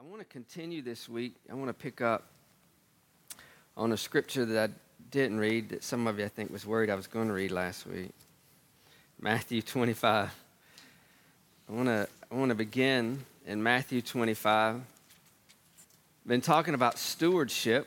I 0.00 0.02
want 0.02 0.20
to 0.20 0.24
continue 0.24 0.80
this 0.80 1.10
week. 1.10 1.34
I 1.50 1.54
want 1.54 1.68
to 1.68 1.74
pick 1.74 2.00
up 2.00 2.24
on 3.76 3.92
a 3.92 3.98
scripture 3.98 4.46
that 4.46 4.70
I 4.70 4.72
didn't 5.10 5.38
read 5.38 5.68
that 5.68 5.84
some 5.84 6.06
of 6.06 6.18
you 6.18 6.24
I 6.24 6.28
think 6.28 6.50
was 6.50 6.64
worried 6.64 6.88
I 6.88 6.94
was 6.94 7.06
going 7.06 7.28
to 7.28 7.34
read 7.34 7.50
last 7.50 7.86
week. 7.86 8.08
Matthew 9.20 9.60
25. 9.60 10.30
I 11.68 11.72
want 11.72 11.88
to 11.88 12.08
I 12.32 12.34
want 12.34 12.48
to 12.48 12.54
begin 12.54 13.26
in 13.46 13.62
Matthew 13.62 14.00
25. 14.00 14.80
Been 16.26 16.40
talking 16.40 16.72
about 16.72 16.98
stewardship. 16.98 17.86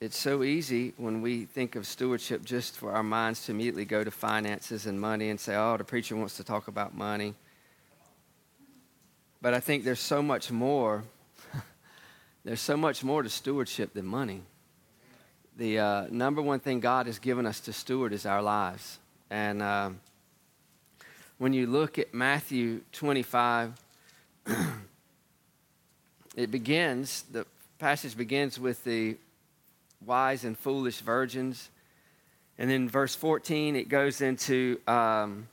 It's 0.00 0.16
so 0.16 0.42
easy 0.42 0.94
when 0.96 1.20
we 1.20 1.44
think 1.44 1.76
of 1.76 1.86
stewardship 1.86 2.46
just 2.46 2.78
for 2.78 2.92
our 2.92 3.02
minds 3.02 3.44
to 3.44 3.52
immediately 3.52 3.84
go 3.84 4.04
to 4.04 4.10
finances 4.10 4.86
and 4.86 4.98
money 4.98 5.28
and 5.28 5.38
say, 5.38 5.54
"Oh, 5.54 5.76
the 5.76 5.84
preacher 5.84 6.16
wants 6.16 6.38
to 6.38 6.44
talk 6.44 6.66
about 6.66 6.94
money." 6.94 7.34
But 9.46 9.54
I 9.54 9.60
think 9.60 9.84
there's 9.84 10.00
so 10.00 10.22
much 10.22 10.50
more. 10.50 11.04
there's 12.44 12.60
so 12.60 12.76
much 12.76 13.04
more 13.04 13.22
to 13.22 13.28
stewardship 13.28 13.94
than 13.94 14.04
money. 14.04 14.42
The 15.56 15.78
uh, 15.78 16.06
number 16.10 16.42
one 16.42 16.58
thing 16.58 16.80
God 16.80 17.06
has 17.06 17.20
given 17.20 17.46
us 17.46 17.60
to 17.60 17.72
steward 17.72 18.12
is 18.12 18.26
our 18.26 18.42
lives. 18.42 18.98
And 19.30 19.62
uh, 19.62 19.90
when 21.38 21.52
you 21.52 21.68
look 21.68 21.96
at 21.96 22.12
Matthew 22.12 22.80
25, 22.90 23.72
it 26.36 26.50
begins, 26.50 27.22
the 27.30 27.46
passage 27.78 28.16
begins 28.16 28.58
with 28.58 28.82
the 28.82 29.16
wise 30.04 30.42
and 30.42 30.58
foolish 30.58 30.98
virgins. 30.98 31.70
And 32.58 32.68
then 32.68 32.88
verse 32.88 33.14
14, 33.14 33.76
it 33.76 33.88
goes 33.88 34.20
into 34.22 34.80
um, 34.88 35.46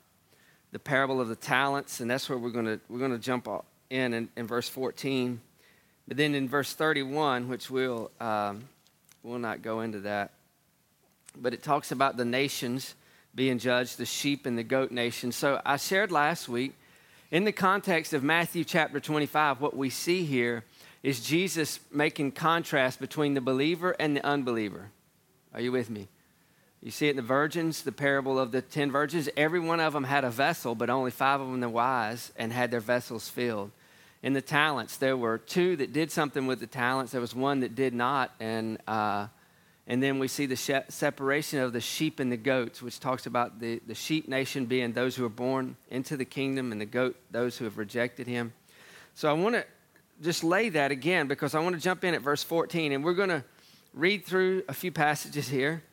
the 0.71 0.79
parable 0.79 1.21
of 1.21 1.27
the 1.27 1.35
talents, 1.35 1.99
and 1.99 2.09
that's 2.09 2.27
where 2.27 2.39
we're 2.39 2.49
going 2.49 2.65
to 2.65 2.79
we're 2.89 2.97
going 2.97 3.11
to 3.11 3.19
jump 3.19 3.47
in, 3.93 4.13
in, 4.13 4.29
in 4.35 4.47
verse 4.47 4.67
14. 4.67 5.39
But 6.07 6.17
then 6.17 6.33
in 6.33 6.49
verse 6.49 6.73
31, 6.73 7.47
which 7.47 7.69
we'll, 7.69 8.11
um, 8.19 8.67
we'll 9.21 9.39
not 9.39 9.61
go 9.61 9.81
into 9.81 9.99
that, 10.01 10.31
but 11.37 11.53
it 11.53 11.61
talks 11.61 11.91
about 11.91 12.17
the 12.17 12.25
nations 12.25 12.95
being 13.35 13.59
judged, 13.59 13.97
the 13.97 14.05
sheep 14.05 14.45
and 14.45 14.57
the 14.57 14.63
goat 14.63 14.91
nation. 14.91 15.31
So 15.31 15.61
I 15.63 15.77
shared 15.77 16.11
last 16.11 16.49
week, 16.49 16.73
in 17.31 17.45
the 17.45 17.51
context 17.51 18.13
of 18.13 18.23
Matthew 18.23 18.63
chapter 18.63 18.99
25, 18.99 19.61
what 19.61 19.77
we 19.77 19.89
see 19.89 20.25
here 20.25 20.63
is 21.03 21.19
Jesus 21.19 21.79
making 21.91 22.31
contrast 22.31 22.99
between 22.99 23.35
the 23.35 23.41
believer 23.41 23.95
and 23.99 24.15
the 24.15 24.25
unbeliever. 24.25 24.89
Are 25.53 25.61
you 25.61 25.71
with 25.71 25.89
me? 25.89 26.07
You 26.81 26.91
see 26.91 27.07
it 27.07 27.11
in 27.11 27.15
the 27.15 27.21
virgins, 27.21 27.83
the 27.83 27.91
parable 27.91 28.39
of 28.39 28.51
the 28.51 28.61
ten 28.61 28.91
virgins. 28.91 29.29
Every 29.37 29.59
one 29.59 29.79
of 29.79 29.93
them 29.93 30.03
had 30.03 30.25
a 30.25 30.29
vessel, 30.29 30.75
but 30.75 30.89
only 30.89 31.11
five 31.11 31.41
of 31.41 31.49
them 31.49 31.61
were 31.61 31.69
wise 31.69 32.31
and 32.35 32.51
had 32.51 32.71
their 32.71 32.79
vessels 32.79 33.29
filled 33.29 33.71
in 34.23 34.31
the 34.31 34.41
talents, 34.41 34.97
there 34.97 35.17
were 35.17 35.37
two 35.37 35.75
that 35.75 35.91
did 35.91 36.09
something 36.09 36.47
with 36.47 36.61
the 36.61 36.67
talents. 36.67 37.11
There 37.11 37.21
was 37.21 37.35
one 37.35 37.59
that 37.59 37.75
did 37.75 37.93
not, 37.93 38.31
and 38.39 38.79
uh, 38.87 39.27
and 39.85 40.01
then 40.01 40.17
we 40.17 40.29
see 40.29 40.45
the 40.45 40.55
she- 40.55 40.79
separation 40.87 41.59
of 41.59 41.73
the 41.73 41.81
sheep 41.81 42.21
and 42.21 42.31
the 42.31 42.37
goats, 42.37 42.81
which 42.81 43.01
talks 43.01 43.25
about 43.25 43.59
the, 43.59 43.81
the 43.85 43.93
sheep 43.93 44.29
nation 44.29 44.65
being 44.65 44.93
those 44.93 45.17
who 45.17 45.25
are 45.25 45.29
born 45.29 45.75
into 45.91 46.15
the 46.15 46.23
kingdom, 46.23 46.71
and 46.71 46.79
the 46.79 46.85
goat 46.85 47.17
those 47.31 47.57
who 47.57 47.65
have 47.65 47.77
rejected 47.77 48.25
him. 48.25 48.53
So 49.13 49.29
I 49.29 49.33
want 49.33 49.55
to 49.55 49.65
just 50.21 50.41
lay 50.41 50.69
that 50.69 50.91
again 50.91 51.27
because 51.27 51.53
I 51.53 51.59
want 51.59 51.75
to 51.75 51.81
jump 51.81 52.05
in 52.05 52.13
at 52.13 52.21
verse 52.21 52.43
14, 52.43 52.93
and 52.93 53.03
we're 53.03 53.13
going 53.13 53.29
to 53.29 53.43
read 53.93 54.25
through 54.25 54.63
a 54.69 54.73
few 54.73 54.91
passages 54.91 55.49
here. 55.49 55.83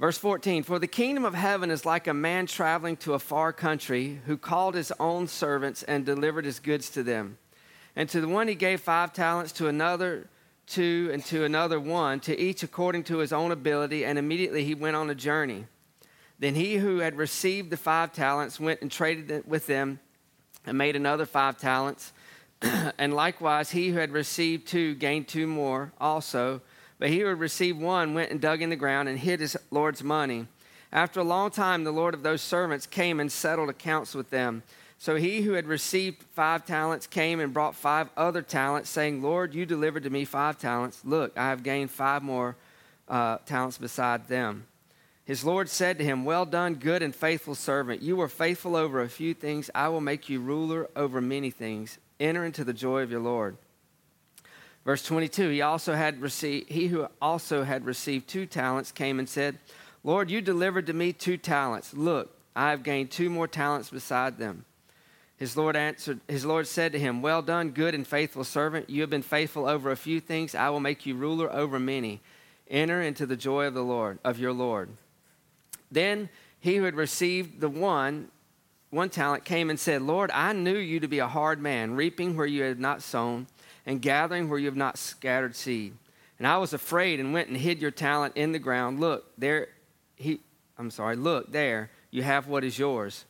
Verse 0.00 0.16
14 0.16 0.62
For 0.62 0.78
the 0.78 0.86
kingdom 0.86 1.26
of 1.26 1.34
heaven 1.34 1.70
is 1.70 1.84
like 1.84 2.06
a 2.06 2.14
man 2.14 2.46
traveling 2.46 2.96
to 2.98 3.12
a 3.12 3.18
far 3.18 3.52
country 3.52 4.20
who 4.24 4.38
called 4.38 4.74
his 4.74 4.90
own 4.98 5.28
servants 5.28 5.82
and 5.82 6.06
delivered 6.06 6.46
his 6.46 6.58
goods 6.58 6.88
to 6.90 7.02
them. 7.02 7.36
And 7.94 8.08
to 8.08 8.22
the 8.22 8.28
one 8.28 8.48
he 8.48 8.54
gave 8.54 8.80
five 8.80 9.12
talents, 9.12 9.52
to 9.52 9.68
another 9.68 10.26
two, 10.66 11.10
and 11.12 11.22
to 11.26 11.44
another 11.44 11.78
one, 11.78 12.18
to 12.20 12.38
each 12.40 12.62
according 12.62 13.04
to 13.04 13.18
his 13.18 13.30
own 13.30 13.52
ability, 13.52 14.06
and 14.06 14.18
immediately 14.18 14.64
he 14.64 14.74
went 14.74 14.96
on 14.96 15.10
a 15.10 15.14
journey. 15.14 15.66
Then 16.38 16.54
he 16.54 16.76
who 16.76 17.00
had 17.00 17.18
received 17.18 17.68
the 17.68 17.76
five 17.76 18.14
talents 18.14 18.58
went 18.58 18.80
and 18.80 18.90
traded 18.90 19.46
with 19.46 19.66
them 19.66 20.00
and 20.64 20.78
made 20.78 20.96
another 20.96 21.26
five 21.26 21.58
talents. 21.58 22.14
and 22.62 23.12
likewise, 23.12 23.72
he 23.72 23.90
who 23.90 23.98
had 23.98 24.12
received 24.12 24.66
two 24.66 24.94
gained 24.94 25.28
two 25.28 25.46
more 25.46 25.92
also. 26.00 26.62
But 27.00 27.08
he 27.08 27.20
who 27.20 27.26
had 27.26 27.40
received 27.40 27.80
one 27.80 28.14
went 28.14 28.30
and 28.30 28.40
dug 28.40 28.60
in 28.60 28.70
the 28.70 28.76
ground 28.76 29.08
and 29.08 29.18
hid 29.18 29.40
his 29.40 29.56
Lord's 29.70 30.04
money. 30.04 30.46
After 30.92 31.20
a 31.20 31.24
long 31.24 31.50
time, 31.50 31.82
the 31.82 31.90
Lord 31.90 32.12
of 32.12 32.22
those 32.22 32.42
servants 32.42 32.86
came 32.86 33.18
and 33.18 33.32
settled 33.32 33.70
accounts 33.70 34.14
with 34.14 34.28
them. 34.28 34.62
So 34.98 35.16
he 35.16 35.40
who 35.40 35.52
had 35.54 35.66
received 35.66 36.22
five 36.34 36.66
talents 36.66 37.06
came 37.06 37.40
and 37.40 37.54
brought 37.54 37.74
five 37.74 38.10
other 38.18 38.42
talents, 38.42 38.90
saying, 38.90 39.22
Lord, 39.22 39.54
you 39.54 39.64
delivered 39.64 40.02
to 40.02 40.10
me 40.10 40.26
five 40.26 40.58
talents. 40.58 41.00
Look, 41.02 41.36
I 41.38 41.48
have 41.48 41.62
gained 41.62 41.90
five 41.90 42.22
more 42.22 42.54
uh, 43.08 43.38
talents 43.46 43.78
beside 43.78 44.28
them. 44.28 44.66
His 45.24 45.42
Lord 45.42 45.70
said 45.70 45.96
to 45.98 46.04
him, 46.04 46.26
Well 46.26 46.44
done, 46.44 46.74
good 46.74 47.02
and 47.02 47.14
faithful 47.14 47.54
servant. 47.54 48.02
You 48.02 48.16
were 48.16 48.28
faithful 48.28 48.76
over 48.76 49.00
a 49.00 49.08
few 49.08 49.32
things. 49.32 49.70
I 49.74 49.88
will 49.88 50.02
make 50.02 50.28
you 50.28 50.38
ruler 50.38 50.90
over 50.94 51.22
many 51.22 51.50
things. 51.50 51.96
Enter 52.18 52.44
into 52.44 52.62
the 52.62 52.74
joy 52.74 53.00
of 53.00 53.10
your 53.10 53.20
Lord. 53.20 53.56
Verse 54.90 55.04
22, 55.04 55.50
he 55.50 55.62
also 55.62 55.94
had 55.94 56.20
received, 56.20 56.68
he 56.68 56.88
who 56.88 57.06
also 57.22 57.62
had 57.62 57.86
received 57.86 58.26
two 58.26 58.44
talents 58.44 58.90
came 58.90 59.20
and 59.20 59.28
said, 59.28 59.56
Lord, 60.02 60.28
you 60.32 60.40
delivered 60.40 60.88
to 60.88 60.92
me 60.92 61.12
two 61.12 61.36
talents. 61.36 61.94
Look, 61.94 62.36
I 62.56 62.70
have 62.70 62.82
gained 62.82 63.12
two 63.12 63.30
more 63.30 63.46
talents 63.46 63.88
beside 63.88 64.36
them. 64.36 64.64
His 65.36 65.56
Lord 65.56 65.76
answered, 65.76 66.18
his 66.26 66.44
Lord 66.44 66.66
said 66.66 66.90
to 66.90 66.98
him, 66.98 67.22
Well 67.22 67.40
done, 67.40 67.70
good 67.70 67.94
and 67.94 68.04
faithful 68.04 68.42
servant. 68.42 68.90
You 68.90 69.02
have 69.02 69.10
been 69.10 69.22
faithful 69.22 69.64
over 69.64 69.92
a 69.92 69.96
few 69.96 70.18
things. 70.18 70.56
I 70.56 70.70
will 70.70 70.80
make 70.80 71.06
you 71.06 71.14
ruler 71.14 71.52
over 71.52 71.78
many. 71.78 72.20
Enter 72.68 73.00
into 73.00 73.26
the 73.26 73.36
joy 73.36 73.66
of 73.66 73.74
the 73.74 73.84
Lord, 73.84 74.18
of 74.24 74.40
your 74.40 74.52
Lord. 74.52 74.88
Then 75.92 76.30
he 76.58 76.74
who 76.74 76.82
had 76.82 76.96
received 76.96 77.60
the 77.60 77.70
one, 77.70 78.28
one 78.90 79.08
talent 79.08 79.44
came 79.44 79.70
and 79.70 79.78
said, 79.78 80.02
Lord, 80.02 80.32
I 80.32 80.52
knew 80.52 80.76
you 80.76 80.98
to 80.98 81.06
be 81.06 81.20
a 81.20 81.28
hard 81.28 81.62
man, 81.62 81.94
reaping 81.94 82.36
where 82.36 82.44
you 82.44 82.64
had 82.64 82.80
not 82.80 83.02
sown 83.02 83.46
and 83.86 84.02
gathering 84.02 84.48
where 84.48 84.58
you 84.58 84.66
have 84.66 84.76
not 84.76 84.98
scattered 84.98 85.56
seed. 85.56 85.94
And 86.38 86.46
I 86.46 86.58
was 86.58 86.72
afraid 86.72 87.20
and 87.20 87.32
went 87.32 87.48
and 87.48 87.56
hid 87.56 87.82
your 87.82 87.90
talent 87.90 88.36
in 88.36 88.52
the 88.52 88.58
ground. 88.58 89.00
Look, 89.00 89.24
there, 89.36 89.68
he, 90.16 90.40
I'm 90.78 90.90
sorry, 90.90 91.16
look, 91.16 91.52
there, 91.52 91.90
you 92.10 92.22
have 92.22 92.48
what 92.48 92.64
is 92.64 92.78
yours. 92.78 93.24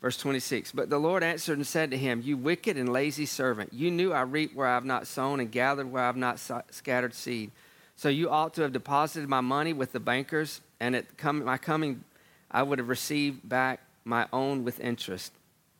Verse 0.00 0.16
26. 0.16 0.72
But 0.72 0.90
the 0.90 0.98
Lord 0.98 1.22
answered 1.22 1.58
and 1.58 1.66
said 1.66 1.90
to 1.90 1.96
him, 1.96 2.22
You 2.24 2.36
wicked 2.36 2.76
and 2.76 2.92
lazy 2.92 3.26
servant, 3.26 3.72
you 3.72 3.90
knew 3.90 4.12
I 4.12 4.22
reap 4.22 4.54
where 4.54 4.66
I 4.66 4.74
have 4.74 4.84
not 4.84 5.06
sown 5.06 5.40
and 5.40 5.50
gathered 5.50 5.90
where 5.90 6.02
I 6.02 6.06
have 6.06 6.16
not 6.16 6.40
scattered 6.70 7.14
seed. 7.14 7.50
So 7.96 8.08
you 8.08 8.30
ought 8.30 8.54
to 8.54 8.62
have 8.62 8.72
deposited 8.72 9.28
my 9.28 9.42
money 9.42 9.74
with 9.74 9.92
the 9.92 10.00
bankers, 10.00 10.62
and 10.80 10.96
at 10.96 11.04
my 11.22 11.58
coming 11.58 12.04
I 12.50 12.62
would 12.62 12.78
have 12.78 12.88
received 12.88 13.46
back 13.46 13.80
my 14.04 14.26
own 14.32 14.64
with 14.64 14.80
interest. 14.80 15.32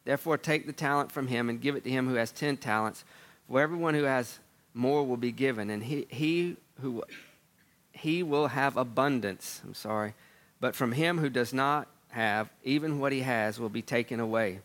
Therefore, 0.04 0.36
take 0.38 0.66
the 0.66 0.72
talent 0.72 1.10
from 1.12 1.28
him 1.28 1.48
and 1.48 1.60
give 1.60 1.76
it 1.76 1.84
to 1.84 1.90
him 1.90 2.08
who 2.08 2.14
has 2.14 2.30
ten 2.30 2.56
talents. 2.56 3.04
For 3.50 3.60
everyone 3.60 3.94
who 3.94 4.04
has 4.04 4.38
more 4.74 5.04
will 5.04 5.16
be 5.16 5.32
given, 5.32 5.70
and 5.70 5.82
he, 5.82 6.06
he 6.08 6.56
who 6.80 7.02
he 7.90 8.22
will 8.22 8.46
have 8.46 8.76
abundance. 8.76 9.60
I'm 9.64 9.74
sorry. 9.74 10.14
But 10.60 10.76
from 10.76 10.92
him 10.92 11.18
who 11.18 11.28
does 11.28 11.52
not 11.52 11.88
have, 12.10 12.48
even 12.62 13.00
what 13.00 13.10
he 13.10 13.22
has 13.22 13.58
will 13.58 13.68
be 13.68 13.82
taken 13.82 14.20
away. 14.20 14.60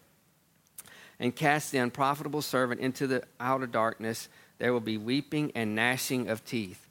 And 1.20 1.36
cast 1.36 1.72
the 1.72 1.80
unprofitable 1.80 2.44
servant 2.44 2.80
into 2.80 3.08
the 3.08 3.24
outer 3.40 3.66
darkness. 3.66 4.30
There 4.60 4.72
will 4.72 4.82
be 4.82 4.98
weeping 4.98 5.52
and 5.56 5.74
gnashing 5.74 6.30
of 6.30 6.46
teeth. 6.46 6.88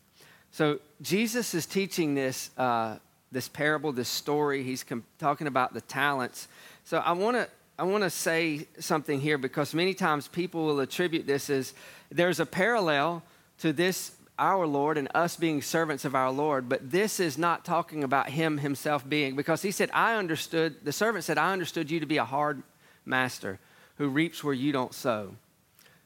So 0.50 0.80
Jesus 1.00 1.54
is 1.54 1.64
teaching 1.64 2.16
this, 2.16 2.50
uh, 2.58 2.96
this 3.30 3.46
parable, 3.46 3.92
this 3.92 4.08
story. 4.08 4.64
He's 4.64 4.82
com- 4.82 5.04
talking 5.20 5.46
about 5.46 5.74
the 5.74 5.80
talents. 5.80 6.48
So 6.82 6.98
I 6.98 7.12
want 7.12 7.36
to 7.36 7.48
I 7.76 7.82
want 7.82 8.04
to 8.04 8.10
say 8.10 8.68
something 8.78 9.20
here 9.20 9.36
because 9.36 9.74
many 9.74 9.94
times 9.94 10.28
people 10.28 10.66
will 10.66 10.78
attribute 10.78 11.26
this 11.26 11.50
as 11.50 11.74
there's 12.08 12.38
a 12.38 12.46
parallel 12.46 13.24
to 13.58 13.72
this, 13.72 14.12
our 14.38 14.64
Lord, 14.66 14.96
and 14.96 15.08
us 15.14 15.36
being 15.36 15.60
servants 15.60 16.04
of 16.04 16.14
our 16.14 16.30
Lord, 16.30 16.68
but 16.68 16.90
this 16.90 17.18
is 17.18 17.36
not 17.36 17.64
talking 17.64 18.04
about 18.04 18.30
him 18.30 18.58
himself 18.58 19.08
being, 19.08 19.34
because 19.34 19.62
he 19.62 19.72
said, 19.72 19.90
I 19.92 20.14
understood, 20.16 20.84
the 20.84 20.92
servant 20.92 21.24
said, 21.24 21.36
I 21.36 21.52
understood 21.52 21.90
you 21.90 21.98
to 22.00 22.06
be 22.06 22.18
a 22.18 22.24
hard 22.24 22.62
master 23.04 23.58
who 23.96 24.08
reaps 24.08 24.44
where 24.44 24.54
you 24.54 24.70
don't 24.70 24.94
sow. 24.94 25.34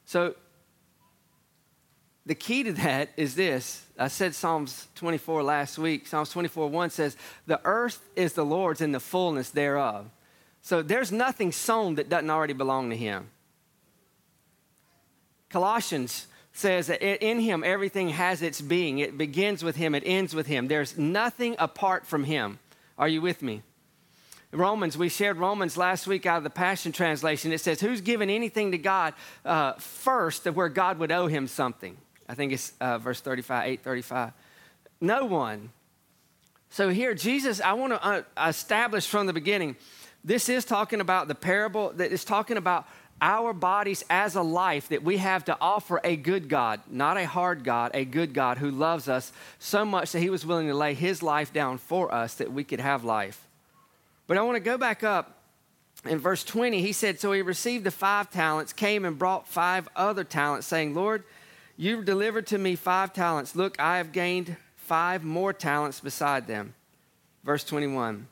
So 0.05 0.35
the 2.25 2.35
key 2.35 2.63
to 2.63 2.73
that 2.73 3.09
is 3.15 3.35
this. 3.35 3.85
I 3.97 4.07
said 4.07 4.33
Psalms 4.33 4.87
24 4.95 5.43
last 5.43 5.77
week. 5.77 6.07
Psalms 6.07 6.31
24 6.31 6.67
1 6.67 6.89
says, 6.89 7.15
The 7.45 7.61
earth 7.63 8.07
is 8.15 8.33
the 8.33 8.45
Lord's 8.45 8.81
and 8.81 8.93
the 8.93 8.99
fullness 8.99 9.49
thereof 9.51 10.09
so 10.61 10.81
there's 10.81 11.11
nothing 11.11 11.51
sown 11.51 11.95
that 11.95 12.09
doesn't 12.09 12.29
already 12.29 12.53
belong 12.53 12.89
to 12.89 12.95
him. 12.95 13.29
Colossians 15.49 16.27
says 16.53 16.87
that 16.87 17.01
in 17.01 17.39
him 17.39 17.63
everything 17.63 18.09
has 18.09 18.41
its 18.41 18.61
being. 18.61 18.99
It 18.99 19.17
begins 19.17 19.63
with 19.63 19.75
him, 19.75 19.95
it 19.95 20.03
ends 20.05 20.35
with 20.35 20.47
him. 20.47 20.67
There's 20.67 20.97
nothing 20.97 21.55
apart 21.57 22.05
from 22.05 22.25
him. 22.25 22.59
Are 22.97 23.07
you 23.07 23.21
with 23.21 23.41
me? 23.41 23.63
Romans, 24.51 24.97
we 24.97 25.09
shared 25.09 25.37
Romans 25.37 25.77
last 25.77 26.07
week 26.07 26.25
out 26.25 26.39
of 26.39 26.43
the 26.43 26.49
Passion 26.49 26.91
Translation. 26.91 27.51
It 27.51 27.61
says, 27.61 27.79
Who's 27.79 28.01
given 28.01 28.29
anything 28.31 28.71
to 28.71 28.79
God 28.79 29.13
uh, 29.45 29.73
first 29.73 30.47
of 30.47 30.55
where 30.55 30.69
God 30.69 30.97
would 30.97 31.11
owe 31.11 31.27
him 31.27 31.47
something? 31.47 31.95
I 32.27 32.33
think 32.33 32.53
it's 32.53 32.73
uh, 32.81 32.97
verse 32.97 33.21
35, 33.21 33.67
835. 33.67 34.33
No 35.01 35.25
one. 35.25 35.69
So 36.71 36.89
here, 36.89 37.13
Jesus, 37.13 37.61
I 37.61 37.73
want 37.73 37.93
to 37.93 38.03
uh, 38.03 38.21
establish 38.47 39.07
from 39.07 39.27
the 39.27 39.33
beginning, 39.33 39.75
this 40.23 40.49
is 40.49 40.65
talking 40.65 41.01
about 41.01 41.27
the 41.27 41.35
parable 41.35 41.91
that 41.95 42.11
is 42.11 42.23
talking 42.23 42.57
about 42.57 42.87
our 43.21 43.53
bodies 43.53 44.03
as 44.09 44.35
a 44.35 44.41
life 44.41 44.89
that 44.89 45.03
we 45.03 45.17
have 45.17 45.45
to 45.45 45.57
offer 45.59 45.99
a 46.03 46.15
good 46.15 46.47
God, 46.47 46.79
not 46.89 47.17
a 47.17 47.25
hard 47.25 47.63
God, 47.63 47.91
a 47.93 48.05
good 48.05 48.33
God 48.33 48.57
who 48.57 48.71
loves 48.71 49.09
us 49.09 49.33
so 49.57 49.83
much 49.83 50.11
that 50.11 50.19
he 50.19 50.29
was 50.29 50.45
willing 50.45 50.67
to 50.67 50.73
lay 50.73 50.93
his 50.93 51.21
life 51.21 51.51
down 51.51 51.77
for 51.77 52.13
us 52.13 52.35
that 52.35 52.51
we 52.51 52.63
could 52.63 52.79
have 52.79 53.03
life. 53.03 53.47
But 54.27 54.37
I 54.37 54.41
want 54.43 54.55
to 54.55 54.61
go 54.61 54.77
back 54.77 55.03
up 55.03 55.39
in 56.05 56.19
verse 56.19 56.43
20. 56.43 56.81
He 56.81 56.93
said, 56.93 57.19
So 57.19 57.31
he 57.31 57.41
received 57.41 57.83
the 57.83 57.91
five 57.91 58.29
talents, 58.31 58.73
came 58.73 59.03
and 59.03 59.17
brought 59.17 59.47
five 59.47 59.89
other 59.95 60.23
talents, 60.23 60.67
saying, 60.67 60.95
Lord, 60.95 61.23
you 61.75 62.03
delivered 62.03 62.47
to 62.47 62.57
me 62.57 62.75
five 62.75 63.13
talents. 63.13 63.55
Look, 63.55 63.79
I 63.79 63.97
have 63.97 64.11
gained 64.11 64.55
five 64.75 65.23
more 65.23 65.51
talents 65.51 65.99
beside 65.99 66.47
them. 66.47 66.73
Verse 67.43 67.63
21 67.63 68.27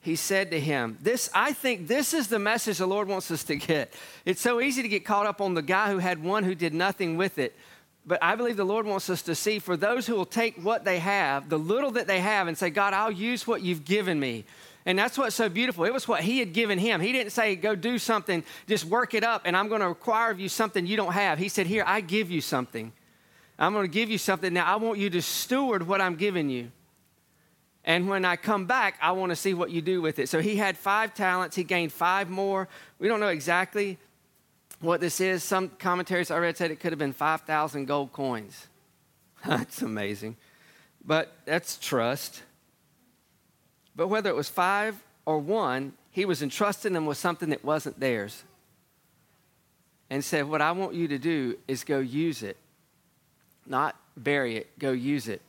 he 0.00 0.16
said 0.16 0.50
to 0.50 0.60
him, 0.60 0.98
This, 1.00 1.28
I 1.34 1.52
think 1.52 1.86
this 1.86 2.14
is 2.14 2.28
the 2.28 2.38
message 2.38 2.78
the 2.78 2.86
Lord 2.86 3.08
wants 3.08 3.30
us 3.30 3.44
to 3.44 3.56
get. 3.56 3.92
It's 4.24 4.40
so 4.40 4.60
easy 4.60 4.82
to 4.82 4.88
get 4.88 5.04
caught 5.04 5.26
up 5.26 5.40
on 5.40 5.54
the 5.54 5.62
guy 5.62 5.90
who 5.90 5.98
had 5.98 6.22
one 6.22 6.44
who 6.44 6.54
did 6.54 6.72
nothing 6.72 7.16
with 7.16 7.38
it. 7.38 7.54
But 8.06 8.18
I 8.22 8.34
believe 8.34 8.56
the 8.56 8.64
Lord 8.64 8.86
wants 8.86 9.10
us 9.10 9.20
to 9.22 9.34
see 9.34 9.58
for 9.58 9.76
those 9.76 10.06
who 10.06 10.14
will 10.14 10.24
take 10.24 10.56
what 10.62 10.84
they 10.84 10.98
have, 11.00 11.50
the 11.50 11.58
little 11.58 11.90
that 11.92 12.06
they 12.06 12.20
have, 12.20 12.48
and 12.48 12.56
say, 12.56 12.70
God, 12.70 12.94
I'll 12.94 13.10
use 13.10 13.46
what 13.46 13.60
you've 13.60 13.84
given 13.84 14.18
me. 14.18 14.46
And 14.86 14.98
that's 14.98 15.18
what's 15.18 15.36
so 15.36 15.50
beautiful. 15.50 15.84
It 15.84 15.92
was 15.92 16.08
what 16.08 16.22
he 16.22 16.38
had 16.38 16.54
given 16.54 16.78
him. 16.78 17.02
He 17.02 17.12
didn't 17.12 17.32
say, 17.32 17.54
Go 17.54 17.76
do 17.76 17.98
something, 17.98 18.42
just 18.66 18.86
work 18.86 19.12
it 19.12 19.22
up, 19.22 19.42
and 19.44 19.54
I'm 19.54 19.68
going 19.68 19.82
to 19.82 19.88
require 19.88 20.30
of 20.30 20.40
you 20.40 20.48
something 20.48 20.86
you 20.86 20.96
don't 20.96 21.12
have. 21.12 21.38
He 21.38 21.50
said, 21.50 21.66
Here, 21.66 21.84
I 21.86 22.00
give 22.00 22.30
you 22.30 22.40
something. 22.40 22.92
I'm 23.58 23.74
going 23.74 23.84
to 23.84 23.92
give 23.92 24.08
you 24.08 24.16
something. 24.16 24.54
Now, 24.54 24.64
I 24.64 24.76
want 24.76 24.98
you 24.98 25.10
to 25.10 25.20
steward 25.20 25.86
what 25.86 26.00
I'm 26.00 26.16
giving 26.16 26.48
you. 26.48 26.72
And 27.90 28.08
when 28.08 28.24
I 28.24 28.36
come 28.36 28.66
back, 28.66 28.94
I 29.02 29.10
want 29.10 29.30
to 29.30 29.36
see 29.36 29.52
what 29.52 29.72
you 29.72 29.82
do 29.82 30.00
with 30.00 30.20
it. 30.20 30.28
So 30.28 30.40
he 30.40 30.54
had 30.54 30.78
five 30.78 31.12
talents. 31.12 31.56
He 31.56 31.64
gained 31.64 31.92
five 31.92 32.30
more. 32.30 32.68
We 33.00 33.08
don't 33.08 33.18
know 33.18 33.30
exactly 33.30 33.98
what 34.78 35.00
this 35.00 35.20
is. 35.20 35.42
Some 35.42 35.70
commentaries 35.70 36.30
I 36.30 36.38
read 36.38 36.56
said 36.56 36.70
it 36.70 36.78
could 36.78 36.92
have 36.92 37.00
been 37.00 37.12
5,000 37.12 37.86
gold 37.86 38.12
coins. 38.12 38.68
that's 39.44 39.82
amazing. 39.82 40.36
But 41.04 41.32
that's 41.46 41.78
trust. 41.78 42.44
But 43.96 44.06
whether 44.06 44.30
it 44.30 44.36
was 44.36 44.48
five 44.48 44.94
or 45.26 45.40
one, 45.40 45.94
he 46.12 46.24
was 46.24 46.42
entrusting 46.42 46.92
them 46.92 47.06
with 47.06 47.18
something 47.18 47.50
that 47.50 47.64
wasn't 47.64 47.98
theirs. 47.98 48.44
And 50.10 50.24
said, 50.24 50.48
What 50.48 50.62
I 50.62 50.70
want 50.70 50.94
you 50.94 51.08
to 51.08 51.18
do 51.18 51.58
is 51.66 51.82
go 51.82 51.98
use 51.98 52.44
it, 52.44 52.56
not 53.66 53.96
bury 54.16 54.58
it, 54.58 54.78
go 54.78 54.92
use 54.92 55.26
it. 55.26 55.42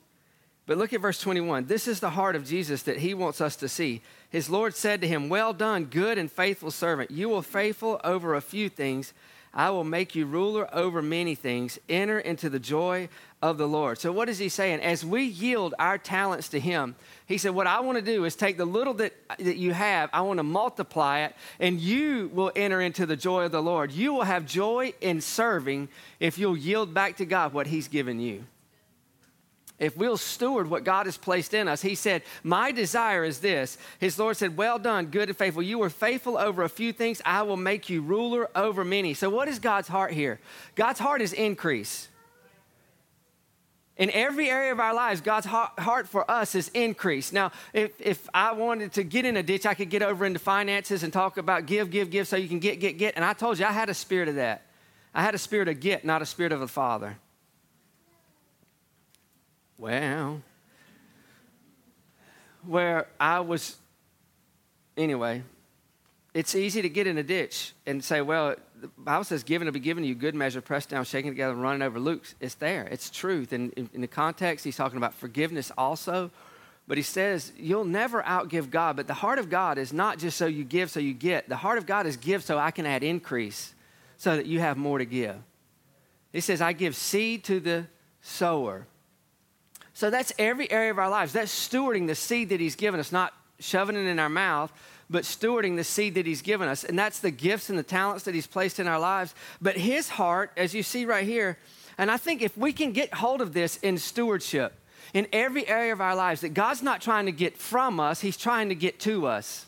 But 0.68 0.78
look 0.78 0.94
at 0.94 1.02
verse 1.02 1.20
21. 1.20 1.66
This 1.66 1.88
is 1.88 2.00
the 2.00 2.12
heart 2.12 2.36
of 2.36 2.46
Jesus 2.46 2.84
that 2.84 3.00
he 3.00 3.14
wants 3.14 3.42
us 3.42 3.56
to 3.58 3.68
see. 3.68 4.02
His 4.30 4.50
Lord 4.50 4.76
said 4.76 5.02
to 5.02 5.08
him, 5.08 5.28
Well 5.28 5.54
done, 5.54 5.86
good 5.86 6.18
and 6.18 6.32
faithful 6.32 6.72
servant. 6.72 7.12
You 7.12 7.30
will 7.30 7.42
faithful 7.42 8.00
over 8.04 8.36
a 8.36 8.42
few 8.42 8.70
things. 8.70 9.14
I 9.54 9.70
will 9.72 9.84
make 9.84 10.16
you 10.16 10.26
ruler 10.26 10.74
over 10.74 11.02
many 11.02 11.36
things. 11.36 11.78
Enter 11.90 12.20
into 12.20 12.50
the 12.50 12.60
joy 12.60 13.10
of 13.42 13.58
the 13.58 13.68
Lord. 13.68 13.98
So, 13.98 14.12
what 14.12 14.30
is 14.30 14.38
he 14.38 14.48
saying? 14.48 14.80
As 14.80 15.04
we 15.04 15.24
yield 15.24 15.74
our 15.78 15.98
talents 15.98 16.48
to 16.50 16.60
him, 16.60 16.96
he 17.26 17.38
said, 17.38 17.52
What 17.52 17.68
I 17.68 17.82
want 17.82 17.98
to 17.98 18.02
do 18.02 18.24
is 18.24 18.36
take 18.36 18.56
the 18.56 18.64
little 18.64 18.94
that, 18.94 19.14
that 19.40 19.58
you 19.58 19.74
have, 19.74 20.10
I 20.14 20.22
want 20.22 20.38
to 20.38 20.44
multiply 20.44 21.22
it, 21.22 21.36
and 21.60 21.82
you 21.82 22.30
will 22.34 22.52
enter 22.56 22.80
into 22.80 23.06
the 23.06 23.18
joy 23.18 23.44
of 23.44 23.52
the 23.52 23.62
Lord. 23.62 23.92
You 23.92 24.14
will 24.14 24.24
have 24.24 24.46
joy 24.46 24.94
in 25.02 25.20
serving 25.20 25.90
if 26.22 26.38
you'll 26.38 26.56
yield 26.56 26.94
back 26.94 27.18
to 27.18 27.26
God 27.26 27.52
what 27.52 27.68
he's 27.68 27.90
given 27.90 28.20
you 28.22 28.46
if 29.82 29.98
we'll 29.98 30.16
steward 30.16 30.70
what 30.70 30.84
God 30.84 31.08
has 31.08 31.18
placed 31.18 31.56
in 31.56 31.68
us, 31.68 31.82
He 31.82 31.96
said, 31.96 32.22
My 32.44 32.72
desire 32.72 33.26
is 33.26 33.40
this. 33.40 33.80
His 34.00 34.20
Lord 34.20 34.38
said, 34.38 34.56
Well 34.56 34.78
done, 34.78 35.08
good 35.08 35.28
and 35.28 35.38
faithful. 35.38 35.64
You 35.64 35.80
were 35.80 35.90
faithful 35.90 36.38
over 36.38 36.62
a 36.62 36.70
few 36.70 36.94
things. 36.94 37.20
I 37.26 37.42
will 37.42 37.58
make 37.58 37.90
you 37.90 38.02
ruler 38.02 38.48
over 38.56 38.86
many. 38.86 39.16
So, 39.16 39.32
what 39.32 39.48
is 39.48 39.58
God's 39.58 39.88
heart 39.88 40.14
here? 40.14 40.40
God's 40.76 41.00
heart 41.00 41.20
is 41.20 41.34
increase. 41.34 42.08
In 43.98 44.12
every 44.12 44.50
area 44.50 44.72
of 44.72 44.80
our 44.80 44.94
lives, 44.94 45.20
God's 45.20 45.48
heart 45.48 46.08
for 46.08 46.30
us 46.30 46.54
is 46.54 46.70
increase. 46.70 47.34
Now, 47.34 47.52
if, 47.74 48.00
if 48.00 48.30
I 48.34 48.52
wanted 48.54 48.94
to 48.94 49.04
get 49.04 49.26
in 49.26 49.36
a 49.36 49.44
ditch, 49.44 49.66
I 49.66 49.74
could 49.74 49.90
get 49.90 50.04
over 50.04 50.26
into 50.26 50.40
finances 50.40 51.04
and 51.04 51.12
talk 51.12 51.38
about 51.38 51.66
give, 51.66 51.90
give, 51.90 52.10
give 52.12 52.28
so 52.28 52.38
you 52.38 52.48
can 52.48 52.60
get, 52.60 52.80
get, 52.80 52.98
get. 53.00 53.16
And 53.16 53.26
I 53.26 53.34
told 53.34 53.60
you, 53.60 53.66
I 53.66 53.72
had 53.72 53.90
a 53.90 53.94
spirit 53.94 54.30
of 54.30 54.36
that. 54.36 54.62
I 55.14 55.24
had 55.24 55.36
a 55.36 55.40
spirit 55.40 55.68
of 55.68 55.80
get, 55.80 56.06
not 56.06 56.22
a 56.22 56.26
spirit 56.26 56.52
of 56.52 56.62
a 56.62 56.68
father. 56.68 57.18
Well, 59.82 60.44
where 62.68 63.08
I 63.20 63.40
was, 63.40 63.78
anyway, 64.96 65.42
it's 66.36 66.54
easy 66.54 66.84
to 66.84 66.90
get 66.90 67.08
in 67.08 67.18
a 67.18 67.24
ditch 67.24 67.74
and 67.88 68.04
say, 68.04 68.22
well, 68.22 68.54
the 68.80 68.90
Bible 68.96 69.24
says, 69.24 69.42
given 69.42 69.66
to 69.66 69.72
be 69.72 69.80
given 69.80 70.04
to 70.04 70.08
you, 70.08 70.14
good 70.14 70.36
measure, 70.36 70.62
pressed 70.62 70.90
down, 70.90 71.04
shaken 71.06 71.32
together, 71.32 71.54
and 71.54 71.64
running 71.64 71.82
over. 71.82 72.00
Luke, 72.00 72.28
it's 72.40 72.54
there. 72.54 72.84
It's 72.92 73.10
truth. 73.10 73.54
And 73.54 73.74
in, 73.74 73.90
in 73.96 74.02
the 74.02 74.08
context, 74.08 74.64
he's 74.64 74.76
talking 74.76 74.98
about 74.98 75.16
forgiveness 75.16 75.72
also. 75.76 76.30
But 76.88 76.98
he 77.00 77.04
says, 77.04 77.52
you'll 77.58 77.84
never 77.84 78.22
outgive 78.22 78.70
God. 78.70 78.96
But 78.96 79.08
the 79.08 79.16
heart 79.16 79.40
of 79.40 79.50
God 79.50 79.80
is 79.80 79.92
not 79.92 80.20
just 80.20 80.38
so 80.38 80.46
you 80.46 80.64
give, 80.64 80.92
so 80.92 81.00
you 81.00 81.16
get. 81.16 81.50
The 81.50 81.58
heart 81.58 81.80
of 81.80 81.88
God 81.88 82.06
is 82.06 82.18
give 82.18 82.44
so 82.44 82.60
I 82.60 82.70
can 82.70 82.86
add 82.86 83.02
increase, 83.02 83.74
so 84.18 84.36
that 84.36 84.46
you 84.46 84.60
have 84.60 84.78
more 84.78 85.00
to 85.00 85.06
give. 85.06 85.38
He 86.32 86.40
says, 86.40 86.62
I 86.62 86.74
give 86.74 86.96
seed 86.96 87.44
to 87.46 87.60
the 87.60 87.88
sower. 88.22 88.86
So 89.94 90.10
that's 90.10 90.34
every 90.40 90.72
area 90.72 90.92
of 90.92 91.00
our 91.00 91.10
lives. 91.10 91.34
That's 91.34 91.52
stewarding 91.52 92.08
the 92.08 92.16
seed 92.16 92.50
that 92.50 92.60
He's 92.60 92.76
given 92.76 93.00
us, 93.00 93.12
not 93.12 93.34
shoving 93.60 93.96
it 93.96 94.08
in 94.08 94.20
our 94.20 94.30
mouth, 94.30 94.72
but 95.10 95.24
stewarding 95.24 95.76
the 95.76 95.84
seed 95.84 96.16
that 96.16 96.26
He's 96.26 96.42
given 96.42 96.68
us. 96.68 96.84
And 96.84 96.98
that's 96.98 97.20
the 97.20 97.32
gifts 97.32 97.70
and 97.70 97.78
the 97.78 97.84
talents 97.84 98.24
that 98.24 98.34
He's 98.34 98.48
placed 98.48 98.80
in 98.80 98.88
our 98.88 99.00
lives. 99.00 99.36
But 99.62 99.78
His 99.78 100.10
heart, 100.10 100.52
as 100.56 100.74
you 100.74 100.84
see 100.84 101.06
right 101.06 101.26
here, 101.26 101.58
and 101.98 102.10
I 102.10 102.18
think 102.18 102.42
if 102.42 102.58
we 102.58 102.74
can 102.74 102.94
get 102.94 103.14
hold 103.14 103.42
of 103.42 103.54
this 103.54 103.78
in 103.78 103.98
stewardship, 103.98 104.74
in 105.14 105.28
every 105.34 105.68
area 105.68 105.92
of 105.92 106.00
our 106.00 106.16
lives, 106.16 106.42
that 106.42 106.54
God's 106.54 106.82
not 106.82 107.02
trying 107.02 107.26
to 107.26 107.32
get 107.34 107.58
from 107.58 108.00
us, 108.00 108.22
He's 108.22 108.38
trying 108.38 108.70
to 108.70 108.76
get 108.76 109.00
to 109.02 109.28
us. 109.28 109.66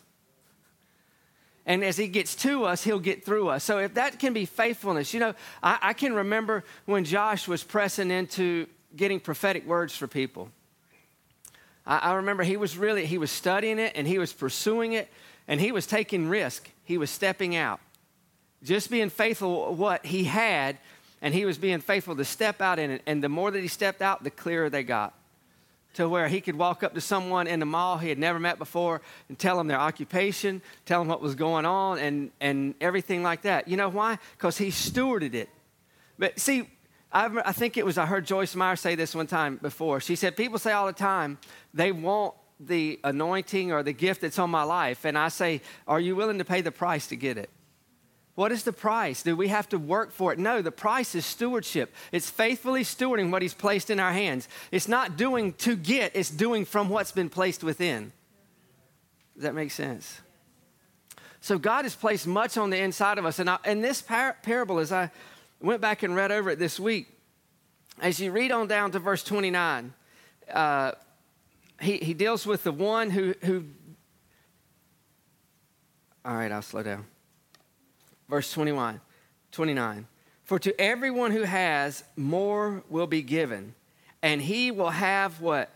And 1.66 1.84
as 1.84 1.96
he 1.96 2.08
gets 2.08 2.36
to 2.36 2.66
us, 2.66 2.84
he'll 2.84 3.00
get 3.00 3.24
through 3.24 3.48
us. 3.48 3.64
So 3.64 3.78
if 3.80 3.94
that 3.94 4.20
can 4.20 4.34
be 4.34 4.46
faithfulness, 4.46 5.14
you 5.14 5.20
know, 5.20 5.34
I, 5.62 5.78
I, 5.82 5.94
can 5.94 6.14
remember 6.14 6.66
when 6.86 7.06
Josh 7.06 7.48
was 7.48 7.64
pressing 7.64 8.12
into 8.12 8.68
getting 8.96 9.20
prophetic 9.20 9.66
words 9.66 9.96
for 9.96 10.08
people. 10.08 10.50
I, 11.86 11.98
I 11.98 12.14
remember 12.16 12.44
he 12.44 12.58
was 12.58 12.78
really, 12.78 13.06
he 13.06 13.18
was 13.18 13.32
studying 13.32 13.80
it 13.80 13.94
and 13.96 14.08
he 14.08 14.20
was 14.20 14.34
pursuing 14.34 14.94
it 14.94 15.10
and 15.48 15.60
he 15.60 15.72
was 15.72 15.86
taking 15.86 16.30
risk. 16.30 16.70
He 16.84 16.98
was 16.98 17.10
stepping 17.10 17.56
out. 17.56 17.80
Just 18.64 18.90
being 18.90 19.10
faithful 19.10 19.76
what 19.76 20.06
he 20.06 20.24
had, 20.24 20.78
and 21.22 21.34
he 21.34 21.46
was 21.46 21.58
being 21.58 21.80
faithful 21.80 22.16
to 22.16 22.24
step 22.24 22.62
out 22.62 22.80
in 22.80 22.92
it. 22.92 23.02
And 23.06 23.22
the 23.22 23.30
more 23.30 23.52
that 23.52 23.60
he 23.60 23.68
stepped 23.68 24.02
out, 24.02 24.24
the 24.24 24.30
clearer 24.30 24.70
they 24.70 24.84
got. 24.84 25.14
To 25.96 26.10
where 26.10 26.28
he 26.28 26.42
could 26.42 26.56
walk 26.56 26.82
up 26.82 26.94
to 26.96 27.02
someone 27.02 27.46
in 27.46 27.60
the 27.60 27.66
mall 27.66 27.98
he 27.98 28.10
had 28.10 28.18
never 28.18 28.40
met 28.40 28.58
before 28.58 29.02
and 29.30 29.38
tell 29.38 29.58
them 29.58 29.68
their 29.68 29.80
occupation, 29.80 30.62
tell 30.86 31.02
them 31.02 31.08
what 31.08 31.22
was 31.22 31.36
going 31.36 31.66
on, 31.66 32.00
and, 32.00 32.32
and 32.40 32.74
everything 32.82 33.22
like 33.22 33.44
that. 33.44 33.68
You 33.68 33.78
know 33.78 33.90
why? 33.90 34.18
Because 34.38 34.58
he 34.58 34.70
stewarded 34.70 35.34
it. 35.34 35.50
But 36.18 36.40
see, 36.40 36.70
I, 37.14 37.30
I 37.46 37.52
think 37.52 37.78
it 37.78 37.86
was, 37.86 37.98
I 37.98 38.08
heard 38.08 38.26
Joyce 38.26 38.56
Meyer 38.56 38.76
say 38.76 38.96
this 38.96 39.14
one 39.14 39.28
time 39.28 39.58
before. 39.62 40.00
She 40.00 40.16
said, 40.16 40.36
People 40.36 40.58
say 40.58 40.72
all 40.72 40.88
the 40.88 40.94
time 40.94 41.38
they 41.74 41.92
want 41.92 42.34
the 42.60 43.00
anointing 43.04 43.72
or 43.72 43.84
the 43.84 43.94
gift 43.94 44.22
that's 44.22 44.40
on 44.40 44.50
my 44.50 44.64
life. 44.64 45.06
And 45.06 45.18
I 45.18 45.30
say, 45.30 45.62
Are 45.88 46.00
you 46.00 46.16
willing 46.16 46.40
to 46.40 46.46
pay 46.46 46.62
the 46.62 46.72
price 46.72 47.08
to 47.08 47.16
get 47.16 47.38
it? 47.38 47.52
What 48.36 48.52
is 48.52 48.64
the 48.64 48.74
price? 48.74 49.22
Do 49.22 49.36
we 49.36 49.50
have 49.50 49.70
to 49.70 49.78
work 49.78 50.12
for 50.12 50.34
it? 50.34 50.40
No, 50.40 50.64
the 50.64 50.72
price 50.72 51.14
is 51.14 51.24
stewardship. 51.24 51.94
It's 52.12 52.32
faithfully 52.32 52.84
stewarding 52.84 53.30
what 53.30 53.44
He's 53.44 53.54
placed 53.54 53.92
in 53.92 54.00
our 54.00 54.12
hands. 54.12 54.50
It's 54.72 54.88
not 54.88 55.16
doing 55.16 55.54
to 55.54 55.76
get, 55.76 56.16
it's 56.16 56.32
doing 56.32 56.66
from 56.66 56.90
what's 56.90 57.12
been 57.12 57.30
placed 57.30 57.64
within. 57.64 58.12
Does 59.36 59.44
that 59.44 59.54
make 59.54 59.70
sense? 59.70 60.20
So 61.42 61.60
God 61.60 61.86
has 61.86 61.96
placed 61.96 62.26
much 62.26 62.58
on 62.58 62.72
the 62.72 62.78
inside 62.78 63.20
of 63.20 63.26
us. 63.26 63.38
And, 63.38 63.50
I, 63.50 63.60
and 63.66 63.84
this 63.84 64.02
par- 64.02 64.38
parable, 64.42 64.80
as 64.80 64.92
I 64.92 65.12
went 65.64 65.82
back 65.82 66.04
and 66.04 66.16
read 66.16 66.32
over 66.32 66.52
it 66.52 66.60
this 66.60 66.80
week. 66.80 67.08
As 68.00 68.20
you 68.20 68.32
read 68.32 68.52
on 68.52 68.68
down 68.68 68.92
to 68.92 69.00
verse 69.00 69.24
29, 69.24 69.94
uh, 70.52 70.92
he, 71.80 71.98
he 71.98 72.14
deals 72.14 72.46
with 72.46 72.64
the 72.64 72.72
one 72.72 73.10
who, 73.10 73.34
who. 73.44 73.66
All 76.26 76.36
right, 76.36 76.52
I'll 76.52 76.62
slow 76.62 76.84
down. 76.84 77.06
Verse 78.30 78.52
21, 78.52 79.00
29. 79.52 80.08
For 80.44 80.60
to 80.60 80.80
everyone 80.80 81.32
who 81.32 81.44
has, 81.44 82.04
more 82.16 82.84
will 82.90 83.08
be 83.08 83.22
given, 83.22 83.76
and 84.22 84.42
he 84.42 84.72
will 84.72 84.90
have 84.90 85.40
what? 85.40 85.70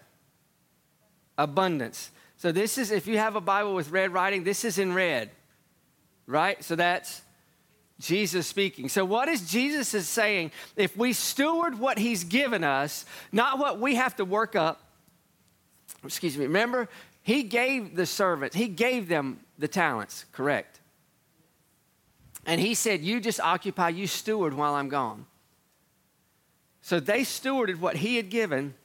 Abundance. 1.38 2.12
So 2.38 2.51
this 2.51 2.77
is, 2.77 2.91
if 2.91 3.08
you 3.08 3.17
have 3.17 3.36
a 3.36 3.41
Bible 3.41 3.74
with 3.74 3.89
red 3.89 4.12
writing, 4.12 4.44
this 4.44 4.65
is 4.65 4.77
in 4.77 4.94
red, 4.94 5.29
right? 6.25 6.63
So 6.63 6.75
that's 6.75 7.22
Jesus 8.00 8.46
speaking. 8.46 8.89
So 8.89 9.04
what 9.04 9.27
is 9.27 9.50
Jesus 9.50 9.94
is 9.94 10.08
saying? 10.08 10.51
If 10.75 10.96
we 10.96 11.13
steward 11.13 11.80
what 11.80 11.98
he's 11.98 12.24
given 12.24 12.63
us, 12.63 13.06
not 13.32 13.58
what 13.58 13.80
we 13.80 13.96
have 13.96 14.16
to 14.18 14.25
work 14.25 14.56
up, 14.56 14.82
excuse 16.04 16.38
me, 16.38 16.46
remember, 16.46 16.88
he 17.24 17.44
gave 17.44 17.96
the 17.96 18.06
servants, 18.06 18.56
he 18.56 18.68
gave 18.68 19.08
them 19.08 19.39
the 19.58 19.68
talents, 19.68 20.25
correct? 20.32 20.80
And 22.46 22.62
he 22.62 22.75
said, 22.75 23.01
You 23.01 23.20
just 23.20 23.39
occupy, 23.39 23.89
you 23.89 24.08
steward 24.08 24.54
while 24.54 24.75
I'm 24.75 24.89
gone. 24.89 25.25
So 26.82 27.00
they 27.00 27.22
stewarded 27.22 27.80
what 27.80 27.98
he 27.98 28.16
had 28.16 28.30
given. 28.30 28.75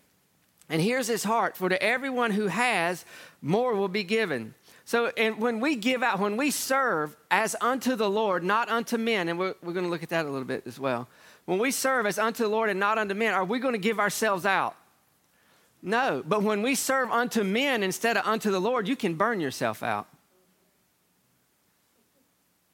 And 0.68 0.80
here's 0.80 1.06
his 1.06 1.22
heart 1.22 1.56
for 1.56 1.68
to 1.68 1.80
everyone 1.82 2.32
who 2.32 2.46
has, 2.46 3.04
more 3.40 3.74
will 3.74 3.88
be 3.88 4.04
given. 4.04 4.54
So, 4.92 5.06
and 5.16 5.38
when 5.38 5.60
we 5.60 5.76
give 5.76 6.02
out, 6.02 6.18
when 6.18 6.36
we 6.36 6.50
serve 6.50 7.16
as 7.30 7.56
unto 7.62 7.96
the 7.96 8.10
Lord, 8.10 8.44
not 8.44 8.68
unto 8.68 8.98
men, 8.98 9.30
and 9.30 9.38
we're, 9.38 9.54
we're 9.62 9.72
going 9.72 9.86
to 9.86 9.90
look 9.90 10.02
at 10.02 10.10
that 10.10 10.26
a 10.26 10.28
little 10.28 10.44
bit 10.46 10.64
as 10.66 10.78
well. 10.78 11.08
When 11.46 11.58
we 11.58 11.70
serve 11.70 12.04
as 12.04 12.18
unto 12.18 12.42
the 12.42 12.50
Lord 12.50 12.68
and 12.68 12.78
not 12.78 12.98
unto 12.98 13.14
men, 13.14 13.32
are 13.32 13.42
we 13.42 13.58
going 13.58 13.72
to 13.72 13.78
give 13.78 13.98
ourselves 13.98 14.44
out? 14.44 14.76
No. 15.80 16.22
But 16.28 16.42
when 16.42 16.60
we 16.60 16.74
serve 16.74 17.10
unto 17.10 17.42
men 17.42 17.82
instead 17.82 18.18
of 18.18 18.26
unto 18.26 18.50
the 18.50 18.60
Lord, 18.60 18.86
you 18.86 18.94
can 18.94 19.14
burn 19.14 19.40
yourself 19.40 19.82
out. 19.82 20.08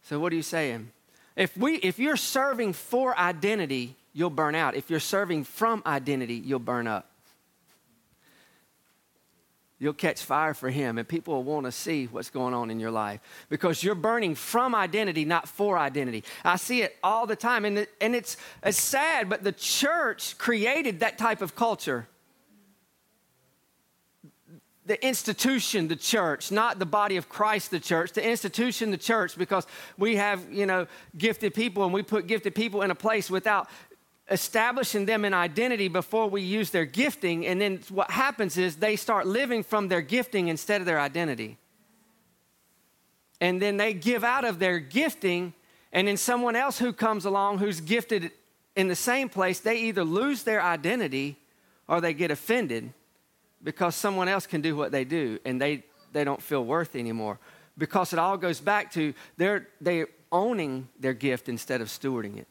So, 0.03 0.19
what 0.19 0.33
are 0.33 0.37
you 0.37 0.43
saying? 0.43 0.91
If, 1.37 1.57
we, 1.57 1.77
if 1.77 2.01
you're 2.01 2.17
serving 2.17 2.73
for 2.73 3.17
identity, 3.17 3.95
you'll 4.13 4.31
burn 4.31 4.57
out. 4.57 4.75
If 4.75 4.91
you're 4.91 4.99
serving 4.99 5.45
from 5.45 5.85
identity, 5.87 6.35
you'll 6.35 6.59
burn 6.59 6.89
up 6.89 7.08
you'll 9.79 9.93
catch 9.93 10.23
fire 10.23 10.55
for 10.55 10.71
him 10.71 10.99
and 10.99 11.07
people 11.07 11.35
will 11.35 11.45
want 11.45 11.67
to 11.67 11.73
see 11.73 12.07
what's 12.07 12.31
going 12.31 12.55
on 12.55 12.71
in 12.71 12.81
your 12.81 12.91
life 12.91 13.21
because 13.49 13.83
you're 13.83 13.95
burning 13.95 14.35
from 14.35 14.75
identity 14.75 15.25
not 15.25 15.49
for 15.49 15.79
identity. 15.79 16.25
I 16.45 16.57
see 16.57 16.83
it 16.83 16.97
all 17.03 17.27
the 17.27 17.37
time 17.37 17.65
and, 17.65 17.79
it, 17.79 17.91
and 18.01 18.15
it's, 18.15 18.37
it's 18.63 18.81
sad 18.81 19.29
but 19.29 19.45
the 19.45 19.53
church 19.53 20.37
created 20.39 21.01
that 21.01 21.19
type 21.19 21.43
of 21.43 21.55
culture. 21.55 22.09
The 24.87 25.05
institution 25.07 25.89
the 25.89 25.97
church 25.97 26.51
not 26.51 26.79
the 26.79 26.87
body 26.87 27.19
of 27.19 27.29
christ 27.29 27.71
the 27.71 27.79
church. 27.79 28.13
The 28.13 28.27
institution 28.27 28.91
the 28.91 28.97
church 28.97 29.37
because 29.37 29.67
we 29.99 30.17
have 30.17 30.51
you 30.51 30.65
know 30.65 30.87
gifted 31.17 31.53
people 31.53 31.85
and 31.85 31.93
we 31.93 32.03
put 32.03 32.27
gifted 32.27 32.55
people 32.55 32.81
in 32.81 32.91
a 32.91 32.95
place 32.95 33.31
without 33.31 33.69
establishing 34.31 35.07
them 35.07 35.25
in 35.25 35.33
identity 35.33 35.89
before 35.89 36.29
we 36.29 36.43
use 36.43 36.71
their 36.71 36.85
gifting. 36.85 37.47
And 37.47 37.61
then 37.61 37.81
what 37.89 38.11
happens 38.11 38.59
is 38.59 38.77
they 38.77 38.97
start 38.97 39.27
living 39.27 39.63
from 39.63 39.89
their 39.89 40.03
gifting 40.03 40.49
instead 40.49 40.81
of 40.81 40.87
their 40.87 41.01
identity. 41.01 41.57
And 43.41 43.63
then 43.63 43.77
they 43.77 43.95
give 43.95 44.25
out 44.25 44.45
of 44.45 44.59
their 44.59 44.81
gifting, 44.81 45.55
and 45.93 46.09
then 46.09 46.17
someone 46.17 46.57
else 46.57 46.79
who 46.79 46.93
comes 46.93 47.25
along 47.25 47.59
who's 47.59 47.81
gifted 47.81 48.33
in 48.75 48.89
the 48.89 48.97
same 48.97 49.29
place, 49.29 49.61
they 49.61 49.79
either 49.83 50.05
lose 50.05 50.43
their 50.43 50.63
identity 50.63 51.37
or 51.87 52.01
they 52.01 52.15
get 52.15 52.31
offended 52.31 52.93
because 53.63 53.95
someone 53.97 54.29
else 54.29 54.47
can 54.47 54.61
do 54.61 54.77
what 54.77 54.93
they 54.93 55.05
do 55.05 55.39
and 55.45 55.61
they, 55.61 55.85
they 56.13 56.25
don't 56.25 56.43
feel 56.43 56.65
worth 56.65 56.95
anymore. 56.95 57.39
Because 57.77 58.13
it 58.13 58.19
all 58.19 58.37
goes 58.37 58.61
back 58.61 58.93
to 58.93 59.15
they're, 59.37 59.69
they're 59.81 60.09
owning 60.31 60.89
their 60.99 61.15
gift 61.15 61.49
instead 61.49 61.81
of 61.81 61.89
stewarding 61.89 62.39
it. 62.39 62.47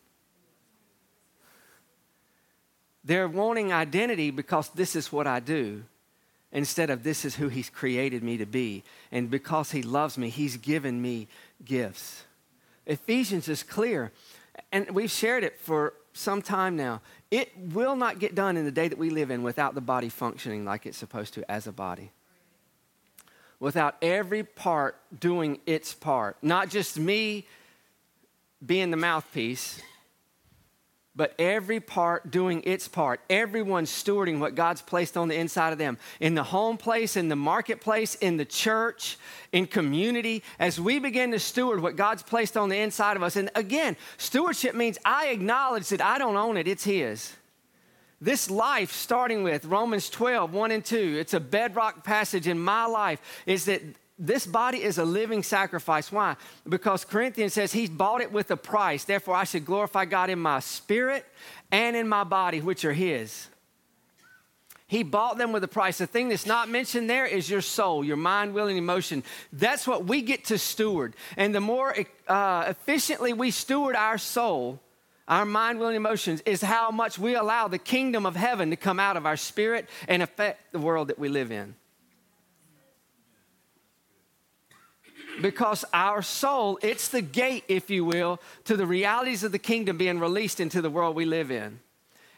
They're 3.07 3.29
wanting 3.29 3.71
identity 3.71 4.31
because 4.31 4.67
this 4.69 4.93
is 4.93 5.13
what 5.13 5.27
I 5.27 5.39
do 5.39 5.83
instead 6.51 6.89
of 6.89 7.03
this 7.03 7.23
is 7.23 7.35
who 7.35 7.47
He's 7.47 7.69
created 7.69 8.21
me 8.21 8.35
to 8.35 8.45
be. 8.45 8.83
And 9.13 9.31
because 9.31 9.71
He 9.71 9.81
loves 9.81 10.17
me, 10.17 10.29
He's 10.29 10.57
given 10.57 11.01
me 11.01 11.29
gifts. 11.63 12.25
Ephesians 12.85 13.47
is 13.47 13.63
clear, 13.63 14.11
and 14.73 14.91
we've 14.91 15.09
shared 15.09 15.45
it 15.45 15.57
for 15.57 15.93
some 16.11 16.41
time 16.41 16.75
now. 16.75 16.99
It 17.31 17.49
will 17.57 17.95
not 17.95 18.19
get 18.19 18.35
done 18.35 18.57
in 18.57 18.65
the 18.65 18.71
day 18.71 18.89
that 18.89 18.97
we 18.97 19.09
live 19.09 19.31
in 19.31 19.41
without 19.41 19.73
the 19.73 19.81
body 19.81 20.09
functioning 20.09 20.65
like 20.65 20.85
it's 20.85 20.97
supposed 20.97 21.33
to 21.35 21.49
as 21.49 21.65
a 21.65 21.71
body. 21.71 22.11
Without 23.61 23.95
every 24.01 24.43
part 24.43 24.97
doing 25.17 25.59
its 25.65 25.93
part. 25.93 26.35
Not 26.41 26.69
just 26.69 26.99
me 26.99 27.45
being 28.65 28.91
the 28.91 28.97
mouthpiece, 28.97 29.81
but 31.17 31.33
every 31.39 31.79
part 31.79 32.29
doing 32.29 32.61
its 32.63 32.87
part. 32.87 33.19
Everyone 33.29 33.85
stewarding 33.85 34.37
what 34.39 34.53
God's 34.53 34.83
placed 34.83 35.17
on 35.17 35.27
the 35.27 35.35
inside 35.35 35.73
of 35.73 35.79
them. 35.79 35.97
In 36.19 36.35
the 36.35 36.43
home 36.43 36.77
place, 36.77 37.17
in 37.17 37.27
the 37.27 37.35
marketplace, 37.35 38.13
in 38.15 38.37
the 38.37 38.45
church, 38.45 39.17
in 39.51 39.65
community, 39.65 40.43
as 40.59 40.79
we 40.79 40.99
begin 40.99 41.31
to 41.31 41.39
steward 41.39 41.81
what 41.81 41.95
God's 41.95 42.21
placed 42.21 42.55
on 42.55 42.69
the 42.69 42.77
inside 42.77 43.17
of 43.17 43.23
us. 43.23 43.35
And 43.35 43.49
again, 43.55 43.97
stewardship 44.17 44.75
means 44.75 44.99
I 45.03 45.27
acknowledge 45.27 45.89
that 45.89 46.01
I 46.01 46.19
don't 46.19 46.37
own 46.37 46.55
it, 46.55 46.67
it's 46.67 46.83
His. 46.83 47.33
This 48.21 48.49
life, 48.49 48.91
starting 48.91 49.43
with 49.43 49.65
Romans 49.65 50.09
12, 50.09 50.53
1 50.53 50.71
and 50.71 50.85
2, 50.85 51.17
it's 51.19 51.33
a 51.33 51.39
bedrock 51.39 52.03
passage 52.03 52.47
in 52.47 52.59
my 52.59 52.85
life, 52.85 53.21
is 53.45 53.65
that 53.65 53.81
this 54.19 54.47
body 54.47 54.81
is 54.81 54.97
a 54.97 55.05
living 55.05 55.43
sacrifice. 55.43 56.11
Why? 56.11 56.35
Because 56.67 57.05
Corinthians 57.05 57.53
says 57.53 57.71
he's 57.71 57.89
bought 57.89 58.21
it 58.21 58.31
with 58.31 58.49
a 58.49 58.57
price. 58.57 59.03
Therefore, 59.03 59.35
I 59.35 59.43
should 59.43 59.65
glorify 59.65 60.05
God 60.05 60.29
in 60.29 60.39
my 60.39 60.59
spirit 60.59 61.25
and 61.71 61.95
in 61.95 62.07
my 62.07 62.23
body, 62.23 62.59
which 62.59 62.83
are 62.83 62.93
his. 62.93 63.47
He 64.87 65.03
bought 65.03 65.37
them 65.37 65.51
with 65.51 65.63
a 65.63 65.67
price. 65.67 65.97
The 65.97 66.07
thing 66.07 66.29
that's 66.29 66.45
not 66.45 66.69
mentioned 66.69 67.09
there 67.09 67.25
is 67.25 67.49
your 67.49 67.61
soul, 67.61 68.05
your 68.05 68.15
mind, 68.15 68.53
will, 68.53 68.67
and 68.67 68.77
emotion. 68.77 69.21
That's 69.51 69.85
what 69.85 70.05
we 70.05 70.21
get 70.21 70.45
to 70.45 70.57
steward. 70.57 71.13
And 71.35 71.53
the 71.53 71.59
more 71.59 71.93
uh, 72.27 72.65
efficiently 72.67 73.33
we 73.33 73.51
steward 73.51 73.97
our 73.97 74.17
soul, 74.17 74.79
our 75.27 75.45
mind, 75.45 75.79
will, 75.79 75.87
and 75.87 75.97
emotions, 75.97 76.41
is 76.45 76.61
how 76.61 76.89
much 76.89 77.19
we 77.19 77.35
allow 77.35 77.67
the 77.67 77.77
kingdom 77.77 78.25
of 78.25 78.37
heaven 78.37 78.69
to 78.69 78.77
come 78.77 78.99
out 78.99 79.17
of 79.17 79.25
our 79.25 79.35
spirit 79.35 79.89
and 80.07 80.23
affect 80.23 80.71
the 80.71 80.79
world 80.79 81.09
that 81.09 81.19
we 81.19 81.27
live 81.27 81.51
in. 81.51 81.75
Because 85.41 85.85
our 85.93 86.21
soul, 86.21 86.79
it's 86.81 87.09
the 87.09 87.21
gate, 87.21 87.63
if 87.67 87.89
you 87.89 88.05
will, 88.05 88.39
to 88.65 88.77
the 88.77 88.85
realities 88.85 89.43
of 89.43 89.51
the 89.51 89.59
kingdom 89.59 89.97
being 89.97 90.19
released 90.19 90.59
into 90.59 90.81
the 90.81 90.89
world 90.89 91.15
we 91.15 91.25
live 91.25 91.51
in. 91.51 91.79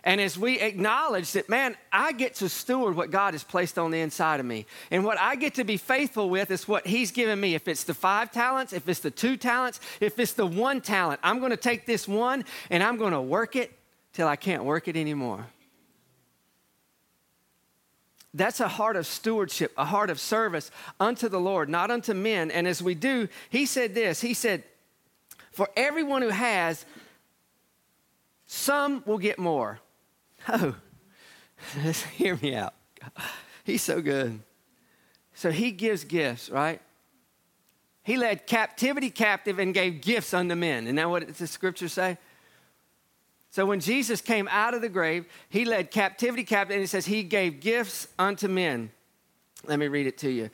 And 0.03 0.21
as 0.21 0.37
we 0.37 0.59
acknowledge 0.59 1.33
that, 1.33 1.49
man, 1.49 1.75
I 1.91 2.13
get 2.13 2.35
to 2.35 2.47
steward 2.47 2.95
what 2.95 3.11
God 3.11 3.33
has 3.33 3.43
placed 3.43 3.77
on 3.77 3.91
the 3.91 3.99
inside 3.99 4.39
of 4.39 4.45
me. 4.45 4.65
And 4.91 5.03
what 5.03 5.19
I 5.19 5.35
get 5.35 5.55
to 5.55 5.65
be 5.65 5.75
faithful 5.75 6.29
with 6.29 6.51
is 6.51 6.67
what 6.67 6.87
He's 6.87 7.11
given 7.11 7.39
me. 7.39 7.53
If 7.53 7.67
it's 7.67 7.83
the 7.83 7.93
five 7.93 8.31
talents, 8.31 8.71
if 8.71 8.87
it's 8.87 9.01
the 9.01 9.11
two 9.11 9.35
talents, 9.35 9.81
if 9.99 10.17
it's 10.17 10.33
the 10.33 10.45
one 10.45 10.79
talent, 10.79 11.19
I'm 11.21 11.39
going 11.39 11.51
to 11.51 11.57
take 11.57 11.85
this 11.85 12.07
one 12.07 12.45
and 12.69 12.81
I'm 12.81 12.97
going 12.97 13.11
to 13.11 13.21
work 13.21 13.57
it 13.57 13.77
till 14.13 14.27
I 14.27 14.37
can't 14.37 14.63
work 14.63 14.87
it 14.87 14.95
anymore. 14.95 15.45
That's 18.33 18.59
a 18.59 18.67
heart 18.67 18.95
of 18.95 19.07
stewardship, 19.07 19.73
a 19.77 19.85
heart 19.85 20.09
of 20.09 20.19
service 20.19 20.69
unto 20.99 21.29
the 21.29 21.39
Lord, 21.39 21.67
not 21.67 21.89
unto 21.89 22.13
men. 22.13 22.51
And 22.51 22.67
as 22.67 22.81
we 22.81 22.93
do, 22.93 23.27
he 23.49 23.65
said 23.65 23.95
this 23.95 24.21
He 24.21 24.33
said, 24.33 24.63
For 25.51 25.67
everyone 25.75 26.21
who 26.21 26.29
has, 26.29 26.85
some 28.45 29.03
will 29.05 29.17
get 29.17 29.39
more. 29.39 29.79
Oh, 30.47 30.73
hear 32.15 32.37
me 32.41 32.55
out. 32.55 32.73
He's 33.65 33.81
so 33.81 34.01
good. 34.01 34.39
So 35.33 35.51
he 35.51 35.71
gives 35.71 36.05
gifts, 36.05 36.49
right? 36.49 36.81
He 38.03 38.17
led 38.17 38.47
captivity 38.47 39.09
captive 39.09 39.59
and 39.59 39.73
gave 39.73 40.01
gifts 40.01 40.33
unto 40.33 40.55
men. 40.55 40.85
Isn't 40.85 40.95
that 40.95 41.09
what 41.09 41.27
the 41.35 41.47
scriptures 41.47 41.93
say? 41.93 42.17
So 43.51 43.65
when 43.65 43.79
Jesus 43.79 44.21
came 44.21 44.47
out 44.49 44.73
of 44.73 44.81
the 44.81 44.89
grave, 44.89 45.25
he 45.49 45.65
led 45.65 45.91
captivity 45.91 46.43
captive, 46.43 46.75
and 46.75 46.81
he 46.81 46.87
says 46.87 47.05
he 47.05 47.23
gave 47.23 47.59
gifts 47.59 48.07
unto 48.17 48.47
men. 48.47 48.91
Let 49.65 49.79
me 49.79 49.87
read 49.87 50.07
it 50.07 50.17
to 50.19 50.29
you. 50.29 50.49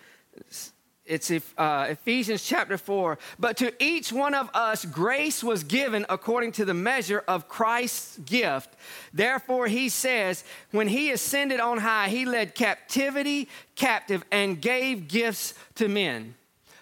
It's 1.06 1.30
uh, 1.30 1.88
Ephesians 1.90 2.44
chapter 2.44 2.80
4. 2.80 3.20
But 3.38 3.58
to 3.58 3.72
each 3.84 4.12
one 4.12 4.34
of 4.34 4.50
us, 4.56 4.86
grace 4.86 5.44
was 5.44 5.64
given 5.64 6.06
according 6.10 6.54
to 6.54 6.66
the 6.66 6.74
measure 6.74 7.24
of 7.28 7.48
Christ's 7.48 8.18
gift. 8.20 8.76
Therefore, 9.14 9.68
he 9.68 9.90
says, 9.90 10.44
when 10.72 10.88
he 10.88 11.12
ascended 11.12 11.60
on 11.60 11.78
high, 11.78 12.10
he 12.10 12.26
led 12.26 12.56
captivity 12.56 13.50
captive 13.76 14.24
and 14.32 14.60
gave 14.60 15.08
gifts 15.08 15.54
to 15.76 15.88
men. 15.88 16.34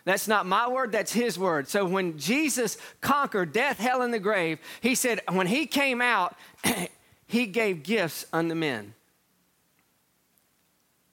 That's 0.06 0.28
not 0.28 0.46
my 0.46 0.68
word, 0.68 0.92
that's 0.92 1.14
his 1.14 1.40
word. 1.40 1.68
So 1.68 1.86
when 1.86 2.18
Jesus 2.18 2.78
conquered 3.00 3.54
death, 3.54 3.80
hell, 3.80 4.02
and 4.02 4.14
the 4.14 4.20
grave, 4.20 4.60
he 4.82 4.96
said, 4.96 5.22
when 5.32 5.48
he 5.48 5.66
came 5.66 6.02
out, 6.02 6.36
he 7.28 7.46
gave 7.46 7.84
gifts 7.84 8.26
unto 8.34 8.54
men. 8.54 8.94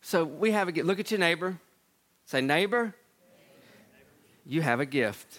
So 0.00 0.24
we 0.24 0.50
have 0.50 0.66
a 0.66 0.72
gift. 0.72 0.86
Look 0.86 0.98
at 0.98 1.10
your 1.10 1.20
neighbor. 1.20 1.58
Say, 2.24 2.40
neighbor, 2.40 2.94
you 4.44 4.62
have 4.62 4.80
a 4.80 4.86
gift. 4.86 5.38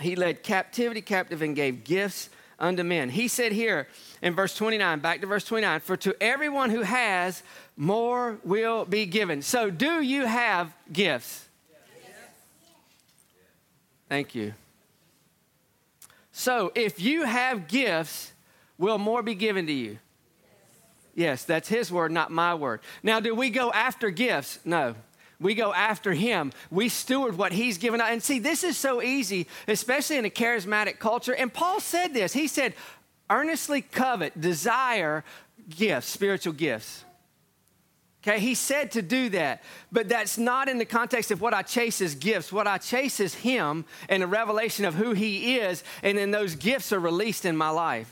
He 0.00 0.16
led 0.16 0.42
captivity 0.42 1.02
captive 1.02 1.42
and 1.42 1.54
gave 1.54 1.84
gifts 1.84 2.30
unto 2.58 2.82
men. 2.82 3.10
He 3.10 3.28
said 3.28 3.52
here 3.52 3.88
in 4.22 4.34
verse 4.34 4.56
29, 4.56 5.00
back 5.00 5.20
to 5.20 5.26
verse 5.26 5.44
29, 5.44 5.80
for 5.80 5.96
to 5.98 6.16
everyone 6.22 6.70
who 6.70 6.82
has, 6.82 7.42
more 7.76 8.38
will 8.44 8.84
be 8.84 9.06
given. 9.06 9.42
So, 9.42 9.70
do 9.70 10.00
you 10.00 10.26
have 10.26 10.72
gifts? 10.92 11.48
Yes. 11.70 12.16
Thank 14.08 14.34
you. 14.34 14.54
So, 16.32 16.72
if 16.74 17.00
you 17.00 17.24
have 17.24 17.68
gifts, 17.68 18.32
will 18.78 18.98
more 18.98 19.22
be 19.22 19.34
given 19.34 19.66
to 19.66 19.72
you? 19.72 19.98
Yes, 21.14 21.44
that's 21.44 21.68
his 21.68 21.92
word, 21.92 22.10
not 22.10 22.30
my 22.30 22.54
word. 22.54 22.80
Now, 23.02 23.20
do 23.20 23.34
we 23.34 23.50
go 23.50 23.70
after 23.70 24.10
gifts? 24.10 24.58
No. 24.64 24.94
We 25.40 25.54
go 25.54 25.72
after 25.72 26.12
him. 26.12 26.52
We 26.70 26.88
steward 26.88 27.36
what 27.36 27.52
he's 27.52 27.78
given 27.78 28.00
us. 28.00 28.08
And 28.10 28.22
see, 28.22 28.38
this 28.38 28.64
is 28.64 28.76
so 28.76 29.02
easy, 29.02 29.46
especially 29.68 30.16
in 30.16 30.24
a 30.24 30.30
charismatic 30.30 30.98
culture. 30.98 31.34
And 31.34 31.52
Paul 31.52 31.80
said 31.80 32.14
this. 32.14 32.32
He 32.32 32.46
said, 32.48 32.74
earnestly 33.30 33.82
covet, 33.82 34.40
desire 34.40 35.24
gifts, 35.68 36.08
spiritual 36.08 36.52
gifts. 36.52 37.04
Okay, 38.26 38.40
he 38.40 38.54
said 38.54 38.92
to 38.92 39.02
do 39.02 39.28
that, 39.30 39.62
but 39.92 40.08
that's 40.08 40.38
not 40.38 40.70
in 40.70 40.78
the 40.78 40.86
context 40.86 41.30
of 41.30 41.42
what 41.42 41.52
I 41.52 41.60
chase 41.60 42.00
is 42.00 42.14
gifts. 42.14 42.50
What 42.50 42.66
I 42.66 42.78
chase 42.78 43.20
is 43.20 43.34
him 43.34 43.84
and 44.08 44.22
a 44.22 44.26
revelation 44.26 44.86
of 44.86 44.94
who 44.94 45.12
he 45.12 45.58
is, 45.58 45.84
and 46.02 46.16
then 46.16 46.30
those 46.30 46.54
gifts 46.54 46.90
are 46.90 46.98
released 46.98 47.44
in 47.44 47.54
my 47.54 47.68
life. 47.68 48.10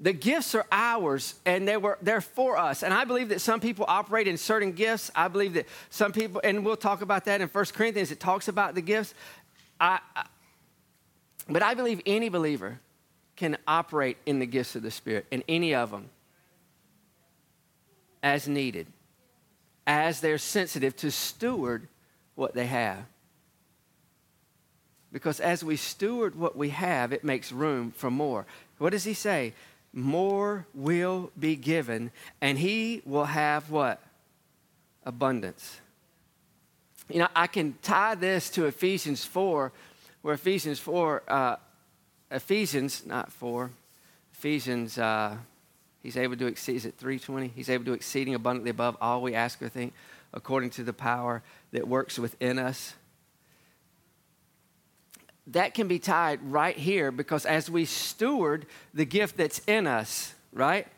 The 0.00 0.12
gifts 0.12 0.56
are 0.56 0.66
ours 0.72 1.36
and 1.46 1.66
they 1.66 1.76
were 1.76 1.98
they're 2.02 2.20
for 2.20 2.58
us. 2.58 2.82
And 2.82 2.92
I 2.92 3.04
believe 3.04 3.30
that 3.30 3.40
some 3.40 3.60
people 3.60 3.86
operate 3.88 4.28
in 4.28 4.36
certain 4.36 4.72
gifts. 4.72 5.10
I 5.14 5.28
believe 5.28 5.54
that 5.54 5.66
some 5.88 6.12
people, 6.12 6.40
and 6.44 6.66
we'll 6.66 6.76
talk 6.76 7.00
about 7.00 7.24
that 7.26 7.40
in 7.40 7.48
1 7.48 7.64
Corinthians, 7.66 8.10
it 8.10 8.20
talks 8.20 8.48
about 8.48 8.74
the 8.74 8.82
gifts. 8.82 9.14
I, 9.80 10.00
I, 10.14 10.26
but 11.48 11.62
I 11.62 11.74
believe 11.74 12.02
any 12.04 12.28
believer 12.28 12.80
can 13.36 13.56
operate 13.68 14.18
in 14.26 14.38
the 14.38 14.46
gifts 14.46 14.76
of 14.76 14.82
the 14.82 14.90
Spirit, 14.90 15.26
in 15.30 15.44
any 15.48 15.74
of 15.74 15.92
them, 15.92 16.10
as 18.26 18.48
needed, 18.48 18.88
as 19.86 20.20
they're 20.20 20.38
sensitive 20.38 20.96
to 20.96 21.10
steward 21.10 21.86
what 22.34 22.54
they 22.54 22.66
have. 22.66 23.04
Because 25.12 25.38
as 25.38 25.62
we 25.62 25.76
steward 25.76 26.34
what 26.34 26.56
we 26.56 26.70
have, 26.70 27.12
it 27.12 27.22
makes 27.22 27.52
room 27.52 27.92
for 27.92 28.10
more. 28.10 28.44
What 28.78 28.90
does 28.90 29.04
he 29.04 29.14
say? 29.14 29.54
more 29.96 30.66
will 30.74 31.30
be 31.38 31.56
given, 31.56 32.10
and 32.42 32.58
he 32.58 33.00
will 33.06 33.24
have 33.24 33.70
what? 33.70 34.00
Abundance. 35.04 35.80
You 37.08 37.20
know, 37.20 37.28
I 37.34 37.46
can 37.46 37.76
tie 37.80 38.14
this 38.14 38.50
to 38.50 38.66
Ephesians 38.66 39.24
4, 39.24 39.72
where 40.20 40.34
Ephesians 40.34 40.78
4, 40.80 41.22
uh, 41.26 41.56
Ephesians, 42.30 43.06
not 43.06 43.32
4, 43.32 43.70
Ephesians, 44.34 44.98
uh, 44.98 45.36
he's 46.06 46.16
able 46.16 46.36
to 46.36 46.46
exceed, 46.46 46.76
is 46.76 46.86
it 46.86 46.94
320? 46.96 47.48
He's 47.54 47.68
able 47.68 47.84
to 47.84 47.92
exceeding 47.92 48.34
abundantly 48.34 48.70
above 48.70 48.96
all 49.00 49.20
we 49.20 49.34
ask 49.34 49.60
or 49.60 49.68
think, 49.68 49.92
according 50.32 50.70
to 50.70 50.84
the 50.84 50.92
power 50.92 51.42
that 51.72 51.86
works 51.86 52.18
within 52.18 52.58
us 52.58 52.94
that 55.48 55.74
can 55.74 55.86
be 55.86 55.98
tied 55.98 56.40
right 56.42 56.76
here 56.76 57.10
because 57.10 57.46
as 57.46 57.70
we 57.70 57.84
steward 57.84 58.66
the 58.92 59.04
gift 59.04 59.36
that's 59.36 59.60
in 59.60 59.86
us, 59.86 60.34
right? 60.52 60.88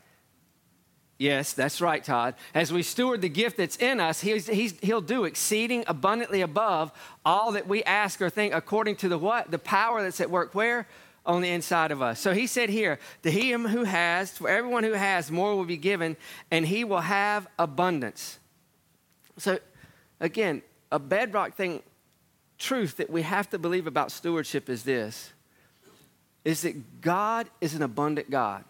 Yes, 1.18 1.52
that's 1.52 1.80
right, 1.80 2.02
Todd. 2.02 2.34
As 2.54 2.72
we 2.72 2.82
steward 2.82 3.20
the 3.20 3.28
gift 3.28 3.56
that's 3.56 3.76
in 3.76 4.00
us, 4.00 4.20
he's, 4.20 4.46
he's, 4.46 4.78
he'll 4.80 5.00
do 5.00 5.24
exceeding 5.24 5.84
abundantly 5.86 6.40
above 6.42 6.92
all 7.24 7.52
that 7.52 7.66
we 7.66 7.82
ask 7.82 8.22
or 8.22 8.30
think 8.30 8.54
according 8.54 8.96
to 8.96 9.08
the 9.08 9.18
what? 9.18 9.50
The 9.50 9.58
power 9.58 10.02
that's 10.02 10.20
at 10.20 10.30
work 10.30 10.54
where? 10.54 10.86
On 11.28 11.42
the 11.42 11.50
inside 11.50 11.92
of 11.92 12.00
us. 12.00 12.18
So 12.18 12.32
he 12.32 12.46
said 12.46 12.70
here, 12.70 12.98
to 13.22 13.30
him 13.30 13.66
who 13.66 13.84
has, 13.84 14.32
for 14.32 14.48
everyone 14.48 14.82
who 14.82 14.94
has, 14.94 15.30
more 15.30 15.54
will 15.54 15.66
be 15.66 15.76
given, 15.76 16.16
and 16.50 16.66
he 16.66 16.84
will 16.84 17.02
have 17.02 17.46
abundance. 17.58 18.38
So 19.36 19.58
again, 20.20 20.62
a 20.90 20.98
bedrock 20.98 21.54
thing 21.54 21.82
truth 22.58 22.96
that 22.96 23.10
we 23.10 23.22
have 23.22 23.50
to 23.50 23.58
believe 23.58 23.86
about 23.86 24.10
stewardship 24.10 24.68
is 24.68 24.82
this 24.82 25.32
is 26.44 26.62
that 26.62 27.02
God 27.02 27.46
is 27.60 27.74
an 27.74 27.82
abundant 27.82 28.30
God. 28.30 28.64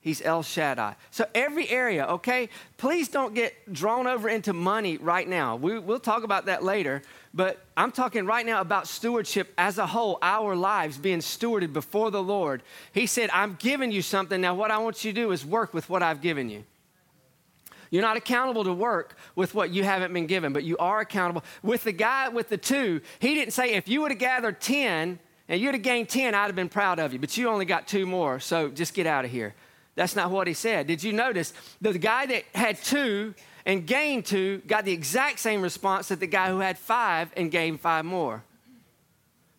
He's 0.00 0.22
El 0.22 0.42
Shaddai. 0.42 0.94
So, 1.10 1.26
every 1.34 1.68
area, 1.68 2.06
okay, 2.06 2.48
please 2.78 3.08
don't 3.08 3.34
get 3.34 3.72
drawn 3.72 4.06
over 4.06 4.28
into 4.28 4.52
money 4.52 4.96
right 4.96 5.28
now. 5.28 5.56
We, 5.56 5.78
will 5.78 5.98
talk 5.98 6.22
about 6.22 6.46
that 6.46 6.62
later, 6.62 7.02
but 7.32 7.64
I'm 7.76 7.92
talking 7.92 8.26
right 8.26 8.44
now 8.44 8.60
about 8.60 8.88
stewardship 8.88 9.52
as 9.56 9.78
a 9.78 9.86
whole, 9.86 10.18
our 10.20 10.56
lives 10.56 10.98
being 10.98 11.20
stewarded 11.20 11.72
before 11.72 12.10
the 12.10 12.22
Lord. 12.22 12.62
He 12.92 13.06
said, 13.06 13.30
I'm 13.32 13.56
giving 13.60 13.92
you 13.92 14.02
something. 14.02 14.40
Now, 14.40 14.54
what 14.54 14.70
I 14.70 14.78
want 14.78 15.04
you 15.04 15.12
to 15.12 15.20
do 15.20 15.30
is 15.30 15.46
work 15.46 15.72
with 15.72 15.88
what 15.88 16.02
I've 16.02 16.20
given 16.20 16.50
you. 16.50 16.64
You're 17.90 18.02
not 18.02 18.16
accountable 18.16 18.64
to 18.64 18.72
work 18.72 19.16
with 19.34 19.54
what 19.54 19.70
you 19.70 19.84
haven't 19.84 20.12
been 20.12 20.26
given, 20.26 20.52
but 20.52 20.64
you 20.64 20.76
are 20.78 21.00
accountable. 21.00 21.44
With 21.62 21.84
the 21.84 21.92
guy 21.92 22.28
with 22.28 22.48
the 22.48 22.56
two, 22.56 23.00
he 23.18 23.34
didn't 23.34 23.52
say, 23.52 23.74
if 23.74 23.88
you 23.88 24.00
would 24.02 24.12
have 24.12 24.20
gathered 24.20 24.60
10 24.60 25.18
and 25.48 25.60
you'd 25.60 25.74
have 25.74 25.82
gained 25.82 26.08
10, 26.08 26.34
I'd 26.34 26.46
have 26.46 26.56
been 26.56 26.68
proud 26.68 27.00
of 27.00 27.12
you, 27.12 27.18
but 27.18 27.36
you 27.36 27.48
only 27.48 27.64
got 27.64 27.88
two 27.88 28.06
more, 28.06 28.38
so 28.38 28.68
just 28.68 28.94
get 28.94 29.06
out 29.06 29.24
of 29.24 29.30
here. 29.30 29.54
That's 29.94 30.16
not 30.16 30.30
what 30.30 30.46
he 30.46 30.54
said. 30.54 30.86
Did 30.86 31.02
you 31.02 31.12
notice 31.12 31.52
the 31.80 31.98
guy 31.98 32.26
that 32.26 32.44
had 32.54 32.82
two 32.82 33.34
and 33.66 33.86
gained 33.86 34.26
two 34.26 34.62
got 34.66 34.84
the 34.84 34.92
exact 34.92 35.40
same 35.40 35.62
response 35.62 36.08
that 36.08 36.20
the 36.20 36.26
guy 36.26 36.48
who 36.48 36.60
had 36.60 36.78
five 36.78 37.30
and 37.36 37.50
gained 37.50 37.80
five 37.80 38.04
more? 38.04 38.42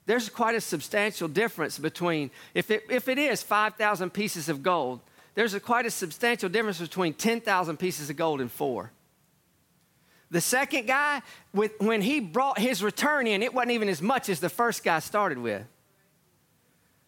There's 0.05 0.29
quite 0.29 0.55
a 0.55 0.61
substantial 0.61 1.27
difference 1.27 1.77
between, 1.77 2.31
if 2.53 2.71
it, 2.71 2.85
if 2.89 3.07
it 3.07 3.17
is 3.17 3.43
5,000 3.43 4.09
pieces 4.09 4.49
of 4.49 4.63
gold, 4.63 4.99
there's 5.35 5.53
a, 5.53 5.59
quite 5.59 5.85
a 5.85 5.91
substantial 5.91 6.49
difference 6.49 6.79
between 6.79 7.13
10,000 7.13 7.77
pieces 7.77 8.09
of 8.09 8.15
gold 8.15 8.41
and 8.41 8.51
four. 8.51 8.91
The 10.29 10.41
second 10.41 10.87
guy, 10.87 11.21
with, 11.53 11.73
when 11.79 12.01
he 12.01 12.19
brought 12.19 12.57
his 12.57 12.81
return 12.81 13.27
in, 13.27 13.43
it 13.43 13.53
wasn't 13.53 13.71
even 13.71 13.89
as 13.89 14.01
much 14.01 14.29
as 14.29 14.39
the 14.39 14.49
first 14.49 14.83
guy 14.83 14.99
started 14.99 15.37
with. 15.37 15.63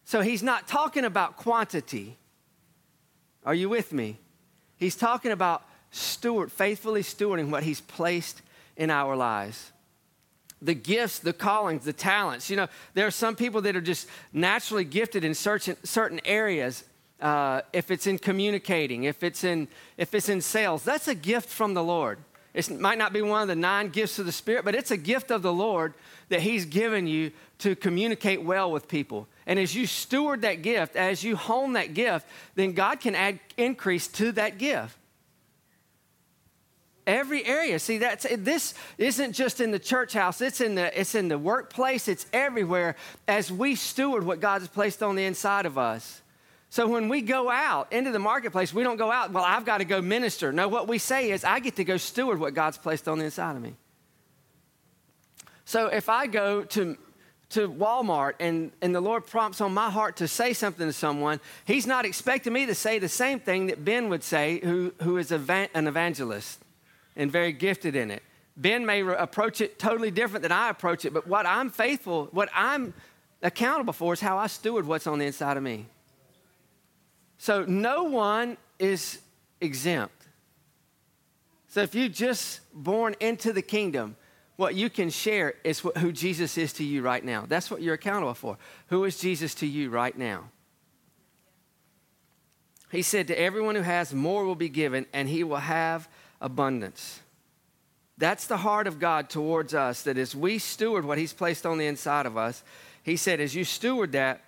So 0.04 0.20
he's 0.20 0.42
not 0.42 0.68
talking 0.68 1.04
about 1.04 1.36
quantity. 1.36 2.18
Are 3.44 3.54
you 3.54 3.68
with 3.68 3.92
me? 3.92 4.18
He's 4.76 4.96
talking 4.96 5.32
about 5.32 5.64
steward, 5.90 6.50
faithfully 6.50 7.02
stewarding 7.02 7.50
what 7.50 7.62
he's 7.62 7.80
placed 7.80 8.42
in 8.76 8.90
our 8.90 9.16
lives. 9.16 9.70
The 10.60 10.74
gifts, 10.74 11.18
the 11.18 11.32
callings, 11.32 11.84
the 11.84 11.92
talents. 11.92 12.48
You 12.48 12.56
know, 12.56 12.68
there 12.94 13.06
are 13.06 13.12
some 13.12 13.36
people 13.36 13.60
that 13.62 13.76
are 13.76 13.80
just 13.80 14.08
naturally 14.32 14.84
gifted 14.84 15.24
in 15.24 15.34
certain, 15.34 15.76
certain 15.84 16.20
areas 16.24 16.84
uh, 17.20 17.62
if 17.72 17.90
it's 17.90 18.06
in 18.06 18.18
communicating, 18.18 19.04
if 19.04 19.22
it's 19.22 19.44
in, 19.44 19.68
if 19.96 20.14
it's 20.14 20.28
in 20.28 20.40
sales, 20.40 20.82
that's 20.82 21.08
a 21.08 21.14
gift 21.14 21.48
from 21.48 21.74
the 21.74 21.82
Lord. 21.82 22.18
It 22.54 22.70
might 22.78 22.98
not 22.98 23.12
be 23.12 23.20
one 23.20 23.42
of 23.42 23.48
the 23.48 23.56
nine 23.56 23.88
gifts 23.88 24.18
of 24.18 24.26
the 24.26 24.32
Spirit, 24.32 24.64
but 24.64 24.74
it's 24.74 24.90
a 24.90 24.96
gift 24.96 25.30
of 25.30 25.42
the 25.42 25.52
Lord 25.52 25.94
that 26.28 26.40
He's 26.40 26.64
given 26.64 27.06
you 27.06 27.32
to 27.64 27.74
communicate 27.74 28.42
well 28.42 28.70
with 28.70 28.88
people. 28.88 29.26
And 29.46 29.58
as 29.58 29.74
you 29.74 29.86
steward 29.86 30.42
that 30.42 30.60
gift, 30.60 30.96
as 30.96 31.24
you 31.24 31.34
hone 31.34 31.72
that 31.72 31.94
gift, 31.94 32.26
then 32.56 32.74
God 32.74 33.00
can 33.00 33.14
add 33.14 33.40
increase 33.56 34.06
to 34.08 34.32
that 34.32 34.58
gift. 34.58 34.94
Every 37.06 37.42
area. 37.46 37.78
See, 37.78 37.96
that's 37.96 38.26
this 38.36 38.74
isn't 38.98 39.32
just 39.32 39.62
in 39.62 39.70
the 39.70 39.78
church 39.78 40.12
house, 40.12 40.42
it's 40.42 40.60
in 40.60 40.74
the 40.74 40.98
it's 40.98 41.14
in 41.14 41.28
the 41.28 41.38
workplace, 41.38 42.06
it's 42.06 42.26
everywhere 42.34 42.96
as 43.26 43.50
we 43.50 43.76
steward 43.76 44.26
what 44.26 44.40
God 44.40 44.60
has 44.60 44.68
placed 44.68 45.02
on 45.02 45.16
the 45.16 45.24
inside 45.24 45.64
of 45.64 45.78
us. 45.78 46.20
So 46.68 46.86
when 46.86 47.08
we 47.08 47.22
go 47.22 47.50
out 47.50 47.90
into 47.94 48.10
the 48.10 48.18
marketplace, 48.18 48.74
we 48.74 48.82
don't 48.82 48.98
go 48.98 49.10
out, 49.10 49.32
well, 49.32 49.44
I've 49.44 49.64
got 49.64 49.78
to 49.78 49.86
go 49.86 50.02
minister. 50.02 50.52
No, 50.52 50.68
what 50.68 50.86
we 50.86 50.98
say 50.98 51.30
is, 51.30 51.44
I 51.44 51.60
get 51.60 51.76
to 51.76 51.84
go 51.84 51.96
steward 51.96 52.38
what 52.38 52.52
God's 52.52 52.76
placed 52.76 53.08
on 53.08 53.18
the 53.18 53.24
inside 53.24 53.56
of 53.56 53.62
me. 53.62 53.74
So 55.64 55.86
if 55.86 56.08
I 56.08 56.26
go 56.26 56.64
to, 56.64 56.96
to 57.50 57.68
Walmart 57.68 58.34
and, 58.40 58.72
and 58.82 58.94
the 58.94 59.00
Lord 59.00 59.26
prompts 59.26 59.60
on 59.60 59.72
my 59.72 59.90
heart 59.90 60.16
to 60.16 60.28
say 60.28 60.52
something 60.52 60.86
to 60.86 60.92
someone, 60.92 61.40
He's 61.64 61.86
not 61.86 62.04
expecting 62.04 62.52
me 62.52 62.66
to 62.66 62.74
say 62.74 62.98
the 62.98 63.08
same 63.08 63.40
thing 63.40 63.66
that 63.66 63.84
Ben 63.84 64.08
would 64.08 64.24
say, 64.24 64.60
who, 64.62 64.92
who 65.02 65.16
is 65.18 65.30
an 65.30 65.70
evangelist 65.86 66.60
and 67.16 67.30
very 67.30 67.52
gifted 67.52 67.94
in 67.94 68.10
it. 68.10 68.22
Ben 68.56 68.86
may 68.86 69.02
re- 69.02 69.16
approach 69.18 69.60
it 69.60 69.78
totally 69.78 70.10
different 70.10 70.42
than 70.42 70.52
I 70.52 70.70
approach 70.70 71.04
it, 71.04 71.12
but 71.12 71.26
what 71.26 71.46
I'm 71.46 71.70
faithful, 71.70 72.28
what 72.32 72.48
I'm 72.54 72.94
accountable 73.42 73.92
for 73.92 74.12
is 74.12 74.20
how 74.20 74.38
I 74.38 74.46
steward 74.46 74.86
what's 74.86 75.06
on 75.06 75.18
the 75.18 75.26
inside 75.26 75.56
of 75.56 75.62
me. 75.62 75.86
So 77.38 77.64
no 77.64 78.04
one 78.04 78.56
is 78.78 79.20
exempt. 79.60 80.26
So 81.68 81.80
if 81.82 81.94
you 81.94 82.08
just 82.08 82.60
born 82.72 83.16
into 83.18 83.52
the 83.52 83.62
kingdom, 83.62 84.16
what 84.56 84.74
you 84.74 84.88
can 84.88 85.10
share 85.10 85.54
is 85.64 85.80
who 85.80 86.12
Jesus 86.12 86.56
is 86.56 86.72
to 86.74 86.84
you 86.84 87.02
right 87.02 87.24
now. 87.24 87.44
That's 87.46 87.70
what 87.70 87.82
you're 87.82 87.94
accountable 87.94 88.34
for. 88.34 88.56
Who 88.88 89.04
is 89.04 89.18
Jesus 89.18 89.54
to 89.56 89.66
you 89.66 89.90
right 89.90 90.16
now? 90.16 90.44
He 92.90 93.02
said, 93.02 93.26
To 93.26 93.38
everyone 93.38 93.74
who 93.74 93.82
has, 93.82 94.14
more 94.14 94.44
will 94.44 94.54
be 94.54 94.68
given, 94.68 95.06
and 95.12 95.28
he 95.28 95.42
will 95.42 95.56
have 95.56 96.08
abundance. 96.40 97.20
That's 98.16 98.46
the 98.46 98.58
heart 98.58 98.86
of 98.86 99.00
God 99.00 99.28
towards 99.28 99.74
us, 99.74 100.02
that 100.02 100.16
as 100.16 100.36
we 100.36 100.58
steward 100.58 101.04
what 101.04 101.18
he's 101.18 101.32
placed 101.32 101.66
on 101.66 101.78
the 101.78 101.86
inside 101.86 102.26
of 102.26 102.36
us, 102.36 102.62
he 103.02 103.16
said, 103.16 103.40
As 103.40 103.56
you 103.56 103.64
steward 103.64 104.12
that, 104.12 104.40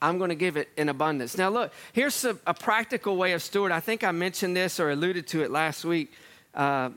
I'm 0.00 0.18
going 0.18 0.28
to 0.28 0.36
give 0.36 0.56
it 0.56 0.68
in 0.76 0.88
abundance. 0.88 1.36
Now, 1.36 1.48
look, 1.48 1.72
here's 1.92 2.24
a, 2.24 2.38
a, 2.46 2.54
practical 2.54 3.16
way 3.16 3.32
of 3.32 3.42
steward. 3.42 3.72
I 3.72 3.80
think 3.80 4.04
I 4.04 4.12
mentioned 4.12 4.56
this 4.56 4.78
or 4.78 4.90
alluded 4.90 5.26
to 5.28 5.42
it 5.42 5.50
last 5.50 5.84
week. 5.84 6.12
Uh, 6.54 6.90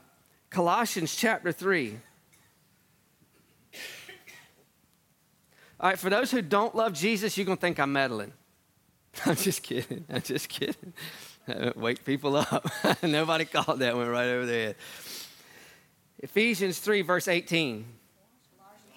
Colossians 0.51 1.15
chapter 1.15 1.51
3. 1.51 1.97
All 5.81 5.89
right, 5.89 5.97
for 5.97 6.11
those 6.11 6.29
who 6.29 6.43
don't 6.43 6.75
love 6.75 6.93
Jesus, 6.93 7.35
you're 7.35 7.45
going 7.45 7.57
to 7.57 7.61
think 7.61 7.79
I'm 7.79 7.91
meddling. 7.91 8.31
I'm 9.25 9.35
just 9.35 9.63
kidding. 9.63 10.05
I'm 10.11 10.21
just 10.21 10.47
kidding. 10.47 10.93
Wake 11.75 12.05
people 12.05 12.35
up. 12.35 12.71
Nobody 13.03 13.45
called 13.45 13.79
that 13.79 13.95
one 13.95 14.07
right 14.07 14.27
over 14.27 14.45
there. 14.45 14.75
Ephesians 16.19 16.77
3, 16.77 17.01
verse 17.01 17.27
18. 17.27 17.83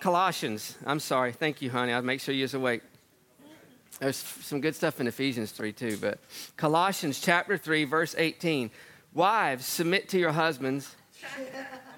Colossians. 0.00 0.76
I'm 0.84 1.00
sorry. 1.00 1.32
Thank 1.32 1.62
you, 1.62 1.70
honey. 1.70 1.94
I'll 1.94 2.02
make 2.02 2.20
sure 2.20 2.34
you're 2.34 2.48
awake. 2.52 2.82
There's 3.98 4.16
some 4.16 4.60
good 4.60 4.74
stuff 4.74 5.00
in 5.00 5.06
Ephesians 5.06 5.52
3 5.52 5.72
too, 5.72 5.96
but 5.98 6.18
Colossians 6.58 7.18
chapter 7.18 7.56
3, 7.56 7.84
verse 7.84 8.14
18. 8.18 8.70
Wives, 9.14 9.64
submit 9.64 10.10
to 10.10 10.18
your 10.18 10.32
husbands 10.32 10.94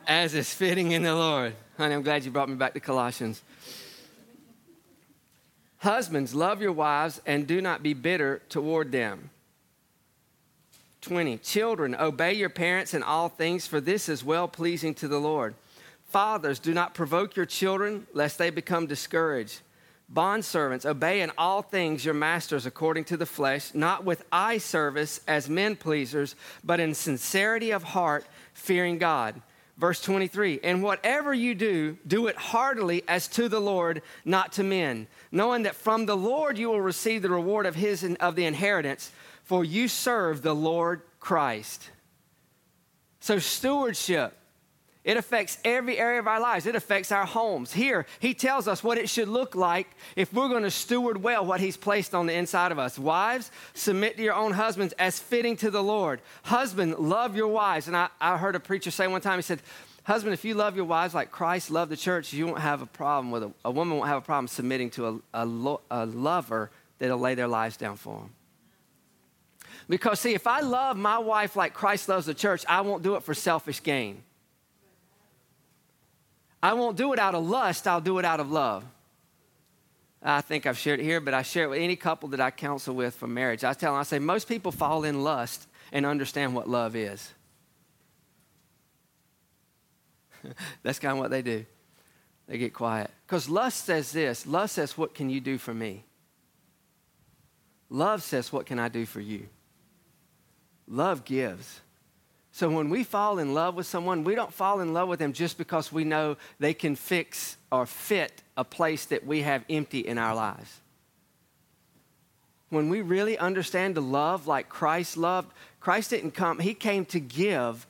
as 0.06 0.34
is 0.34 0.52
fitting 0.54 0.92
in 0.92 1.02
the 1.02 1.14
Lord. 1.14 1.54
Honey, 1.76 1.94
I'm 1.94 2.02
glad 2.02 2.24
you 2.24 2.30
brought 2.30 2.48
me 2.48 2.54
back 2.54 2.74
to 2.74 2.80
Colossians. 2.80 3.42
Husbands, 5.86 6.34
love 6.34 6.60
your 6.60 6.72
wives 6.72 7.22
and 7.26 7.46
do 7.46 7.60
not 7.60 7.80
be 7.80 7.94
bitter 7.94 8.42
toward 8.48 8.90
them. 8.90 9.30
20. 11.02 11.38
Children, 11.38 11.94
obey 11.94 12.32
your 12.32 12.48
parents 12.48 12.92
in 12.92 13.04
all 13.04 13.28
things, 13.28 13.68
for 13.68 13.80
this 13.80 14.08
is 14.08 14.24
well 14.24 14.48
pleasing 14.48 14.94
to 14.94 15.06
the 15.06 15.20
Lord. 15.20 15.54
Fathers, 16.08 16.58
do 16.58 16.74
not 16.74 16.92
provoke 16.92 17.36
your 17.36 17.46
children, 17.46 18.08
lest 18.12 18.36
they 18.36 18.50
become 18.50 18.88
discouraged. 18.88 19.60
Bondservants, 20.12 20.84
obey 20.84 21.20
in 21.20 21.30
all 21.38 21.62
things 21.62 22.04
your 22.04 22.14
masters 22.14 22.66
according 22.66 23.04
to 23.04 23.16
the 23.16 23.24
flesh, 23.24 23.72
not 23.72 24.04
with 24.04 24.24
eye 24.32 24.58
service 24.58 25.20
as 25.28 25.48
men 25.48 25.76
pleasers, 25.76 26.34
but 26.64 26.80
in 26.80 26.94
sincerity 26.94 27.70
of 27.70 27.84
heart, 27.84 28.26
fearing 28.54 28.98
God. 28.98 29.40
Verse 29.78 30.00
23 30.00 30.60
And 30.62 30.82
whatever 30.82 31.34
you 31.34 31.54
do, 31.54 31.98
do 32.06 32.26
it 32.26 32.36
heartily 32.36 33.02
as 33.08 33.28
to 33.28 33.48
the 33.48 33.60
Lord, 33.60 34.02
not 34.24 34.52
to 34.54 34.62
men, 34.62 35.06
knowing 35.30 35.64
that 35.64 35.76
from 35.76 36.06
the 36.06 36.16
Lord 36.16 36.58
you 36.58 36.68
will 36.68 36.80
receive 36.80 37.22
the 37.22 37.30
reward 37.30 37.66
of, 37.66 37.74
his, 37.74 38.02
of 38.20 38.36
the 38.36 38.46
inheritance, 38.46 39.10
for 39.44 39.64
you 39.64 39.88
serve 39.88 40.42
the 40.42 40.54
Lord 40.54 41.02
Christ. 41.20 41.90
So, 43.20 43.38
stewardship 43.38 44.36
it 45.06 45.16
affects 45.16 45.56
every 45.64 46.00
area 46.00 46.18
of 46.18 46.26
our 46.26 46.40
lives. 46.40 46.66
It 46.66 46.74
affects 46.74 47.12
our 47.12 47.24
homes. 47.24 47.72
Here, 47.72 48.06
he 48.18 48.34
tells 48.34 48.66
us 48.66 48.82
what 48.82 48.98
it 48.98 49.08
should 49.08 49.28
look 49.28 49.54
like 49.54 49.86
if 50.16 50.32
we're 50.32 50.48
going 50.48 50.64
to 50.64 50.70
steward 50.70 51.22
well 51.22 51.46
what 51.46 51.60
he's 51.60 51.76
placed 51.76 52.12
on 52.12 52.26
the 52.26 52.34
inside 52.34 52.72
of 52.72 52.80
us. 52.80 52.98
Wives, 52.98 53.52
submit 53.72 54.16
to 54.16 54.24
your 54.24 54.34
own 54.34 54.52
husbands 54.52 54.92
as 54.98 55.20
fitting 55.20 55.56
to 55.58 55.70
the 55.70 55.82
Lord. 55.82 56.20
Husband, 56.42 56.98
love 56.98 57.36
your 57.36 57.46
wives. 57.46 57.86
And 57.86 57.96
I, 57.96 58.08
I 58.20 58.36
heard 58.36 58.56
a 58.56 58.60
preacher 58.60 58.90
say 58.90 59.06
one 59.06 59.20
time, 59.20 59.38
he 59.38 59.42
said, 59.42 59.62
Husband, 60.02 60.34
if 60.34 60.44
you 60.44 60.54
love 60.54 60.74
your 60.74 60.84
wives 60.84 61.14
like 61.14 61.30
Christ 61.30 61.70
loved 61.70 61.92
the 61.92 61.96
church, 61.96 62.32
you 62.32 62.46
won't 62.46 62.58
have 62.58 62.82
a 62.82 62.86
problem 62.86 63.30
with 63.30 63.44
a, 63.44 63.52
a 63.64 63.70
woman 63.70 63.96
won't 63.98 64.08
have 64.08 64.18
a 64.18 64.26
problem 64.26 64.48
submitting 64.48 64.90
to 64.90 65.06
a, 65.06 65.42
a, 65.42 65.46
lo, 65.46 65.82
a 65.88 66.04
lover 66.04 66.72
that'll 66.98 67.18
lay 67.18 67.36
their 67.36 67.48
lives 67.48 67.76
down 67.76 67.96
for 67.96 68.18
them. 68.18 68.30
Because, 69.88 70.18
see, 70.18 70.34
if 70.34 70.48
I 70.48 70.60
love 70.60 70.96
my 70.96 71.18
wife 71.18 71.54
like 71.54 71.74
Christ 71.74 72.08
loves 72.08 72.26
the 72.26 72.34
church, 72.34 72.64
I 72.68 72.80
won't 72.80 73.04
do 73.04 73.14
it 73.14 73.22
for 73.22 73.34
selfish 73.34 73.80
gain. 73.80 74.22
I 76.62 76.72
won't 76.72 76.96
do 76.96 77.12
it 77.12 77.18
out 77.18 77.34
of 77.34 77.46
lust, 77.46 77.86
I'll 77.86 78.00
do 78.00 78.18
it 78.18 78.24
out 78.24 78.40
of 78.40 78.50
love. 78.50 78.84
I 80.22 80.40
think 80.40 80.66
I've 80.66 80.78
shared 80.78 80.98
it 81.00 81.04
here, 81.04 81.20
but 81.20 81.34
I 81.34 81.42
share 81.42 81.64
it 81.64 81.68
with 81.68 81.80
any 81.80 81.94
couple 81.94 82.30
that 82.30 82.40
I 82.40 82.50
counsel 82.50 82.94
with 82.94 83.14
for 83.14 83.28
marriage. 83.28 83.62
I 83.62 83.74
tell 83.74 83.92
them, 83.92 84.00
I 84.00 84.02
say, 84.02 84.18
most 84.18 84.48
people 84.48 84.72
fall 84.72 85.04
in 85.04 85.22
lust 85.22 85.68
and 85.92 86.04
understand 86.04 86.54
what 86.54 86.68
love 86.68 86.96
is. 86.96 87.32
That's 90.82 90.98
kind 90.98 91.12
of 91.12 91.18
what 91.18 91.30
they 91.30 91.42
do. 91.42 91.64
They 92.48 92.58
get 92.58 92.74
quiet. 92.74 93.10
Because 93.26 93.48
lust 93.48 93.84
says 93.84 94.12
this 94.12 94.46
lust 94.46 94.74
says, 94.74 94.96
What 94.96 95.14
can 95.14 95.30
you 95.30 95.40
do 95.40 95.58
for 95.58 95.74
me? 95.74 96.04
Love 97.88 98.22
says, 98.22 98.52
What 98.52 98.66
can 98.66 98.78
I 98.78 98.88
do 98.88 99.06
for 99.06 99.20
you? 99.20 99.48
Love 100.88 101.24
gives. 101.24 101.80
So 102.56 102.70
when 102.70 102.88
we 102.88 103.04
fall 103.04 103.38
in 103.38 103.52
love 103.52 103.74
with 103.74 103.86
someone, 103.86 104.24
we 104.24 104.34
don't 104.34 104.50
fall 104.50 104.80
in 104.80 104.94
love 104.94 105.10
with 105.10 105.18
them 105.18 105.34
just 105.34 105.58
because 105.58 105.92
we 105.92 106.04
know 106.04 106.38
they 106.58 106.72
can 106.72 106.96
fix 106.96 107.58
or 107.70 107.84
fit 107.84 108.40
a 108.56 108.64
place 108.64 109.04
that 109.04 109.26
we 109.26 109.42
have 109.42 109.62
empty 109.68 109.98
in 109.98 110.16
our 110.16 110.34
lives. 110.34 110.80
When 112.70 112.88
we 112.88 113.02
really 113.02 113.36
understand 113.36 113.96
to 113.96 114.00
love 114.00 114.46
like 114.46 114.70
Christ 114.70 115.18
loved, 115.18 115.52
Christ 115.80 116.08
didn't 116.08 116.30
come, 116.30 116.58
He 116.58 116.72
came 116.72 117.04
to 117.04 117.20
give 117.20 117.86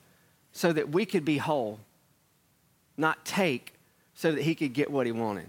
so 0.50 0.72
that 0.72 0.88
we 0.88 1.06
could 1.06 1.24
be 1.24 1.38
whole, 1.38 1.78
not 2.96 3.24
take 3.24 3.72
so 4.14 4.32
that 4.32 4.42
He 4.42 4.56
could 4.56 4.72
get 4.72 4.90
what 4.90 5.06
He 5.06 5.12
wanted. 5.12 5.46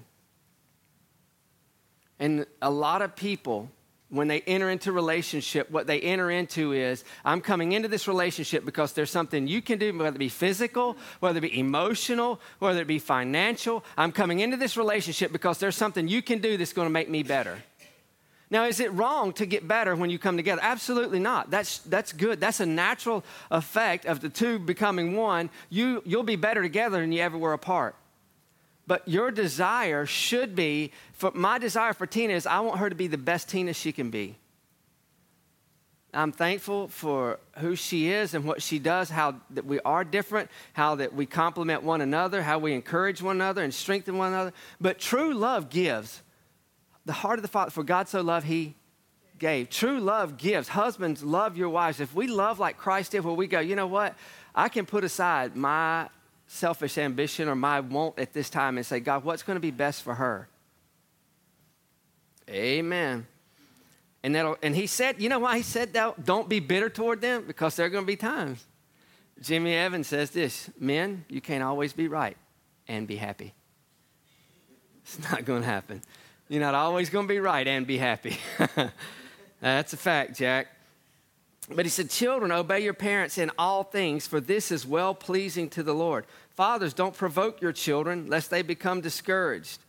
And 2.20 2.46
a 2.62 2.70
lot 2.70 3.02
of 3.02 3.16
people 3.16 3.72
when 4.10 4.28
they 4.30 4.42
enter 4.42 4.70
into 4.70 4.92
relationship, 4.92 5.70
what 5.70 5.86
they 5.86 6.00
enter 6.00 6.32
into 6.32 6.72
is 6.72 7.04
I'm 7.26 7.42
coming 7.42 7.74
into 7.74 7.90
this 7.90 8.08
relationship 8.08 8.64
because 8.64 8.94
there's 8.94 9.12
something 9.12 9.48
you 9.48 9.62
can 9.62 9.80
do, 9.80 9.98
whether 9.98 10.16
it 10.16 10.20
be 10.20 10.30
physical, 10.30 10.98
whether 11.20 11.40
it 11.40 11.42
be 11.42 11.60
emotional, 11.60 12.40
whether 12.60 12.82
it 12.82 12.88
be 12.88 13.00
financial. 13.00 13.84
I'm 13.98 14.14
coming 14.14 14.40
into 14.40 14.56
this 14.56 14.78
relationship 14.78 15.34
because 15.34 15.58
there's 15.58 15.76
something 15.76 16.08
you 16.08 16.22
can 16.22 16.40
do 16.40 16.56
that's 16.56 16.74
going 16.74 16.86
to 16.86 16.92
make 16.92 17.10
me 17.10 17.24
better. 17.24 17.58
Now, 18.50 18.64
is 18.64 18.80
it 18.80 18.94
wrong 18.94 19.34
to 19.34 19.46
get 19.46 19.68
better 19.68 19.94
when 19.94 20.10
you 20.10 20.18
come 20.18 20.38
together? 20.38 20.62
Absolutely 20.64 21.20
not. 21.20 21.50
That's, 21.50 21.80
that's 21.80 22.14
good. 22.14 22.40
That's 22.40 22.62
a 22.62 22.66
natural 22.66 23.26
effect 23.52 24.06
of 24.06 24.22
the 24.22 24.30
two 24.30 24.58
becoming 24.58 25.18
one. 25.18 25.50
You, 25.70 26.02
you'll 26.06 26.24
be 26.24 26.38
better 26.38 26.62
together 26.62 27.02
than 27.02 27.12
you 27.12 27.22
ever 27.22 27.38
were 27.38 27.52
apart. 27.52 27.96
But 28.88 29.06
your 29.08 29.32
desire 29.32 30.06
should 30.06 30.56
be, 30.56 30.92
for 31.12 31.32
my 31.36 31.60
desire 31.60 31.94
for 31.94 32.08
Tina 32.08 32.34
is 32.34 32.48
I 32.48 32.62
want 32.62 32.80
her 32.80 32.90
to 32.90 32.96
be 32.96 33.08
the 33.08 33.18
best 33.18 33.50
Tina 33.50 33.74
she 33.74 33.92
can 33.92 34.10
be. 34.10 34.38
I'm 36.14 36.32
thankful 36.32 36.88
for 36.88 37.40
who 37.58 37.76
she 37.76 38.10
is 38.10 38.34
and 38.34 38.46
what 38.46 38.62
she 38.62 38.80
does, 38.80 39.10
how 39.10 39.36
that 39.52 39.66
we 39.66 39.82
are 39.82 40.06
different, 40.06 40.50
how 40.72 40.96
that 40.96 41.14
we 41.14 41.26
complement 41.26 41.84
one 41.84 42.00
another, 42.00 42.42
how 42.42 42.60
we 42.60 42.74
encourage 42.74 43.22
one 43.22 43.36
another 43.36 43.62
and 43.62 43.74
strengthen 43.74 44.18
one 44.18 44.32
another. 44.32 44.54
But 44.80 45.00
true 45.00 45.34
love 45.34 45.70
gives. 45.70 46.24
The 47.06 47.14
heart 47.14 47.40
of 47.40 47.44
the 47.44 47.50
Father, 47.50 47.72
for 47.72 47.84
God 47.84 48.08
so 48.08 48.22
loved, 48.22 48.48
He 48.48 48.76
gave. 49.38 49.70
True 49.70 50.00
love 50.00 50.38
gives. 50.38 50.70
Husbands, 50.70 51.24
love 51.24 51.58
your 51.58 51.70
wives. 51.70 52.00
If 52.00 52.16
we 52.16 52.28
love 52.28 52.58
like 52.58 52.78
Christ 52.78 53.12
did, 53.12 53.24
where 53.24 53.34
we 53.34 53.48
go, 53.48 53.60
you 53.60 53.76
know 53.76 53.88
what? 53.88 54.16
I 54.56 54.70
can 54.70 54.86
put 54.86 55.04
aside 55.04 55.56
my 55.56 56.10
selfish 56.48 56.98
ambition 56.98 57.48
or 57.48 57.56
my 57.56 57.82
want 57.82 58.18
at 58.18 58.34
this 58.34 58.50
time 58.50 58.78
and 58.78 58.86
say, 58.86 59.00
God, 59.00 59.24
what's 59.24 59.44
going 59.44 59.58
to 59.58 59.62
be 59.62 59.72
best 59.72 60.02
for 60.02 60.16
her? 60.16 60.48
Amen. 62.50 63.28
And, 64.24 64.34
that'll, 64.34 64.58
and 64.64 64.76
he 64.76 64.88
said, 64.88 65.22
you 65.22 65.30
know 65.30 65.40
why 65.40 65.58
he 65.58 65.64
said 65.64 65.94
that? 65.94 66.26
Don't 66.26 66.50
be 66.50 66.60
bitter 66.60 66.90
toward 66.90 67.22
them? 67.22 67.44
Because 67.46 67.76
there 67.76 67.86
are 67.86 67.90
going 67.90 68.06
to 68.06 68.08
be 68.08 68.16
times. 68.16 68.66
Jimmy 69.42 69.76
Evans 69.76 70.08
says 70.08 70.32
this 70.32 70.70
Men, 70.80 71.26
you 71.30 71.42
can't 71.42 71.64
always 71.64 71.94
be 71.94 72.08
right 72.08 72.38
and 72.88 73.08
be 73.08 73.18
happy. 73.18 73.54
It's 75.04 75.32
not 75.32 75.46
going 75.46 75.62
to 75.62 75.68
happen. 75.68 76.02
You're 76.50 76.62
not 76.62 76.76
always 76.76 77.10
going 77.10 77.28
to 77.28 77.34
be 77.34 77.40
right 77.40 77.68
and 77.68 77.86
be 77.86 77.98
happy. 77.98 78.38
That's 79.62 79.94
a 79.94 79.98
fact, 79.98 80.38
Jack. 80.38 80.68
But 81.70 81.86
he 81.86 81.90
said, 81.90 82.10
Children, 82.10 82.52
obey 82.52 82.80
your 82.82 82.94
parents 82.94 83.38
in 83.38 83.52
all 83.58 83.84
things, 83.84 84.26
for 84.26 84.40
this 84.40 84.72
is 84.72 84.86
well 84.86 85.14
pleasing 85.14 85.70
to 85.72 85.84
the 85.84 85.94
Lord. 85.94 86.26
Fathers, 86.52 86.94
don't 86.94 87.16
provoke 87.16 87.62
your 87.62 87.74
children, 87.74 88.28
lest 88.28 88.50
they 88.50 88.62
become 88.62 89.02
discouraged. 89.02 89.80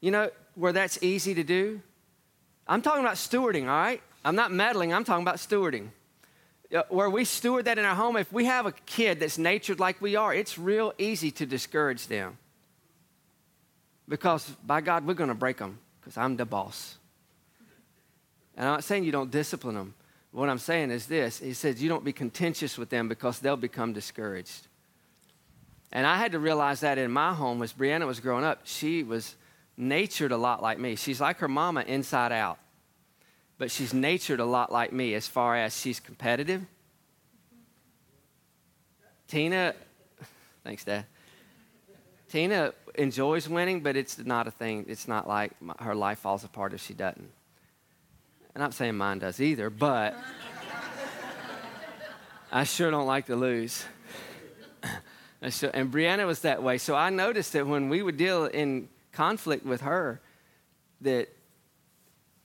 You 0.00 0.10
know 0.10 0.30
where 0.54 0.72
that's 0.72 1.02
easy 1.02 1.34
to 1.34 1.44
do? 1.44 1.80
I'm 2.66 2.82
talking 2.82 3.02
about 3.02 3.16
stewarding, 3.16 3.62
all 3.62 3.68
right? 3.68 4.02
I'm 4.24 4.36
not 4.36 4.52
meddling, 4.52 4.94
I'm 4.94 5.04
talking 5.04 5.22
about 5.22 5.36
stewarding. 5.36 5.88
Uh, 6.74 6.82
where 6.88 7.10
we 7.10 7.24
steward 7.24 7.66
that 7.66 7.78
in 7.78 7.84
our 7.84 7.94
home, 7.94 8.16
if 8.16 8.32
we 8.32 8.46
have 8.46 8.64
a 8.64 8.72
kid 8.72 9.20
that's 9.20 9.36
natured 9.36 9.78
like 9.78 10.00
we 10.00 10.16
are, 10.16 10.32
it's 10.32 10.56
real 10.58 10.94
easy 10.96 11.30
to 11.30 11.44
discourage 11.44 12.06
them. 12.06 12.38
Because 14.08 14.48
by 14.64 14.80
God, 14.80 15.06
we're 15.06 15.14
going 15.14 15.28
to 15.28 15.34
break 15.34 15.58
them, 15.58 15.78
because 16.00 16.16
I'm 16.16 16.36
the 16.36 16.46
boss. 16.46 16.96
And 18.56 18.66
I'm 18.66 18.74
not 18.74 18.84
saying 18.84 19.04
you 19.04 19.12
don't 19.12 19.30
discipline 19.30 19.74
them. 19.74 19.94
What 20.32 20.48
I'm 20.48 20.58
saying 20.58 20.90
is 20.90 21.06
this 21.06 21.38
He 21.38 21.54
says, 21.54 21.82
You 21.82 21.88
don't 21.88 22.04
be 22.04 22.12
contentious 22.12 22.76
with 22.76 22.90
them 22.90 23.08
because 23.08 23.38
they'll 23.38 23.56
become 23.56 23.92
discouraged. 23.92 24.66
And 25.92 26.06
I 26.06 26.16
had 26.16 26.32
to 26.32 26.38
realize 26.38 26.80
that 26.80 26.96
in 26.96 27.10
my 27.10 27.34
home 27.34 27.62
as 27.62 27.72
Brianna 27.72 28.06
was 28.06 28.18
growing 28.18 28.44
up, 28.44 28.62
she 28.64 29.02
was 29.02 29.36
natured 29.76 30.32
a 30.32 30.36
lot 30.38 30.62
like 30.62 30.78
me. 30.78 30.96
She's 30.96 31.20
like 31.20 31.38
her 31.38 31.48
mama 31.48 31.82
inside 31.82 32.32
out, 32.32 32.58
but 33.58 33.70
she's 33.70 33.92
natured 33.92 34.40
a 34.40 34.44
lot 34.44 34.72
like 34.72 34.90
me 34.90 35.14
as 35.14 35.28
far 35.28 35.54
as 35.54 35.78
she's 35.78 36.00
competitive. 36.00 36.62
Tina, 39.28 39.74
thanks, 40.64 40.84
Dad. 40.84 41.04
Tina 42.30 42.72
enjoys 42.94 43.46
winning, 43.46 43.82
but 43.82 43.94
it's 43.94 44.16
not 44.18 44.46
a 44.46 44.50
thing. 44.50 44.86
It's 44.88 45.06
not 45.06 45.28
like 45.28 45.52
my, 45.60 45.74
her 45.80 45.94
life 45.94 46.20
falls 46.20 46.42
apart 46.44 46.72
if 46.72 46.80
she 46.80 46.94
doesn't. 46.94 47.30
And 48.54 48.62
I'm 48.62 48.68
not 48.68 48.74
saying 48.74 48.96
mine 48.96 49.18
does 49.18 49.40
either, 49.40 49.70
but 49.70 50.14
I 52.50 52.64
sure 52.64 52.90
don't 52.90 53.06
like 53.06 53.26
to 53.26 53.36
lose. 53.36 53.84
and, 55.40 55.52
so, 55.52 55.70
and 55.72 55.90
Brianna 55.90 56.26
was 56.26 56.40
that 56.40 56.62
way. 56.62 56.76
So 56.76 56.94
I 56.94 57.08
noticed 57.08 57.54
that 57.54 57.66
when 57.66 57.88
we 57.88 58.02
would 58.02 58.18
deal 58.18 58.44
in 58.44 58.88
conflict 59.12 59.64
with 59.64 59.80
her, 59.80 60.20
that 61.00 61.28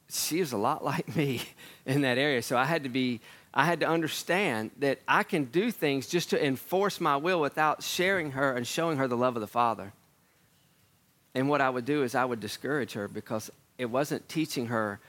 she 0.10 0.39
was 0.39 0.54
a 0.54 0.58
lot 0.58 0.84
like 0.84 1.13
me 1.13 1.41
in 1.86 2.02
that 2.02 2.17
area. 2.17 2.41
So 2.41 2.58
I 2.58 2.63
had 2.63 2.84
to 2.84 2.89
be, 2.89 3.20
I 3.54 3.65
had 3.65 3.82
to 3.82 3.88
understand 3.88 4.72
that 4.80 5.00
I 5.10 5.24
can 5.24 5.46
do 5.46 5.72
things 5.72 6.08
just 6.08 6.30
to 6.30 6.46
enforce 6.46 7.02
my 7.02 7.17
will 7.17 7.41
without 7.41 7.84
sharing 7.84 8.32
her 8.32 8.54
and 8.54 8.65
showing 8.65 8.98
her 8.98 9.10
the 9.10 9.17
love 9.17 9.36
of 9.36 9.41
the 9.41 9.48
Father. 9.48 9.91
And 11.36 11.50
what 11.50 11.60
I 11.60 11.70
would 11.70 11.86
do 11.86 12.04
is 12.04 12.15
I 12.15 12.24
would 12.24 12.39
discourage 12.39 12.93
her 12.93 13.10
because 13.10 13.52
it 13.78 13.86
wasn't 13.88 14.30
teaching 14.30 14.67
her 14.67 15.02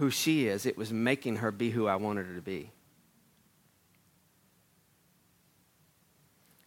who 0.00 0.08
she 0.08 0.46
is, 0.46 0.64
it 0.64 0.78
was 0.78 0.90
making 0.94 1.36
her 1.36 1.52
be 1.52 1.68
who 1.68 1.86
I 1.86 1.96
wanted 1.96 2.24
her 2.24 2.34
to 2.34 2.40
be. 2.40 2.70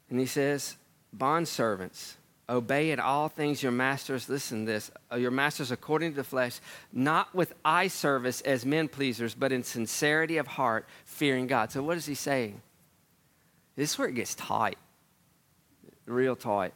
And 0.07 0.19
he 0.19 0.27
says, 0.27 0.77
Bond 1.11 1.47
servants, 1.47 2.15
obey 2.47 2.91
in 2.91 2.99
all 2.99 3.29
things 3.29 3.63
your 3.63 3.71
masters. 3.71 4.29
Listen 4.29 4.65
this 4.65 4.91
uh, 5.11 5.15
your 5.15 5.31
masters 5.31 5.71
according 5.71 6.11
to 6.11 6.17
the 6.17 6.23
flesh, 6.23 6.59
not 6.91 7.33
with 7.33 7.55
eye 7.65 7.87
service 7.87 8.41
as 8.41 8.67
men 8.67 8.87
pleasers, 8.87 9.33
but 9.33 9.51
in 9.51 9.63
sincerity 9.63 10.37
of 10.37 10.45
heart, 10.45 10.85
fearing 11.03 11.47
God. 11.47 11.71
So, 11.71 11.81
what 11.81 11.97
is 11.97 12.05
he 12.05 12.13
saying? 12.13 12.61
This 13.75 13.93
is 13.93 13.97
where 13.97 14.09
it 14.09 14.13
gets 14.13 14.35
tight, 14.35 14.77
real 16.05 16.35
tight. 16.35 16.75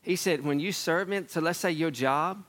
He 0.00 0.16
said, 0.16 0.46
when 0.46 0.60
you 0.60 0.72
serve 0.72 1.08
me, 1.08 1.24
so 1.26 1.42
let's 1.42 1.58
say 1.58 1.72
your 1.72 1.90
job, 1.90 2.42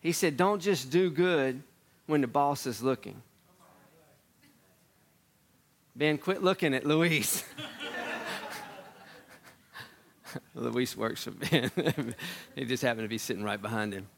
he 0.00 0.10
said, 0.10 0.36
don't 0.36 0.60
just 0.60 0.90
do 0.90 1.08
good 1.08 1.62
when 2.06 2.20
the 2.20 2.26
boss 2.26 2.66
is 2.66 2.82
looking. 2.82 3.22
Ben, 5.94 6.18
quit 6.18 6.42
looking 6.42 6.74
at 6.74 6.84
Luis. 6.84 7.44
Luis 10.54 10.96
works 10.96 11.24
for 11.24 11.30
Ben. 11.30 11.70
he 12.54 12.64
just 12.64 12.82
happened 12.82 13.04
to 13.04 13.08
be 13.08 13.18
sitting 13.18 13.42
right 13.42 13.60
behind 13.60 13.92
him. 13.92 14.08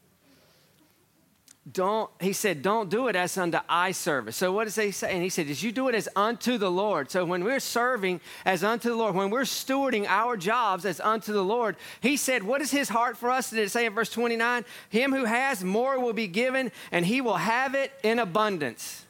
Don't, 1.71 2.09
he 2.19 2.33
said, 2.33 2.61
don't 2.61 2.89
do 2.89 3.09
it 3.09 3.15
as 3.15 3.37
unto 3.37 3.59
eye 3.67 3.91
service. 3.91 4.35
So 4.35 4.51
what 4.51 4.63
does 4.63 4.75
he 4.75 4.91
say? 4.91 5.13
And 5.13 5.21
he 5.21 5.29
said, 5.29 5.47
as 5.49 5.61
you 5.61 5.71
do 5.71 5.87
it 5.87 5.93
as 5.93 6.09
unto 6.15 6.57
the 6.57 6.71
Lord. 6.71 7.11
So 7.11 7.25
when 7.25 7.43
we're 7.43 7.59
serving 7.59 8.21
as 8.45 8.63
unto 8.63 8.89
the 8.89 8.95
Lord, 8.95 9.13
when 9.13 9.29
we're 9.29 9.41
stewarding 9.41 10.07
our 10.07 10.35
jobs 10.37 10.85
as 10.85 10.99
unto 10.99 11.31
the 11.31 11.43
Lord, 11.43 11.75
he 12.01 12.17
said, 12.17 12.43
what 12.43 12.61
is 12.61 12.71
his 12.71 12.89
heart 12.89 13.17
for 13.17 13.29
us? 13.29 13.49
Did 13.49 13.59
it 13.59 13.69
say 13.69 13.85
in 13.85 13.93
verse 13.93 14.09
29? 14.09 14.65
Him 14.89 15.11
who 15.11 15.25
has 15.25 15.63
more 15.63 15.99
will 15.99 16.13
be 16.13 16.27
given, 16.27 16.71
and 16.91 17.05
he 17.05 17.21
will 17.21 17.37
have 17.37 17.75
it 17.75 17.91
in 18.03 18.17
abundance. 18.17 19.05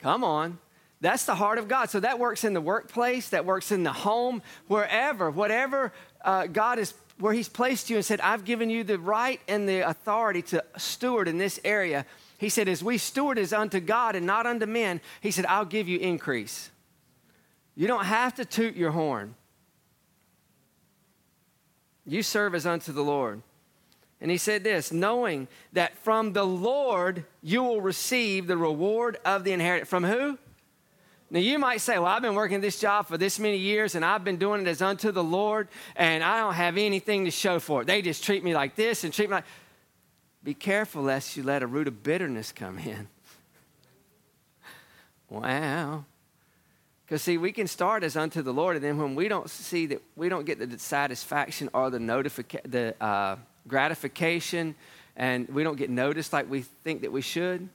Come 0.00 0.24
on. 0.24 0.58
That's 1.00 1.26
the 1.26 1.34
heart 1.34 1.58
of 1.58 1.68
God. 1.68 1.90
So 1.90 2.00
that 2.00 2.18
works 2.18 2.44
in 2.44 2.54
the 2.54 2.60
workplace, 2.60 3.28
that 3.28 3.44
works 3.44 3.70
in 3.70 3.82
the 3.82 3.92
home, 3.92 4.42
wherever, 4.68 5.30
whatever 5.30 5.92
uh, 6.24 6.46
God 6.46 6.78
is, 6.78 6.94
where 7.18 7.32
He's 7.32 7.48
placed 7.48 7.90
you 7.90 7.96
and 7.96 8.04
said, 8.04 8.20
I've 8.20 8.44
given 8.44 8.70
you 8.70 8.84
the 8.84 8.98
right 8.98 9.40
and 9.48 9.68
the 9.68 9.88
authority 9.88 10.42
to 10.42 10.64
steward 10.76 11.28
in 11.28 11.38
this 11.38 11.60
area. 11.64 12.06
He 12.38 12.48
said, 12.48 12.68
as 12.68 12.82
we 12.82 12.98
steward 12.98 13.38
is 13.38 13.52
unto 13.52 13.80
God 13.80 14.16
and 14.16 14.26
not 14.26 14.46
unto 14.46 14.66
men, 14.66 15.00
He 15.20 15.30
said, 15.30 15.46
I'll 15.46 15.64
give 15.64 15.88
you 15.88 15.98
increase. 15.98 16.70
You 17.76 17.86
don't 17.86 18.04
have 18.04 18.34
to 18.36 18.44
toot 18.44 18.76
your 18.76 18.92
horn. 18.92 19.34
You 22.06 22.22
serve 22.22 22.54
as 22.54 22.66
unto 22.66 22.92
the 22.92 23.02
Lord. 23.02 23.42
And 24.20 24.30
he 24.30 24.38
said 24.38 24.64
this 24.64 24.92
knowing 24.92 25.48
that 25.72 25.98
from 25.98 26.32
the 26.32 26.44
Lord 26.44 27.24
you 27.42 27.62
will 27.62 27.80
receive 27.80 28.46
the 28.46 28.56
reward 28.56 29.18
of 29.24 29.44
the 29.44 29.52
inheritance. 29.52 29.88
From 29.88 30.04
who? 30.04 30.38
Now, 31.30 31.40
you 31.40 31.58
might 31.58 31.80
say, 31.80 31.98
Well, 31.98 32.06
I've 32.06 32.22
been 32.22 32.34
working 32.34 32.60
this 32.60 32.78
job 32.78 33.06
for 33.06 33.18
this 33.18 33.38
many 33.38 33.56
years 33.56 33.94
and 33.94 34.04
I've 34.04 34.24
been 34.24 34.36
doing 34.36 34.62
it 34.62 34.68
as 34.68 34.82
unto 34.82 35.10
the 35.10 35.24
Lord, 35.24 35.68
and 35.96 36.22
I 36.22 36.38
don't 36.38 36.54
have 36.54 36.76
anything 36.76 37.24
to 37.24 37.30
show 37.30 37.58
for 37.58 37.82
it. 37.82 37.86
They 37.86 38.02
just 38.02 38.24
treat 38.24 38.44
me 38.44 38.54
like 38.54 38.76
this 38.76 39.04
and 39.04 39.12
treat 39.12 39.28
me 39.28 39.36
like. 39.36 39.44
Be 40.42 40.52
careful 40.52 41.02
lest 41.02 41.38
you 41.38 41.42
let 41.42 41.62
a 41.62 41.66
root 41.66 41.88
of 41.88 42.02
bitterness 42.02 42.52
come 42.52 42.78
in. 42.78 43.08
wow. 45.30 46.04
Because, 47.04 47.22
see, 47.22 47.38
we 47.38 47.50
can 47.50 47.66
start 47.66 48.04
as 48.04 48.14
unto 48.14 48.42
the 48.42 48.52
Lord, 48.52 48.76
and 48.76 48.84
then 48.84 48.98
when 48.98 49.14
we 49.14 49.26
don't 49.28 49.48
see 49.48 49.86
that 49.86 50.02
we 50.16 50.28
don't 50.28 50.44
get 50.44 50.58
the 50.58 50.78
satisfaction 50.78 51.70
or 51.72 51.88
the, 51.88 51.98
notifica- 51.98 52.70
the 52.70 52.94
uh, 53.02 53.36
gratification, 53.66 54.74
and 55.16 55.48
we 55.48 55.62
don't 55.64 55.76
get 55.76 55.88
noticed 55.88 56.34
like 56.34 56.50
we 56.50 56.60
think 56.60 57.00
that 57.00 57.12
we 57.12 57.22
should, 57.22 57.66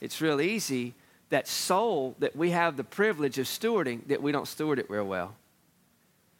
it's 0.00 0.20
real 0.20 0.40
easy 0.40 0.94
that 1.32 1.48
soul 1.48 2.14
that 2.18 2.36
we 2.36 2.50
have 2.50 2.76
the 2.76 2.84
privilege 2.84 3.38
of 3.38 3.46
stewarding, 3.46 4.06
that 4.08 4.22
we 4.22 4.32
don't 4.32 4.46
steward 4.46 4.78
it 4.78 4.88
real 4.90 5.04
well. 5.04 5.34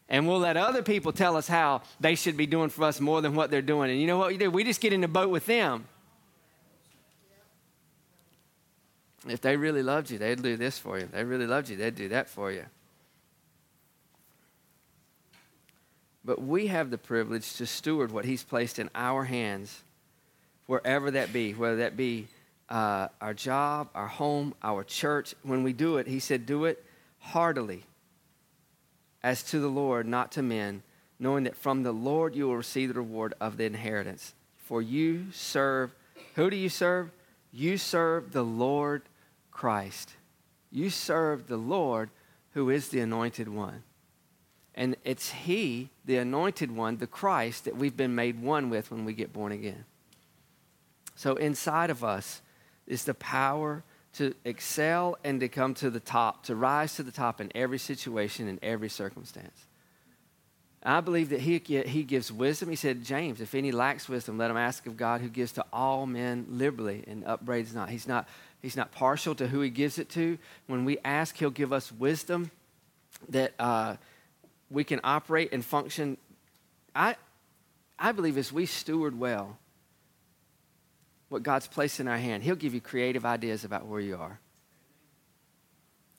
And 0.06 0.28
we'll 0.28 0.40
let 0.40 0.58
other 0.58 0.82
people 0.82 1.12
tell 1.12 1.34
us 1.34 1.48
how 1.48 1.80
they 1.98 2.14
should 2.14 2.36
be 2.36 2.44
doing 2.44 2.68
for 2.68 2.84
us 2.84 3.00
more 3.00 3.22
than 3.22 3.34
what 3.34 3.50
they're 3.50 3.62
doing. 3.62 3.90
And 3.90 3.98
you 3.98 4.06
know 4.06 4.18
what 4.18 4.28
we 4.28 4.36
do? 4.36 4.50
We 4.50 4.64
just 4.64 4.82
get 4.82 4.92
in 4.92 5.00
the 5.00 5.08
boat 5.08 5.30
with 5.30 5.46
them. 5.46 5.86
If 9.26 9.40
they 9.40 9.56
really 9.56 9.82
loved 9.82 10.10
you, 10.10 10.18
they'd 10.18 10.42
do 10.42 10.58
this 10.58 10.78
for 10.78 10.98
you. 10.98 11.04
If 11.04 11.12
they 11.12 11.24
really 11.24 11.46
loved 11.46 11.70
you, 11.70 11.76
they'd 11.76 11.94
do 11.94 12.08
that 12.10 12.28
for 12.28 12.52
you. 12.52 12.66
But 16.22 16.42
we 16.42 16.66
have 16.66 16.90
the 16.90 16.98
privilege 16.98 17.54
to 17.54 17.66
steward 17.66 18.12
what 18.12 18.26
He's 18.26 18.44
placed 18.44 18.78
in 18.78 18.90
our 18.94 19.24
hands, 19.24 19.80
wherever 20.66 21.10
that 21.12 21.32
be, 21.32 21.54
whether 21.54 21.76
that 21.76 21.96
be 21.96 22.28
uh, 22.72 23.08
our 23.20 23.34
job, 23.34 23.90
our 23.94 24.08
home, 24.08 24.54
our 24.62 24.82
church. 24.82 25.34
When 25.42 25.62
we 25.62 25.74
do 25.74 25.98
it, 25.98 26.06
he 26.06 26.18
said, 26.18 26.46
do 26.46 26.64
it 26.64 26.82
heartily 27.18 27.84
as 29.22 29.42
to 29.44 29.60
the 29.60 29.68
Lord, 29.68 30.06
not 30.06 30.32
to 30.32 30.42
men, 30.42 30.82
knowing 31.18 31.44
that 31.44 31.54
from 31.54 31.82
the 31.82 31.92
Lord 31.92 32.34
you 32.34 32.46
will 32.46 32.56
receive 32.56 32.88
the 32.88 33.00
reward 33.00 33.34
of 33.40 33.58
the 33.58 33.64
inheritance. 33.64 34.34
For 34.56 34.80
you 34.80 35.26
serve, 35.32 35.90
who 36.34 36.48
do 36.48 36.56
you 36.56 36.70
serve? 36.70 37.10
You 37.52 37.76
serve 37.76 38.32
the 38.32 38.42
Lord 38.42 39.02
Christ. 39.50 40.14
You 40.70 40.88
serve 40.88 41.48
the 41.48 41.58
Lord 41.58 42.08
who 42.54 42.70
is 42.70 42.88
the 42.88 43.00
anointed 43.00 43.48
one. 43.48 43.82
And 44.74 44.96
it's 45.04 45.30
He, 45.30 45.90
the 46.06 46.16
anointed 46.16 46.74
one, 46.74 46.96
the 46.96 47.06
Christ, 47.06 47.66
that 47.66 47.76
we've 47.76 47.96
been 47.96 48.14
made 48.14 48.40
one 48.40 48.70
with 48.70 48.90
when 48.90 49.04
we 49.04 49.12
get 49.12 49.30
born 49.30 49.52
again. 49.52 49.84
So 51.14 51.36
inside 51.36 51.90
of 51.90 52.02
us, 52.02 52.40
is 52.86 53.04
the 53.04 53.14
power 53.14 53.82
to 54.14 54.34
excel 54.44 55.16
and 55.24 55.40
to 55.40 55.48
come 55.48 55.74
to 55.74 55.90
the 55.90 56.00
top, 56.00 56.44
to 56.44 56.54
rise 56.54 56.96
to 56.96 57.02
the 57.02 57.12
top 57.12 57.40
in 57.40 57.50
every 57.54 57.78
situation, 57.78 58.48
in 58.48 58.58
every 58.62 58.88
circumstance. 58.88 59.66
I 60.84 61.00
believe 61.00 61.28
that 61.30 61.40
he, 61.40 61.58
he 61.58 62.02
gives 62.02 62.32
wisdom. 62.32 62.68
He 62.68 62.76
said, 62.76 63.04
James, 63.04 63.40
if 63.40 63.54
any 63.54 63.70
lacks 63.70 64.08
wisdom, 64.08 64.36
let 64.36 64.50
him 64.50 64.56
ask 64.56 64.86
of 64.86 64.96
God 64.96 65.20
who 65.20 65.28
gives 65.28 65.52
to 65.52 65.64
all 65.72 66.06
men 66.06 66.46
liberally 66.50 67.04
and 67.06 67.24
upbraids 67.24 67.72
not. 67.72 67.88
He's 67.88 68.08
not, 68.08 68.28
he's 68.60 68.76
not 68.76 68.90
partial 68.90 69.34
to 69.36 69.46
who 69.46 69.60
he 69.60 69.70
gives 69.70 69.98
it 69.98 70.08
to. 70.10 70.38
When 70.66 70.84
we 70.84 70.98
ask, 71.04 71.36
he'll 71.36 71.50
give 71.50 71.72
us 71.72 71.92
wisdom 71.92 72.50
that 73.28 73.52
uh, 73.60 73.96
we 74.70 74.82
can 74.82 75.00
operate 75.04 75.52
and 75.52 75.64
function. 75.64 76.16
I, 76.96 77.14
I 77.96 78.10
believe 78.10 78.36
as 78.36 78.52
we 78.52 78.66
steward 78.66 79.16
well, 79.16 79.58
what 81.32 81.42
God's 81.42 81.66
placed 81.66 81.98
in 81.98 82.08
our 82.08 82.18
hand. 82.18 82.42
He'll 82.42 82.54
give 82.54 82.74
you 82.74 82.80
creative 82.80 83.24
ideas 83.24 83.64
about 83.64 83.86
where 83.86 84.00
you 84.00 84.16
are. 84.16 84.38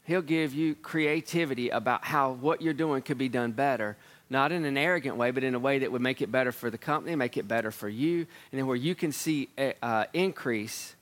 He'll 0.06 0.24
give 0.24 0.54
you 0.54 0.76
creativity 0.76 1.70
about 1.70 2.04
how 2.04 2.32
what 2.32 2.62
you're 2.62 2.74
doing 2.74 3.04
could 3.04 3.20
be 3.20 3.30
done 3.30 3.52
better, 3.52 3.96
not 4.30 4.52
in 4.52 4.66
an 4.66 4.76
arrogant 4.76 5.16
way, 5.16 5.32
but 5.32 5.44
in 5.44 5.56
a 5.56 5.60
way 5.60 5.80
that 5.80 5.92
would 5.92 6.02
make 6.02 6.22
it 6.22 6.32
better 6.32 6.52
for 6.52 6.70
the 6.70 6.78
company, 6.78 7.16
make 7.16 7.38
it 7.38 7.48
better 7.48 7.72
for 7.72 7.88
you, 7.88 8.26
and 8.52 8.60
then 8.60 8.66
where 8.66 8.76
you 8.76 8.96
can 8.96 9.12
see 9.12 9.50
uh, 9.82 10.06
increase, 10.14 10.96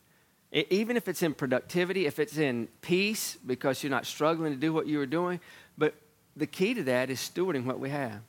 even 0.52 0.98
if 0.98 1.08
it's 1.08 1.24
in 1.24 1.34
productivity, 1.34 2.06
if 2.06 2.20
it's 2.20 2.38
in 2.38 2.68
peace, 2.82 3.38
because 3.48 3.82
you're 3.82 3.90
not 3.90 4.06
struggling 4.06 4.52
to 4.52 4.60
do 4.60 4.74
what 4.74 4.86
you 4.86 4.98
were 4.98 5.06
doing. 5.06 5.40
But 5.78 5.96
the 6.36 6.48
key 6.48 6.74
to 6.74 6.84
that 6.84 7.10
is 7.10 7.20
stewarding 7.20 7.64
what 7.64 7.80
we 7.80 7.90
have. 7.90 8.20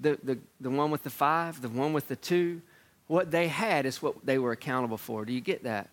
The, 0.00 0.16
the, 0.22 0.38
the 0.60 0.70
one 0.70 0.92
with 0.92 1.02
the 1.02 1.10
five, 1.10 1.60
the 1.60 1.68
one 1.68 1.92
with 1.92 2.06
the 2.06 2.16
two, 2.16 2.62
what 3.08 3.30
they 3.32 3.48
had 3.48 3.84
is 3.86 4.00
what 4.00 4.24
they 4.24 4.38
were 4.38 4.52
accountable 4.52 4.98
for. 4.98 5.24
Do 5.24 5.32
you 5.32 5.40
get 5.40 5.64
that? 5.64 5.90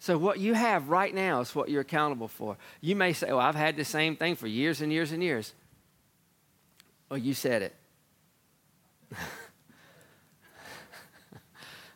So, 0.00 0.18
what 0.18 0.40
you 0.40 0.54
have 0.54 0.88
right 0.90 1.14
now 1.14 1.40
is 1.40 1.54
what 1.54 1.70
you're 1.70 1.82
accountable 1.82 2.28
for. 2.28 2.56
You 2.80 2.96
may 2.96 3.12
say, 3.12 3.30
Oh, 3.30 3.38
I've 3.38 3.54
had 3.54 3.76
the 3.76 3.84
same 3.84 4.16
thing 4.16 4.34
for 4.34 4.46
years 4.46 4.80
and 4.80 4.92
years 4.92 5.12
and 5.12 5.22
years. 5.22 5.54
Well, 7.08 7.18
you 7.18 7.32
said 7.32 7.62
it. 7.62 7.74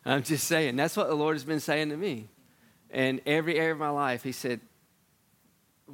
I'm 0.05 0.23
just 0.23 0.47
saying, 0.47 0.75
that's 0.75 0.95
what 0.95 1.07
the 1.07 1.15
Lord 1.15 1.35
has 1.35 1.43
been 1.43 1.59
saying 1.59 1.89
to 1.89 1.97
me. 1.97 2.29
And 2.89 3.21
every 3.25 3.59
area 3.59 3.73
of 3.73 3.77
my 3.77 3.89
life, 3.89 4.23
He 4.23 4.31
said, 4.31 4.59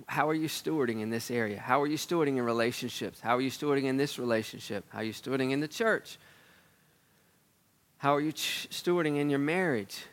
How 0.07 0.29
are 0.29 0.33
you 0.33 0.47
stewarding 0.47 1.01
in 1.01 1.09
this 1.09 1.31
area? 1.31 1.59
How 1.59 1.81
are 1.81 1.87
you 1.87 1.97
stewarding 1.97 2.37
in 2.37 2.43
relationships? 2.43 3.19
How 3.19 3.35
are 3.35 3.41
you 3.41 3.51
stewarding 3.51 3.85
in 3.85 3.97
this 3.97 4.19
relationship? 4.19 4.85
How 4.89 4.99
are 4.99 5.03
you 5.03 5.13
stewarding 5.13 5.51
in 5.51 5.59
the 5.59 5.67
church? 5.67 6.17
How 7.97 8.15
are 8.15 8.21
you 8.21 8.33
stewarding 8.33 9.17
in 9.17 9.29
your 9.29 9.39
marriage? 9.39 10.05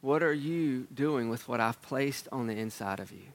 What 0.00 0.22
are 0.22 0.32
you 0.32 0.86
doing 0.92 1.28
with 1.28 1.46
what 1.48 1.60
I've 1.60 1.80
placed 1.82 2.28
on 2.32 2.46
the 2.46 2.56
inside 2.56 3.00
of 3.00 3.12
you? 3.12 3.26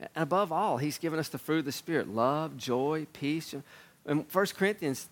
And 0.00 0.08
above 0.16 0.50
all, 0.50 0.78
He's 0.78 0.98
given 0.98 1.18
us 1.18 1.28
the 1.28 1.38
fruit 1.38 1.60
of 1.60 1.64
the 1.64 1.72
Spirit 1.72 2.08
love, 2.08 2.56
joy, 2.56 3.06
peace. 3.12 3.54
And 4.04 4.26
1 4.30 4.46
Corinthians 4.56 5.08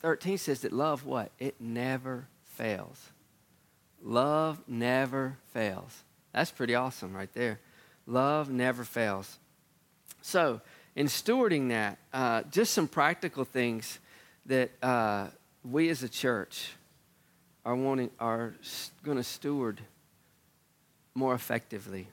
13 0.00 0.38
says 0.38 0.62
that 0.62 0.72
love, 0.72 1.06
what? 1.06 1.30
It 1.38 1.54
never 1.60 2.26
fails. 2.42 3.10
Love 4.02 4.60
never 4.66 5.36
fails. 5.52 6.02
That's 6.32 6.50
pretty 6.50 6.74
awesome 6.74 7.14
right 7.14 7.32
there. 7.34 7.60
Love 8.06 8.50
never 8.50 8.82
fails. 8.82 9.38
So, 10.22 10.60
in 10.96 11.06
stewarding 11.06 11.68
that, 11.68 11.98
uh, 12.12 12.42
just 12.50 12.74
some 12.74 12.88
practical 12.88 13.44
things 13.44 14.00
that 14.46 14.70
uh, 14.82 15.28
we 15.64 15.88
as 15.90 16.02
a 16.02 16.08
church 16.08 16.72
are 17.64 17.76
wanting 17.76 18.10
are 18.18 18.54
going 19.04 19.16
to 19.16 19.24
steward 19.24 19.80
more 21.14 21.34
effectively. 21.34 22.08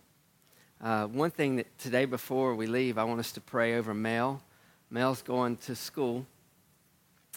Uh, 0.82 1.08
one 1.08 1.32
thing 1.32 1.56
that 1.58 1.80
today 1.80 2.06
before 2.06 2.56
we 2.56 2.68
leave, 2.68 2.98
I 2.98 3.04
want 3.04 3.20
us 3.20 3.32
to 3.34 3.42
pray 3.42 3.76
over 3.76 3.94
Mel. 3.94 4.42
Mel's 4.90 5.22
going 5.22 5.58
to 5.58 5.76
school. 5.76 6.26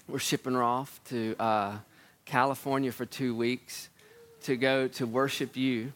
We're 0.07 0.19
shipping 0.19 0.53
her 0.53 0.63
off 0.63 1.01
to 1.09 1.35
uh, 1.39 1.79
California 2.25 2.93
for 2.93 3.07
two 3.07 3.35
weeks 3.35 3.89
to 4.43 4.57
go 4.57 4.89
to 4.89 5.07
Worship 5.07 5.57
U 5.57 5.93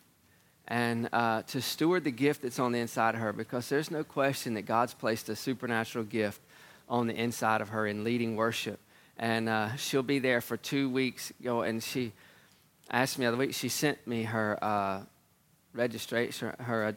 and 0.68 1.08
uh, 1.12 1.42
to 1.42 1.60
steward 1.60 2.04
the 2.04 2.10
gift 2.10 2.42
that's 2.42 2.58
on 2.58 2.72
the 2.72 2.78
inside 2.78 3.14
of 3.14 3.20
her 3.20 3.32
because 3.32 3.68
there's 3.68 3.90
no 3.90 4.02
question 4.02 4.54
that 4.54 4.62
God's 4.62 4.94
placed 4.94 5.28
a 5.28 5.36
supernatural 5.36 6.04
gift 6.04 6.40
on 6.88 7.06
the 7.06 7.14
inside 7.14 7.60
of 7.60 7.68
her 7.68 7.86
in 7.86 8.02
leading 8.02 8.36
worship. 8.36 8.80
And 9.18 9.48
uh, 9.48 9.76
she'll 9.76 10.02
be 10.02 10.18
there 10.18 10.40
for 10.40 10.56
two 10.56 10.90
weeks. 10.90 11.32
Go 11.42 11.62
and 11.62 11.82
she 11.82 12.12
asked 12.90 13.18
me 13.18 13.24
the 13.24 13.28
other 13.28 13.38
week. 13.38 13.54
She 13.54 13.68
sent 13.68 14.06
me 14.06 14.24
her 14.24 14.62
uh, 14.62 15.00
registration, 15.72 16.52
her 16.60 16.94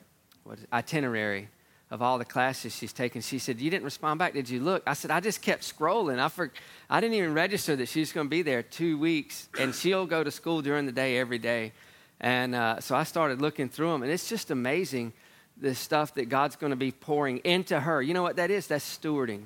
uh, 0.48 0.56
itinerary 0.74 1.50
of 1.92 2.02
all 2.02 2.18
the 2.18 2.26
classes 2.26 2.76
she's 2.76 2.94
taken. 2.94 3.22
She 3.22 3.40
said, 3.40 3.60
"You 3.60 3.70
didn't 3.70 3.86
respond 3.86 4.20
back. 4.20 4.34
Did 4.34 4.50
you 4.50 4.60
look?" 4.60 4.84
I 4.86 4.94
said, 4.94 5.12
"I 5.12 5.20
just 5.20 5.42
kept 5.42 5.64
scrolling. 5.64 6.20
I 6.20 6.28
for, 6.28 6.52
I 6.90 7.02
didn't 7.02 7.16
even 7.16 7.34
register 7.34 7.76
that 7.78 7.88
she's 7.88 8.12
going 8.12 8.28
to 8.28 8.30
be 8.30 8.42
there 8.42 8.64
two 8.64 8.98
weeks, 8.98 9.50
and 9.58 9.74
she'll 9.74 10.06
go 10.06 10.24
to 10.24 10.32
school 10.32 10.62
during 10.62 10.86
the 10.86 10.92
day 10.92 11.18
every 11.18 11.40
day." 11.40 11.72
And 12.20 12.54
uh, 12.54 12.82
so 12.82 12.96
I 12.96 13.04
started 13.04 13.42
looking 13.42 13.70
through 13.70 13.92
them, 13.92 14.04
and 14.04 14.12
it's 14.12 14.28
just 14.28 14.52
amazing 14.52 15.14
the 15.58 15.74
stuff 15.74 16.14
that 16.16 16.30
God's 16.30 16.56
going 16.56 16.72
to 16.72 16.78
be 16.78 16.92
pouring 16.92 17.38
into 17.40 17.80
her. 17.80 18.02
You 18.02 18.14
know 18.14 18.24
what 18.24 18.36
that 18.38 18.52
is? 18.52 18.68
That's 18.68 18.98
stewarding. 18.98 19.46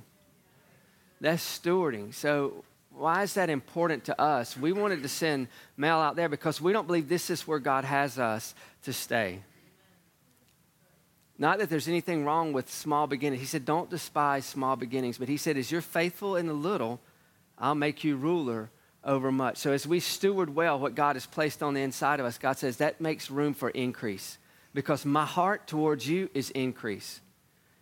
That's 1.24 1.42
stewarding. 1.60 2.14
So, 2.14 2.66
why 2.92 3.24
is 3.24 3.36
that 3.36 3.50
important 3.50 4.04
to 4.06 4.22
us? 4.22 4.58
We 4.58 4.74
wanted 4.74 5.04
to 5.04 5.10
send 5.10 5.48
Mel 5.78 6.02
out 6.02 6.18
there 6.18 6.28
because 6.28 6.60
we 6.60 6.74
don't 6.74 6.86
believe 6.86 7.08
this 7.08 7.30
is 7.30 7.48
where 7.48 7.60
God 7.60 7.86
has 7.86 8.20
us 8.20 8.54
to 8.84 8.92
stay. 8.92 9.40
Not 11.38 11.60
that 11.60 11.70
there's 11.70 11.88
anything 11.88 12.26
wrong 12.26 12.52
with 12.52 12.70
small 12.70 13.08
beginnings. 13.08 13.40
He 13.40 13.48
said, 13.48 13.64
Don't 13.64 13.90
despise 13.90 14.46
small 14.46 14.76
beginnings. 14.76 15.18
But 15.18 15.30
he 15.30 15.38
said, 15.38 15.56
As 15.56 15.72
you're 15.72 15.80
faithful 15.80 16.36
in 16.36 16.48
the 16.48 16.54
little, 16.54 17.00
I'll 17.58 17.74
make 17.74 18.04
you 18.04 18.18
ruler 18.18 18.70
over 19.02 19.32
much. 19.32 19.56
So 19.56 19.72
as 19.72 19.88
we 19.88 20.02
steward 20.02 20.54
well 20.54 20.78
what 20.78 20.94
God 20.94 21.16
has 21.16 21.26
placed 21.26 21.64
on 21.64 21.74
the 21.74 21.82
inside 21.82 22.20
of 22.20 22.26
us, 22.26 22.38
God 22.38 22.58
says 22.58 22.78
that 22.78 23.00
makes 23.00 23.32
room 23.32 23.54
for 23.54 23.70
increase 23.70 24.38
because 24.74 25.06
my 25.06 25.26
heart 25.26 25.68
towards 25.68 26.06
you 26.06 26.30
is 26.34 26.50
increase. 26.50 27.22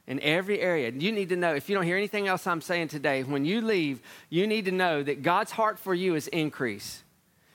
In 0.08 0.20
every 0.20 0.60
area, 0.60 0.92
you 0.92 1.12
need 1.12 1.30
to 1.30 1.36
know 1.36 1.54
if 1.54 1.70
you 1.70 1.76
don't 1.76 1.86
hear 1.86 1.96
anything 1.96 2.28
else 2.28 2.48
I'm 2.48 2.62
saying 2.62 2.90
today, 2.90 3.24
when 3.24 3.46
you 3.46 3.62
leave, 3.62 4.02
you 4.30 4.48
need 4.48 4.66
to 4.66 4.72
know 4.72 5.04
that 5.04 5.22
God's 5.22 5.52
heart 5.52 5.80
for 5.80 5.94
you 5.94 6.16
is 6.16 6.28
increase. 6.28 7.04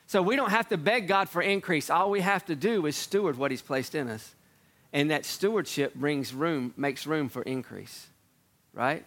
So 0.07 0.23
we 0.23 0.37
don't 0.37 0.51
have 0.51 0.69
to 0.69 0.77
beg 0.77 1.09
God 1.09 1.29
for 1.29 1.43
increase. 1.43 1.91
All 1.91 2.11
we 2.11 2.21
have 2.21 2.45
to 2.47 2.55
do 2.55 2.87
is 2.87 2.97
steward 2.97 3.37
what 3.37 3.51
He's 3.51 3.63
placed 3.63 3.95
in 3.95 4.09
us. 4.09 4.35
And 4.93 5.11
that 5.11 5.25
stewardship 5.25 5.95
brings 5.95 6.33
room, 6.33 6.73
makes 6.77 7.07
room 7.07 7.29
for 7.29 7.43
increase, 7.43 8.07
right? 8.73 9.05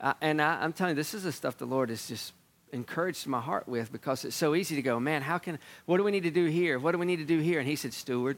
Uh, 0.00 0.14
and 0.20 0.42
I, 0.42 0.62
I'm 0.62 0.72
telling 0.72 0.96
you, 0.96 0.96
this 0.96 1.14
is 1.14 1.22
the 1.22 1.32
stuff 1.32 1.56
the 1.56 1.66
Lord 1.66 1.90
is 1.90 2.08
just 2.08 2.32
encouraged 2.72 3.26
my 3.26 3.40
heart 3.40 3.68
with 3.68 3.90
because 3.90 4.24
it's 4.24 4.36
so 4.36 4.54
easy 4.54 4.76
to 4.76 4.82
go, 4.82 5.00
man, 5.00 5.22
how 5.22 5.38
can, 5.38 5.58
what 5.86 5.96
do 5.96 6.04
we 6.04 6.10
need 6.10 6.24
to 6.24 6.30
do 6.30 6.46
here? 6.46 6.78
What 6.78 6.92
do 6.92 6.98
we 6.98 7.06
need 7.06 7.16
to 7.16 7.24
do 7.24 7.38
here? 7.38 7.60
And 7.60 7.68
he 7.68 7.76
said, 7.76 7.94
steward 7.94 8.36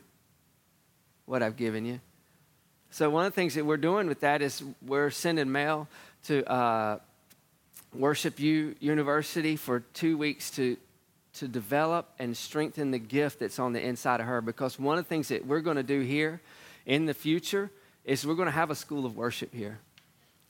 what 1.25 1.43
I've 1.43 1.57
given 1.57 1.85
you. 1.85 2.01
So 2.91 3.09
one 3.09 3.25
of 3.25 3.33
the 3.33 3.37
things 3.37 3.55
that 3.55 3.65
we're 3.65 3.77
doing 3.77 4.09
with 4.09 4.21
that 4.21 4.43
is 4.43 4.63
we're 4.85 5.11
sending 5.11 5.51
Mel 5.51 5.89
to 6.25 6.45
uh, 6.51 6.99
Worship 7.95 8.41
U 8.41 8.75
University 8.81 9.57
for 9.57 9.81
two 9.95 10.19
weeks 10.19 10.51
to, 10.53 10.77
to 11.35 11.49
develop 11.49 12.09
and 12.19 12.37
strengthen 12.37 12.91
the 12.91 12.99
gift 12.99 13.39
that's 13.39 13.59
on 13.59 13.73
the 13.73 13.81
inside 13.81 14.21
of 14.21 14.27
her. 14.27 14.41
Because 14.41 14.79
one 14.79 14.99
of 14.99 15.05
the 15.05 15.09
things 15.09 15.29
that 15.29 15.47
we're 15.47 15.61
going 15.61 15.77
to 15.77 15.85
do 15.85 16.01
here 16.01 16.41
in 16.85 17.07
the 17.07 17.15
future 17.15 17.71
is 18.05 18.27
we're 18.27 18.35
going 18.35 18.47
to 18.47 18.53
have 18.53 18.71
a 18.71 18.75
school 18.75 19.07
of 19.07 19.17
worship 19.17 19.55
here. 19.55 19.79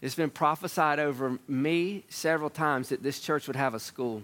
It's 0.00 0.14
been 0.14 0.30
prophesied 0.30 0.98
over 0.98 1.38
me 1.46 2.04
several 2.08 2.48
times 2.48 2.88
that 2.88 3.02
this 3.02 3.20
church 3.20 3.46
would 3.48 3.56
have 3.56 3.74
a 3.74 3.80
school. 3.80 4.22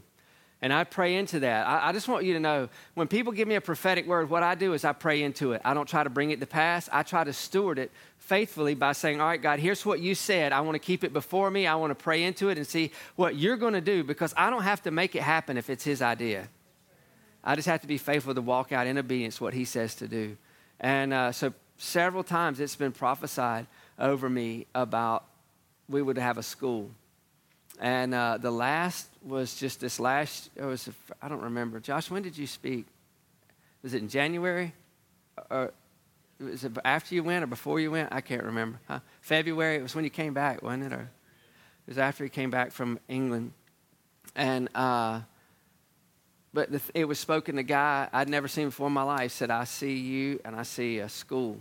And 0.66 0.72
I 0.72 0.82
pray 0.82 1.14
into 1.14 1.38
that. 1.38 1.64
I, 1.64 1.90
I, 1.90 1.92
just 1.92 2.08
want 2.08 2.24
you 2.24 2.32
to 2.32 2.40
know 2.40 2.68
when 2.94 3.06
people 3.06 3.32
give 3.32 3.46
me 3.46 3.54
a 3.54 3.60
prophetic 3.60 4.04
word, 4.04 4.28
what 4.28 4.42
I 4.42 4.56
do 4.56 4.72
is 4.72 4.84
I 4.84 4.92
pray 4.92 5.22
into 5.22 5.52
it. 5.52 5.62
I 5.64 5.74
don't 5.74 5.88
try 5.88 6.02
to 6.02 6.10
bring 6.10 6.32
it 6.32 6.40
to 6.40 6.46
pass. 6.46 6.88
I 6.92 7.04
try 7.04 7.22
to 7.22 7.32
steward 7.32 7.78
it 7.78 7.92
faithfully 8.18 8.74
by 8.74 8.90
saying, 8.90 9.20
All 9.20 9.28
right, 9.28 9.40
God, 9.40 9.60
here's 9.60 9.86
what 9.86 10.00
you 10.00 10.16
said. 10.16 10.52
I 10.52 10.62
want 10.62 10.74
to 10.74 10.80
keep 10.80 11.04
it 11.04 11.12
before 11.12 11.52
me. 11.52 11.68
I 11.68 11.76
want 11.76 11.92
to 11.92 11.94
pray 11.94 12.24
into 12.24 12.48
it 12.48 12.58
and 12.58 12.66
see 12.66 12.90
what 13.14 13.36
you're 13.36 13.56
going 13.56 13.74
to 13.74 13.80
do 13.80 14.02
because 14.02 14.34
I 14.36 14.50
don't 14.50 14.64
have 14.64 14.82
to 14.82 14.90
make 14.90 15.14
it 15.14 15.22
happen 15.22 15.56
if 15.56 15.70
it's 15.70 15.84
His 15.84 16.02
idea. 16.02 16.48
I 17.44 17.54
just 17.54 17.68
have 17.68 17.82
to 17.82 17.86
be 17.86 17.96
faithful 17.96 18.34
to 18.34 18.42
walk 18.42 18.72
out 18.72 18.88
in 18.88 18.98
obedience 18.98 19.40
what 19.40 19.54
He 19.54 19.64
says 19.64 19.94
to 19.94 20.08
do. 20.08 20.36
And 20.80 21.12
uh, 21.12 21.30
so 21.30 21.54
several 21.76 22.24
times 22.24 22.58
it's 22.58 22.74
been 22.74 22.90
prophesied 22.90 23.68
over 24.00 24.28
me 24.28 24.66
about 24.74 25.26
we 25.88 26.02
would 26.02 26.18
have 26.18 26.38
a 26.38 26.42
school. 26.42 26.90
And 27.78 28.14
uh, 28.14 28.38
the 28.38 28.50
last 28.50 29.08
was 29.22 29.54
just 29.54 29.80
this 29.80 30.00
last, 30.00 30.50
it 30.56 30.64
was, 30.64 30.88
I 31.20 31.28
don't 31.28 31.42
remember. 31.42 31.80
Josh, 31.80 32.10
when 32.10 32.22
did 32.22 32.38
you 32.38 32.46
speak? 32.46 32.86
Was 33.82 33.94
it 33.94 34.02
in 34.02 34.08
January? 34.08 34.72
Or 35.50 35.72
was 36.40 36.64
it 36.64 36.72
after 36.84 37.14
you 37.14 37.22
went 37.22 37.44
or 37.44 37.46
before 37.46 37.78
you 37.80 37.90
went? 37.90 38.08
I 38.12 38.20
can't 38.20 38.44
remember. 38.44 38.78
Huh? 38.88 39.00
February, 39.20 39.76
it 39.76 39.82
was 39.82 39.94
when 39.94 40.04
you 40.04 40.10
came 40.10 40.32
back, 40.32 40.62
wasn't 40.62 40.84
it? 40.84 40.92
Or 40.92 41.02
it 41.02 41.88
was 41.88 41.98
after 41.98 42.24
he 42.24 42.30
came 42.30 42.50
back 42.50 42.72
from 42.72 42.98
England. 43.08 43.52
And, 44.34 44.68
uh, 44.74 45.20
but 46.52 46.72
the, 46.72 46.80
it 46.94 47.04
was 47.04 47.18
spoken 47.18 47.56
to 47.56 47.60
a 47.60 47.64
guy 47.64 48.08
I'd 48.12 48.28
never 48.28 48.48
seen 48.48 48.68
before 48.68 48.86
in 48.86 48.92
my 48.94 49.02
life 49.02 49.32
said, 49.32 49.50
I 49.50 49.64
see 49.64 49.96
you 49.96 50.40
and 50.44 50.56
I 50.56 50.62
see 50.62 50.98
a 50.98 51.08
school. 51.08 51.60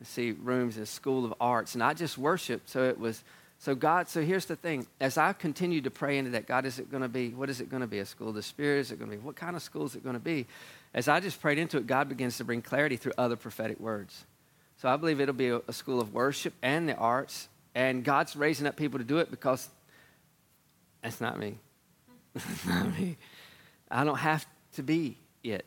I 0.00 0.04
see 0.04 0.32
rooms, 0.32 0.76
a 0.78 0.86
school 0.86 1.24
of 1.24 1.34
arts, 1.40 1.76
not 1.76 1.96
just 1.96 2.16
worship. 2.16 2.62
So 2.66 2.84
it 2.84 2.98
was 2.98 3.22
so, 3.58 3.74
God, 3.74 4.08
so 4.08 4.20
here's 4.20 4.46
the 4.46 4.56
thing. 4.56 4.86
As 5.00 5.16
I 5.16 5.32
continue 5.32 5.80
to 5.82 5.90
pray 5.90 6.18
into 6.18 6.32
that, 6.32 6.46
God, 6.46 6.66
is 6.66 6.78
it 6.78 6.90
going 6.90 7.02
to 7.02 7.08
be, 7.08 7.30
what 7.30 7.48
is 7.48 7.60
it 7.60 7.70
going 7.70 7.80
to 7.80 7.86
be? 7.86 7.98
A 7.98 8.06
school 8.06 8.28
of 8.28 8.34
the 8.34 8.42
Spirit? 8.42 8.80
Is 8.80 8.92
it 8.92 8.98
going 8.98 9.10
to 9.10 9.16
be, 9.16 9.22
what 9.22 9.36
kind 9.36 9.56
of 9.56 9.62
school 9.62 9.86
is 9.86 9.94
it 9.94 10.02
going 10.02 10.14
to 10.16 10.20
be? 10.20 10.46
As 10.92 11.08
I 11.08 11.20
just 11.20 11.40
prayed 11.40 11.58
into 11.58 11.78
it, 11.78 11.86
God 11.86 12.08
begins 12.08 12.36
to 12.38 12.44
bring 12.44 12.62
clarity 12.62 12.96
through 12.96 13.12
other 13.16 13.36
prophetic 13.36 13.80
words. 13.80 14.24
So, 14.78 14.88
I 14.88 14.96
believe 14.96 15.20
it'll 15.20 15.34
be 15.34 15.48
a, 15.48 15.60
a 15.68 15.72
school 15.72 16.00
of 16.00 16.12
worship 16.12 16.52
and 16.62 16.88
the 16.88 16.96
arts. 16.96 17.48
And 17.74 18.04
God's 18.04 18.36
raising 18.36 18.66
up 18.66 18.76
people 18.76 18.98
to 18.98 19.04
do 19.04 19.18
it 19.18 19.30
because 19.30 19.68
that's 21.02 21.20
not 21.20 21.38
me. 21.38 21.56
that's 22.34 22.66
not 22.66 22.98
me. 22.98 23.16
I 23.90 24.04
don't 24.04 24.18
have 24.18 24.46
to 24.74 24.82
be 24.82 25.16
it. 25.42 25.64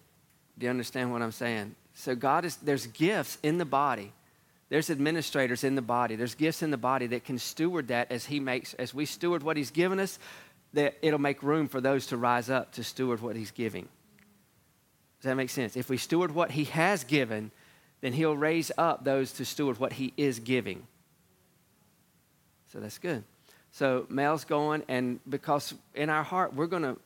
Do 0.58 0.66
you 0.66 0.70
understand 0.70 1.12
what 1.12 1.22
I'm 1.22 1.32
saying? 1.32 1.76
So, 1.96 2.16
God 2.16 2.46
is, 2.46 2.58
there's 2.58 2.86
gifts 2.88 3.38
in 3.42 3.58
the 3.58 3.66
body 3.66 4.12
there's 4.70 4.90
administrators 4.90 5.64
in 5.64 5.76
the 5.76 5.82
body. 5.82 6.16
There's 6.16 6.36
gifts 6.36 6.62
in 6.62 6.72
the 6.72 6.78
body 6.78 7.08
that 7.08 7.24
can 7.24 7.40
steward 7.40 7.88
that 7.88 8.12
as 8.12 8.26
he 8.26 8.40
makes, 8.40 8.74
as 8.74 8.94
we 8.94 9.06
steward 9.06 9.44
what 9.44 9.56
he's 9.58 9.72
given 9.72 10.00
us, 10.00 10.20
that 10.74 10.98
it'll 11.02 11.20
make 11.20 11.42
room 11.42 11.68
for 11.68 11.80
those 11.80 12.08
to 12.08 12.18
rise 12.18 12.50
up 12.50 12.74
to 12.74 12.84
steward 12.84 13.22
what 13.22 13.36
he's 13.36 13.52
giving. 13.52 13.88
Does 15.22 15.30
that 15.30 15.36
make 15.36 15.50
sense? 15.50 15.78
If 15.78 15.90
we 15.90 15.98
steward 15.98 16.32
what 16.32 16.52
he 16.52 16.66
has 16.66 17.04
given, 17.04 17.52
then 18.02 18.14
he'll 18.14 18.36
raise 18.36 18.72
up 18.78 19.04
those 19.04 19.32
to 19.34 19.46
steward 19.46 19.80
what 19.80 19.94
he 19.94 20.14
is 20.18 20.40
giving. 20.40 20.86
So 22.72 22.80
that's 22.80 22.98
good. 22.98 23.24
So 23.72 24.06
Mel's 24.10 24.44
going, 24.44 24.84
and 24.88 25.20
because 25.28 25.74
in 25.96 26.10
our 26.10 26.24
heart, 26.24 26.54
we're 26.54 26.68
going 26.68 26.84
to, 26.84 26.98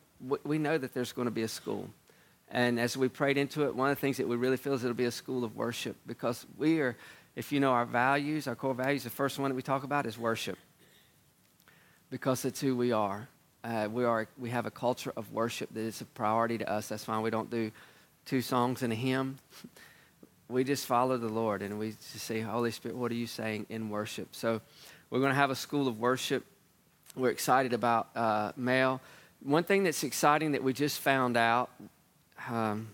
we 0.44 0.58
know 0.58 0.78
that 0.78 0.94
there's 0.94 1.12
going 1.12 1.26
to 1.28 1.32
be 1.32 1.44
a 1.44 1.48
school. 1.48 1.90
And 2.50 2.80
as 2.80 2.98
we 2.98 3.08
prayed 3.08 3.38
into 3.38 3.66
it, 3.66 3.76
one 3.76 3.90
of 3.90 3.96
the 3.96 4.02
things 4.02 4.18
that 4.18 4.28
we 4.28 4.36
really 4.36 4.58
feel 4.58 4.74
is 4.74 4.84
it'll 4.84 4.94
be 4.94 5.06
a 5.06 5.12
school 5.12 5.44
of 5.44 5.56
worship 5.56 5.96
because 6.06 6.46
we 6.58 6.80
are 6.82 6.98
if 7.36 7.52
you 7.52 7.60
know 7.60 7.72
our 7.72 7.86
values, 7.86 8.48
our 8.48 8.56
core 8.56 8.74
values, 8.74 9.04
the 9.04 9.10
first 9.10 9.40
one 9.40 9.50
that 9.50 9.56
we 9.56 9.62
talk 9.62 9.84
about 9.84 10.06
is 10.06 10.18
worship 10.18 10.58
because 12.10 12.46
it's 12.46 12.60
who 12.60 12.76
we 12.76 12.92
are. 12.92 13.28
Uh, 13.64 13.88
we, 13.92 14.04
are 14.04 14.28
we 14.38 14.50
have 14.50 14.66
a 14.66 14.72
culture 14.72 15.14
of 15.16 15.32
worship 15.32 15.70
that 15.74 15.82
is 15.82 16.02
a 16.02 16.06
priority 16.06 16.58
to 16.58 16.70
us. 16.70 16.90
That's 16.90 17.06
fine. 17.06 17.22
We 17.22 17.30
don't 17.30 17.50
do 17.50 17.72
two 18.26 18.42
songs 18.42 18.84
and 18.84 18.92
a 18.92 18.96
hymn. 18.96 19.38
we 20.50 20.64
just 20.64 20.86
follow 20.86 21.18
the 21.18 21.30
Lord 21.30 21.62
and 21.62 21.80
we 21.80 21.92
just 21.92 22.26
say, 22.26 22.42
Holy 22.42 22.72
Spirit, 22.72 22.98
what 22.98 23.12
are 23.12 23.16
you 23.16 23.28
saying 23.28 23.68
in 23.70 23.90
worship? 23.90 24.36
So 24.36 24.62
we're 25.10 25.20
going 25.20 25.32
to 25.32 25.36
have 25.36 25.52
a 25.52 25.56
school 25.56 25.88
of 25.88 26.00
worship. 26.00 26.46
We're 27.16 27.30
excited 27.30 27.74
about 27.74 28.10
uh. 28.16 28.52
One 29.44 29.64
thing 29.64 29.84
that's 29.84 30.04
exciting 30.04 30.52
that 30.52 30.64
we 30.64 30.72
just 30.72 31.00
found 31.00 31.36
out 31.36 31.72
um, 32.48 32.90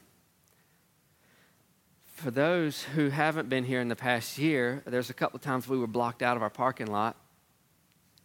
for 2.18 2.32
those 2.32 2.82
who 2.82 3.10
haven't 3.10 3.48
been 3.48 3.64
here 3.64 3.80
in 3.80 3.90
the 3.90 3.96
past 3.96 4.40
year, 4.40 4.82
there's 4.88 5.12
a 5.12 5.14
couple 5.14 5.38
of 5.38 5.44
times 5.44 5.68
we 5.68 5.78
were 5.78 5.86
blocked 5.86 6.24
out 6.24 6.36
of 6.36 6.42
our 6.42 6.50
parking 6.50 6.88
lot. 6.88 7.16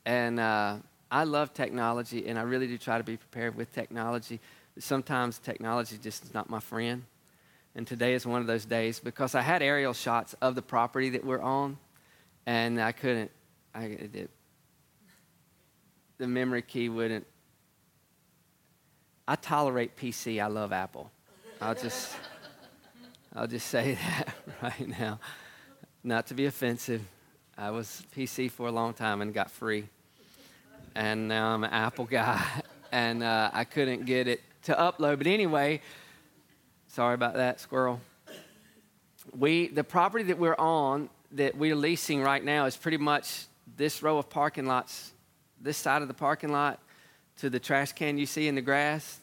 And 0.06 0.40
uh, 0.40 0.78
I 1.10 1.24
love 1.24 1.52
technology, 1.52 2.26
and 2.26 2.38
I 2.38 2.42
really 2.42 2.66
do 2.66 2.78
try 2.78 2.96
to 2.96 3.04
be 3.04 3.18
prepared 3.18 3.54
with 3.54 3.70
technology. 3.74 4.40
Sometimes 4.78 5.38
technology 5.38 5.98
just 6.02 6.24
is 6.24 6.32
not 6.32 6.48
my 6.48 6.58
friend. 6.58 7.04
And 7.74 7.86
today 7.86 8.14
is 8.14 8.26
one 8.26 8.40
of 8.40 8.46
those 8.46 8.64
days 8.64 8.98
because 8.98 9.34
I 9.34 9.42
had 9.42 9.62
aerial 9.62 9.92
shots 9.92 10.34
of 10.40 10.54
the 10.54 10.62
property 10.62 11.10
that 11.10 11.24
we're 11.24 11.42
on, 11.42 11.76
and 12.46 12.80
I 12.80 12.92
couldn't, 12.92 13.30
I, 13.74 13.84
it, 13.84 14.30
the 16.16 16.26
memory 16.26 16.62
key 16.62 16.88
wouldn't. 16.88 17.26
I 19.28 19.36
tolerate 19.36 19.96
PC, 19.96 20.42
I 20.42 20.46
love 20.46 20.72
Apple. 20.72 21.10
I'll 21.60 21.74
just. 21.74 22.16
I'll 23.34 23.46
just 23.46 23.68
say 23.68 23.94
that 24.18 24.34
right 24.62 24.88
now. 25.00 25.18
Not 26.04 26.26
to 26.26 26.34
be 26.34 26.46
offensive. 26.46 27.00
I 27.56 27.70
was 27.70 28.02
PC 28.14 28.50
for 28.50 28.68
a 28.68 28.72
long 28.72 28.92
time 28.92 29.22
and 29.22 29.32
got 29.32 29.50
free. 29.50 29.84
And 30.94 31.28
now 31.28 31.54
I'm 31.54 31.64
an 31.64 31.70
Apple 31.70 32.04
guy. 32.04 32.44
And 32.94 33.22
uh, 33.22 33.50
I 33.54 33.64
couldn't 33.64 34.04
get 34.04 34.28
it 34.28 34.42
to 34.64 34.74
upload. 34.74 35.16
But 35.16 35.26
anyway, 35.26 35.80
sorry 36.88 37.14
about 37.14 37.36
that, 37.36 37.58
squirrel. 37.58 38.02
We, 39.34 39.68
the 39.68 39.82
property 39.82 40.24
that 40.24 40.36
we're 40.38 40.58
on, 40.58 41.08
that 41.30 41.56
we're 41.56 41.74
leasing 41.74 42.20
right 42.20 42.44
now, 42.44 42.66
is 42.66 42.76
pretty 42.76 42.98
much 42.98 43.46
this 43.78 44.02
row 44.02 44.18
of 44.18 44.28
parking 44.28 44.66
lots, 44.66 45.12
this 45.58 45.78
side 45.78 46.02
of 46.02 46.08
the 46.08 46.12
parking 46.12 46.52
lot 46.52 46.80
to 47.38 47.48
the 47.48 47.58
trash 47.58 47.92
can 47.92 48.18
you 48.18 48.26
see 48.26 48.46
in 48.46 48.56
the 48.56 48.60
grass 48.60 49.21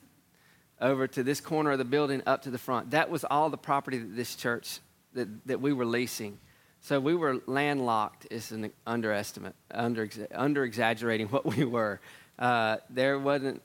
over 0.82 1.08
to 1.08 1.24
this 1.24 1.42
corner 1.42 1.72
of 1.72 1.78
the 1.78 1.86
building 1.86 2.22
up 2.26 2.44
to 2.44 2.52
the 2.52 2.58
front. 2.58 2.92
That 2.92 3.10
was 3.10 3.24
all 3.24 3.50
the 3.50 3.58
property 3.58 3.98
that 3.98 4.16
this 4.16 4.36
church 4.36 4.80
that, 5.14 5.28
that 5.48 5.62
we 5.62 5.74
were 5.74 5.86
leasing. 5.86 6.38
So 6.82 7.00
we 7.00 7.16
were 7.16 7.42
landlocked 7.46 8.28
is 8.32 8.52
an 8.52 8.72
underestimate, 8.88 9.56
under, 9.72 10.10
under 10.34 10.64
exaggerating 10.64 11.28
what 11.30 11.46
we 11.46 11.66
were. 11.66 12.00
Uh, 12.38 12.78
there 12.90 13.20
wasn't, 13.20 13.62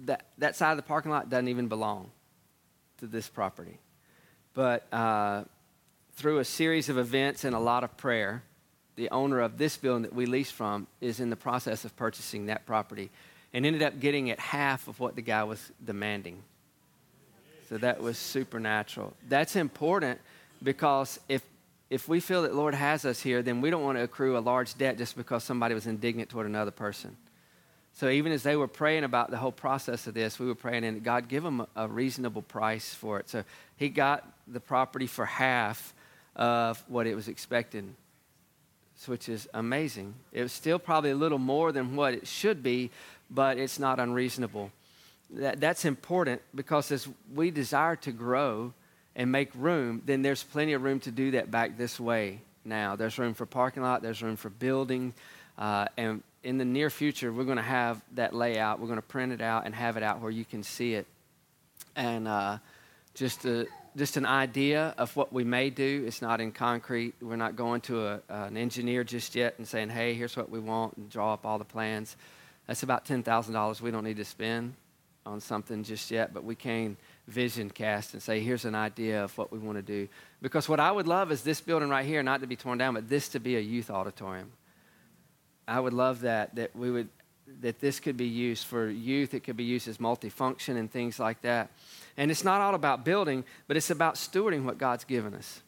that, 0.00 0.26
that 0.38 0.56
side 0.56 0.72
of 0.72 0.76
the 0.76 0.82
parking 0.82 1.10
lot 1.10 1.30
doesn't 1.30 1.48
even 1.48 1.68
belong 1.68 2.10
to 2.98 3.06
this 3.06 3.28
property. 3.28 3.78
But 4.52 4.86
uh, 4.92 5.44
through 6.12 6.38
a 6.38 6.44
series 6.44 6.88
of 6.88 6.96
events 6.96 7.42
and 7.42 7.56
a 7.56 7.58
lot 7.58 7.82
of 7.82 7.96
prayer, 7.96 8.44
the 8.94 9.10
owner 9.10 9.40
of 9.40 9.58
this 9.58 9.76
building 9.76 10.02
that 10.02 10.14
we 10.14 10.26
leased 10.26 10.52
from 10.52 10.86
is 11.00 11.18
in 11.18 11.30
the 11.30 11.36
process 11.36 11.84
of 11.84 11.96
purchasing 11.96 12.46
that 12.46 12.66
property 12.66 13.10
and 13.54 13.64
ended 13.64 13.82
up 13.82 13.98
getting 14.00 14.26
it 14.26 14.38
half 14.38 14.86
of 14.88 15.00
what 15.00 15.16
the 15.16 15.22
guy 15.22 15.44
was 15.44 15.72
demanding. 15.82 16.42
So 17.70 17.78
that 17.78 18.02
was 18.02 18.18
supernatural. 18.18 19.14
That's 19.28 19.56
important 19.56 20.20
because 20.62 21.18
if 21.28 21.42
if 21.90 22.08
we 22.08 22.20
feel 22.20 22.42
that 22.42 22.54
Lord 22.54 22.74
has 22.74 23.04
us 23.04 23.20
here, 23.20 23.42
then 23.42 23.60
we 23.60 23.70
don't 23.70 23.84
want 23.84 23.98
to 23.98 24.02
accrue 24.02 24.36
a 24.36 24.40
large 24.40 24.76
debt 24.76 24.98
just 24.98 25.16
because 25.16 25.44
somebody 25.44 25.74
was 25.74 25.86
indignant 25.86 26.28
toward 26.28 26.46
another 26.46 26.70
person. 26.70 27.16
So 27.92 28.08
even 28.08 28.32
as 28.32 28.42
they 28.42 28.56
were 28.56 28.66
praying 28.66 29.04
about 29.04 29.30
the 29.30 29.36
whole 29.36 29.52
process 29.52 30.08
of 30.08 30.14
this, 30.14 30.40
we 30.40 30.46
were 30.46 30.56
praying, 30.56 30.84
and 30.84 31.04
God 31.04 31.28
give 31.28 31.44
them 31.44 31.64
a 31.76 31.86
reasonable 31.86 32.42
price 32.42 32.92
for 32.92 33.20
it. 33.20 33.28
So 33.28 33.44
he 33.76 33.88
got 33.88 34.28
the 34.48 34.58
property 34.58 35.06
for 35.06 35.24
half 35.24 35.94
of 36.34 36.82
what 36.88 37.06
it 37.06 37.14
was 37.14 37.28
expecting, 37.28 37.94
which 39.06 39.28
is 39.28 39.48
amazing. 39.54 40.14
It 40.32 40.42
was 40.42 40.50
still 40.50 40.80
probably 40.80 41.10
a 41.10 41.16
little 41.16 41.38
more 41.38 41.70
than 41.70 41.94
what 41.94 42.14
it 42.14 42.26
should 42.26 42.60
be, 42.60 42.90
but 43.30 43.58
it's 43.58 43.78
not 43.78 43.98
unreasonable. 43.98 44.70
That, 45.30 45.60
that's 45.60 45.84
important 45.84 46.42
because 46.54 46.92
as 46.92 47.08
we 47.34 47.50
desire 47.50 47.96
to 47.96 48.12
grow 48.12 48.72
and 49.16 49.32
make 49.32 49.50
room, 49.54 50.02
then 50.04 50.22
there's 50.22 50.42
plenty 50.42 50.72
of 50.72 50.82
room 50.82 51.00
to 51.00 51.10
do 51.10 51.32
that 51.32 51.50
back 51.50 51.76
this 51.76 51.98
way 51.98 52.40
now. 52.64 52.96
There's 52.96 53.18
room 53.18 53.34
for 53.34 53.46
parking 53.46 53.82
lot, 53.82 54.02
there's 54.02 54.22
room 54.22 54.36
for 54.36 54.50
building, 54.50 55.14
uh, 55.58 55.86
and 55.96 56.22
in 56.44 56.58
the 56.58 56.64
near 56.64 56.90
future, 56.90 57.32
we're 57.32 57.44
going 57.44 57.56
to 57.56 57.62
have 57.62 58.02
that 58.14 58.34
layout. 58.34 58.78
We're 58.78 58.86
going 58.86 58.98
to 58.98 59.02
print 59.02 59.32
it 59.32 59.40
out 59.40 59.64
and 59.64 59.74
have 59.74 59.96
it 59.96 60.02
out 60.02 60.20
where 60.20 60.30
you 60.30 60.44
can 60.44 60.62
see 60.62 60.94
it. 60.94 61.06
And 61.96 62.28
uh, 62.28 62.58
just 63.14 63.46
a, 63.46 63.66
just 63.96 64.18
an 64.18 64.26
idea 64.26 64.94
of 64.98 65.16
what 65.16 65.32
we 65.32 65.42
may 65.42 65.70
do. 65.70 66.04
It's 66.06 66.20
not 66.20 66.40
in 66.40 66.52
concrete. 66.52 67.14
We're 67.22 67.36
not 67.36 67.56
going 67.56 67.80
to 67.82 68.06
a, 68.06 68.20
an 68.28 68.58
engineer 68.58 69.04
just 69.04 69.34
yet 69.34 69.54
and 69.56 69.66
saying, 69.66 69.88
hey, 69.88 70.12
here's 70.14 70.36
what 70.36 70.50
we 70.50 70.58
want, 70.58 70.98
and 70.98 71.08
draw 71.08 71.32
up 71.32 71.46
all 71.46 71.58
the 71.58 71.64
plans. 71.64 72.14
That's 72.66 72.82
about 72.82 73.04
$10,000 73.04 73.80
we 73.80 73.90
don't 73.90 74.04
need 74.04 74.16
to 74.16 74.24
spend 74.24 74.74
on 75.26 75.40
something 75.40 75.82
just 75.82 76.10
yet, 76.10 76.34
but 76.34 76.44
we 76.44 76.54
can 76.54 76.96
vision 77.26 77.70
cast 77.70 78.12
and 78.12 78.22
say, 78.22 78.40
here's 78.40 78.64
an 78.64 78.74
idea 78.74 79.24
of 79.24 79.36
what 79.38 79.50
we 79.50 79.58
want 79.58 79.78
to 79.78 79.82
do. 79.82 80.08
Because 80.42 80.68
what 80.68 80.80
I 80.80 80.92
would 80.92 81.06
love 81.06 81.32
is 81.32 81.42
this 81.42 81.60
building 81.60 81.88
right 81.88 82.04
here 82.04 82.22
not 82.22 82.40
to 82.42 82.46
be 82.46 82.56
torn 82.56 82.78
down, 82.78 82.94
but 82.94 83.08
this 83.08 83.28
to 83.30 83.40
be 83.40 83.56
a 83.56 83.60
youth 83.60 83.90
auditorium. 83.90 84.52
I 85.66 85.80
would 85.80 85.94
love 85.94 86.20
that, 86.22 86.54
that 86.56 86.76
we 86.76 86.90
would, 86.90 87.08
that 87.60 87.80
this 87.80 88.00
could 88.00 88.18
be 88.18 88.26
used 88.26 88.66
for 88.66 88.88
youth. 88.88 89.32
It 89.32 89.40
could 89.40 89.56
be 89.56 89.64
used 89.64 89.88
as 89.88 89.96
multifunction 89.96 90.76
and 90.76 90.90
things 90.90 91.18
like 91.18 91.40
that. 91.42 91.70
And 92.18 92.30
it's 92.30 92.44
not 92.44 92.60
all 92.60 92.74
about 92.74 93.04
building, 93.04 93.44
but 93.66 93.78
it's 93.78 93.90
about 93.90 94.16
stewarding 94.16 94.64
what 94.64 94.76
God's 94.76 95.04
given 95.04 95.34
us. 95.34 95.62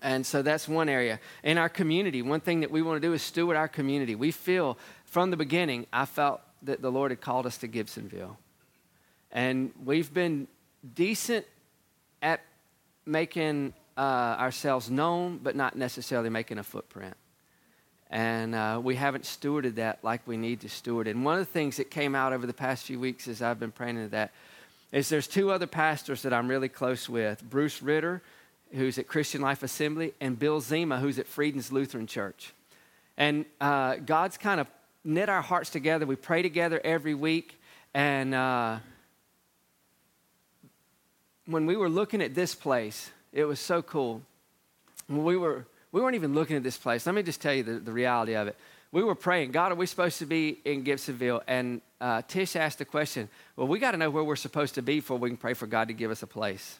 And 0.00 0.26
so 0.26 0.42
that's 0.42 0.68
one 0.68 0.88
area. 0.88 1.20
In 1.44 1.58
our 1.58 1.68
community, 1.68 2.22
one 2.22 2.40
thing 2.40 2.60
that 2.60 2.70
we 2.70 2.82
want 2.82 3.00
to 3.00 3.08
do 3.08 3.12
is 3.12 3.22
steward 3.22 3.56
our 3.56 3.68
community. 3.68 4.14
We 4.16 4.32
feel 4.32 4.76
from 5.12 5.30
the 5.30 5.36
beginning, 5.36 5.84
I 5.92 6.06
felt 6.06 6.40
that 6.62 6.80
the 6.80 6.90
Lord 6.90 7.10
had 7.10 7.20
called 7.20 7.44
us 7.44 7.58
to 7.58 7.68
Gibsonville. 7.68 8.34
And 9.30 9.70
we've 9.84 10.12
been 10.12 10.48
decent 10.94 11.44
at 12.22 12.40
making 13.04 13.74
uh, 13.98 14.00
ourselves 14.00 14.90
known, 14.90 15.36
but 15.42 15.54
not 15.54 15.76
necessarily 15.76 16.30
making 16.30 16.56
a 16.56 16.62
footprint. 16.62 17.14
And 18.10 18.54
uh, 18.54 18.80
we 18.82 18.94
haven't 18.94 19.24
stewarded 19.24 19.74
that 19.74 19.98
like 20.02 20.26
we 20.26 20.38
need 20.38 20.60
to 20.62 20.70
steward. 20.70 21.06
And 21.06 21.26
one 21.26 21.38
of 21.38 21.46
the 21.46 21.52
things 21.52 21.76
that 21.76 21.90
came 21.90 22.14
out 22.14 22.32
over 22.32 22.46
the 22.46 22.54
past 22.54 22.86
few 22.86 22.98
weeks 22.98 23.28
as 23.28 23.42
I've 23.42 23.60
been 23.60 23.70
praying 23.70 23.98
into 23.98 24.08
that 24.12 24.32
is 24.92 25.10
there's 25.10 25.26
two 25.26 25.50
other 25.50 25.66
pastors 25.66 26.22
that 26.22 26.32
I'm 26.32 26.48
really 26.48 26.70
close 26.70 27.06
with 27.06 27.42
Bruce 27.42 27.82
Ritter, 27.82 28.22
who's 28.72 28.96
at 28.96 29.08
Christian 29.08 29.42
Life 29.42 29.62
Assembly, 29.62 30.14
and 30.22 30.38
Bill 30.38 30.62
Zima, 30.62 31.00
who's 31.00 31.18
at 31.18 31.26
Friedens 31.26 31.70
Lutheran 31.70 32.06
Church. 32.06 32.54
And 33.18 33.44
uh, 33.60 33.96
God's 33.96 34.38
kind 34.38 34.58
of 34.58 34.66
knit 35.04 35.28
our 35.28 35.42
hearts 35.42 35.70
together. 35.70 36.06
We 36.06 36.16
pray 36.16 36.42
together 36.42 36.80
every 36.84 37.14
week. 37.14 37.60
And 37.94 38.34
uh, 38.34 38.78
when 41.46 41.66
we 41.66 41.76
were 41.76 41.88
looking 41.88 42.22
at 42.22 42.34
this 42.34 42.54
place, 42.54 43.10
it 43.32 43.44
was 43.44 43.60
so 43.60 43.82
cool. 43.82 44.22
We, 45.08 45.36
were, 45.36 45.66
we 45.90 46.00
weren't 46.00 46.14
even 46.14 46.34
looking 46.34 46.56
at 46.56 46.62
this 46.62 46.76
place. 46.76 47.06
Let 47.06 47.14
me 47.14 47.22
just 47.22 47.40
tell 47.40 47.54
you 47.54 47.62
the, 47.62 47.72
the 47.74 47.92
reality 47.92 48.34
of 48.34 48.48
it. 48.48 48.56
We 48.92 49.02
were 49.02 49.14
praying, 49.14 49.52
God, 49.52 49.72
are 49.72 49.74
we 49.74 49.86
supposed 49.86 50.18
to 50.18 50.26
be 50.26 50.58
in 50.66 50.84
Gibsonville? 50.84 51.40
And 51.46 51.80
uh, 52.00 52.22
Tish 52.28 52.56
asked 52.56 52.78
the 52.78 52.84
question, 52.84 53.28
well, 53.56 53.66
we 53.66 53.78
got 53.78 53.92
to 53.92 53.96
know 53.96 54.10
where 54.10 54.22
we're 54.22 54.36
supposed 54.36 54.74
to 54.74 54.82
be 54.82 54.96
before 54.96 55.16
we 55.16 55.30
can 55.30 55.38
pray 55.38 55.54
for 55.54 55.66
God 55.66 55.88
to 55.88 55.94
give 55.94 56.10
us 56.10 56.22
a 56.22 56.26
place. 56.26 56.78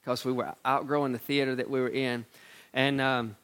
Because 0.00 0.24
we 0.24 0.32
were 0.32 0.54
outgrowing 0.64 1.12
the 1.12 1.18
theater 1.18 1.56
that 1.56 1.68
we 1.68 1.80
were 1.80 1.88
in. 1.88 2.24
And 2.72 3.00
um, 3.00 3.36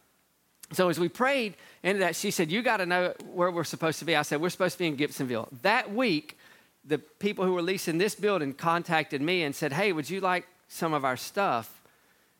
so 0.73 0.89
as 0.89 0.99
we 0.99 1.09
prayed 1.09 1.55
into 1.83 2.01
that, 2.01 2.17
she 2.17 2.31
said, 2.31 2.51
You 2.51 2.63
got 2.63 2.79
to 2.79 2.87
know 2.87 3.15
where 3.33 3.51
we're 3.51 3.65
supposed 3.65 3.99
to 3.99 4.05
be. 4.05 4.17
I 4.17 4.23
said, 4.23 4.41
We're 4.41 4.51
supposed 4.51 4.75
to 4.75 4.79
be 4.79 4.87
in 4.87 4.97
Gibsonville. 4.97 5.49
That 5.63 5.93
week, 5.93 6.39
the 6.85 6.99
people 6.99 7.45
who 7.45 7.53
were 7.53 7.63
leasing 7.63 7.99
this 7.99 8.15
building 8.15 8.53
contacted 8.53 9.21
me 9.21 9.43
and 9.43 9.55
said, 9.55 9.73
Hey, 9.73 9.93
would 9.93 10.09
you 10.09 10.21
like 10.21 10.47
some 10.69 10.95
of 10.95 11.05
our 11.05 11.17
stuff? 11.17 11.83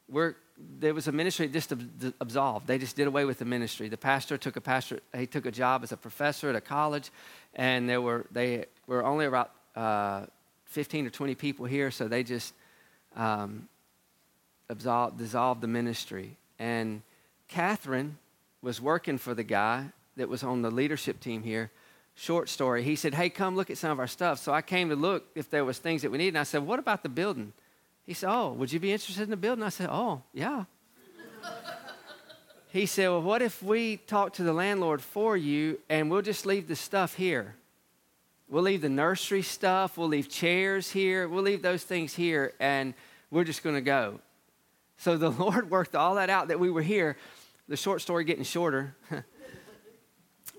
We're, 0.09 0.35
there 0.79 0.95
was 0.95 1.09
a 1.09 1.13
ministry 1.13 1.49
just 1.49 1.73
absolved. 2.21 2.67
They 2.67 2.79
just 2.79 2.97
did 2.97 3.07
away 3.07 3.25
with 3.25 3.39
the 3.39 3.45
ministry. 3.45 3.89
The 3.89 3.97
pastor 3.97 4.37
took 4.37 4.57
a 4.57 4.61
pastor, 4.61 5.01
he 5.17 5.27
took 5.27 5.47
a 5.47 5.51
job 5.51 5.83
as 5.83 5.93
a 5.93 5.97
professor 5.97 6.49
at 6.49 6.57
a 6.57 6.61
college, 6.61 7.11
and 7.55 7.89
there 7.89 8.01
were, 8.01 8.27
they 8.31 8.67
were 8.87 9.05
only 9.05 9.27
about 9.27 9.51
uh, 9.77 10.27
15 10.67 11.07
or 11.07 11.11
20 11.11 11.35
people 11.35 11.67
here, 11.67 11.91
so 11.91 12.09
they 12.09 12.23
just 12.23 12.55
um, 13.17 13.69
absolved, 14.69 15.19
dissolved 15.19 15.61
the 15.61 15.69
ministry. 15.69 16.37
And 16.59 17.03
Catherine 17.55 18.19
was 18.63 18.81
working 18.81 19.17
for 19.17 19.33
the 19.33 19.45
guy 19.45 19.85
that 20.17 20.29
was 20.29 20.43
on 20.43 20.63
the 20.63 20.73
leadership 20.73 21.21
team 21.21 21.45
here. 21.45 21.71
Short 22.17 22.49
story. 22.49 22.83
He 22.83 22.97
said, 22.97 23.15
Hey, 23.15 23.31
come 23.31 23.55
look 23.55 23.71
at 23.71 23.79
some 23.79 23.93
of 23.93 24.01
our 24.01 24.09
stuff. 24.09 24.41
So 24.41 24.53
I 24.53 24.61
came 24.61 24.89
to 24.89 24.97
look 24.97 25.25
if 25.37 25.51
there 25.51 25.65
was 25.65 25.79
things 25.79 26.03
that 26.03 26.11
we 26.11 26.19
needed. 26.19 26.31
And 26.31 26.39
I 26.39 26.43
said, 26.43 26.67
What 26.67 26.81
about 26.81 27.05
the 27.05 27.09
building? 27.09 27.53
He 28.07 28.13
said, 28.13 28.29
Oh, 28.29 28.55
would 28.55 28.73
you 28.73 28.81
be 28.81 28.91
interested 28.91 29.23
in 29.23 29.31
the 29.31 29.37
building? 29.37 29.63
I 29.63 29.69
said, 29.69 29.89
Oh, 29.89 30.23
yeah. 30.33 30.65
he 32.73 32.87
said, 32.87 33.09
Well, 33.09 33.23
what 33.23 33.41
if 33.41 33.63
we 33.63 33.99
talk 33.99 34.33
to 34.33 34.43
the 34.43 34.53
landlord 34.53 35.01
for 35.01 35.37
you 35.37 35.79
and 35.89 36.11
we'll 36.11 36.23
just 36.23 36.47
leave 36.47 36.67
the 36.67 36.75
stuff 36.75 37.15
here? 37.15 37.55
We'll 38.49 38.65
leave 38.65 38.81
the 38.81 38.89
nursery 38.89 39.43
stuff, 39.43 39.97
we'll 39.97 40.09
leave 40.09 40.29
chairs 40.29 40.91
here, 40.91 41.29
we'll 41.29 41.45
leave 41.45 41.63
those 41.63 41.85
things 41.85 42.15
here, 42.15 42.53
and 42.59 42.95
we're 43.31 43.45
just 43.45 43.63
going 43.63 43.77
to 43.77 43.81
go. 43.81 44.19
So 44.97 45.17
the 45.17 45.31
Lord 45.43 45.71
worked 45.71 45.95
all 45.95 46.17
that 46.17 46.31
out 46.31 46.49
that 46.49 46.59
we 46.59 46.71
were 46.71 46.83
here. 46.83 47.17
The 47.67 47.77
short 47.79 48.03
story 48.03 48.25
getting 48.25 48.45
shorter. 48.45 48.95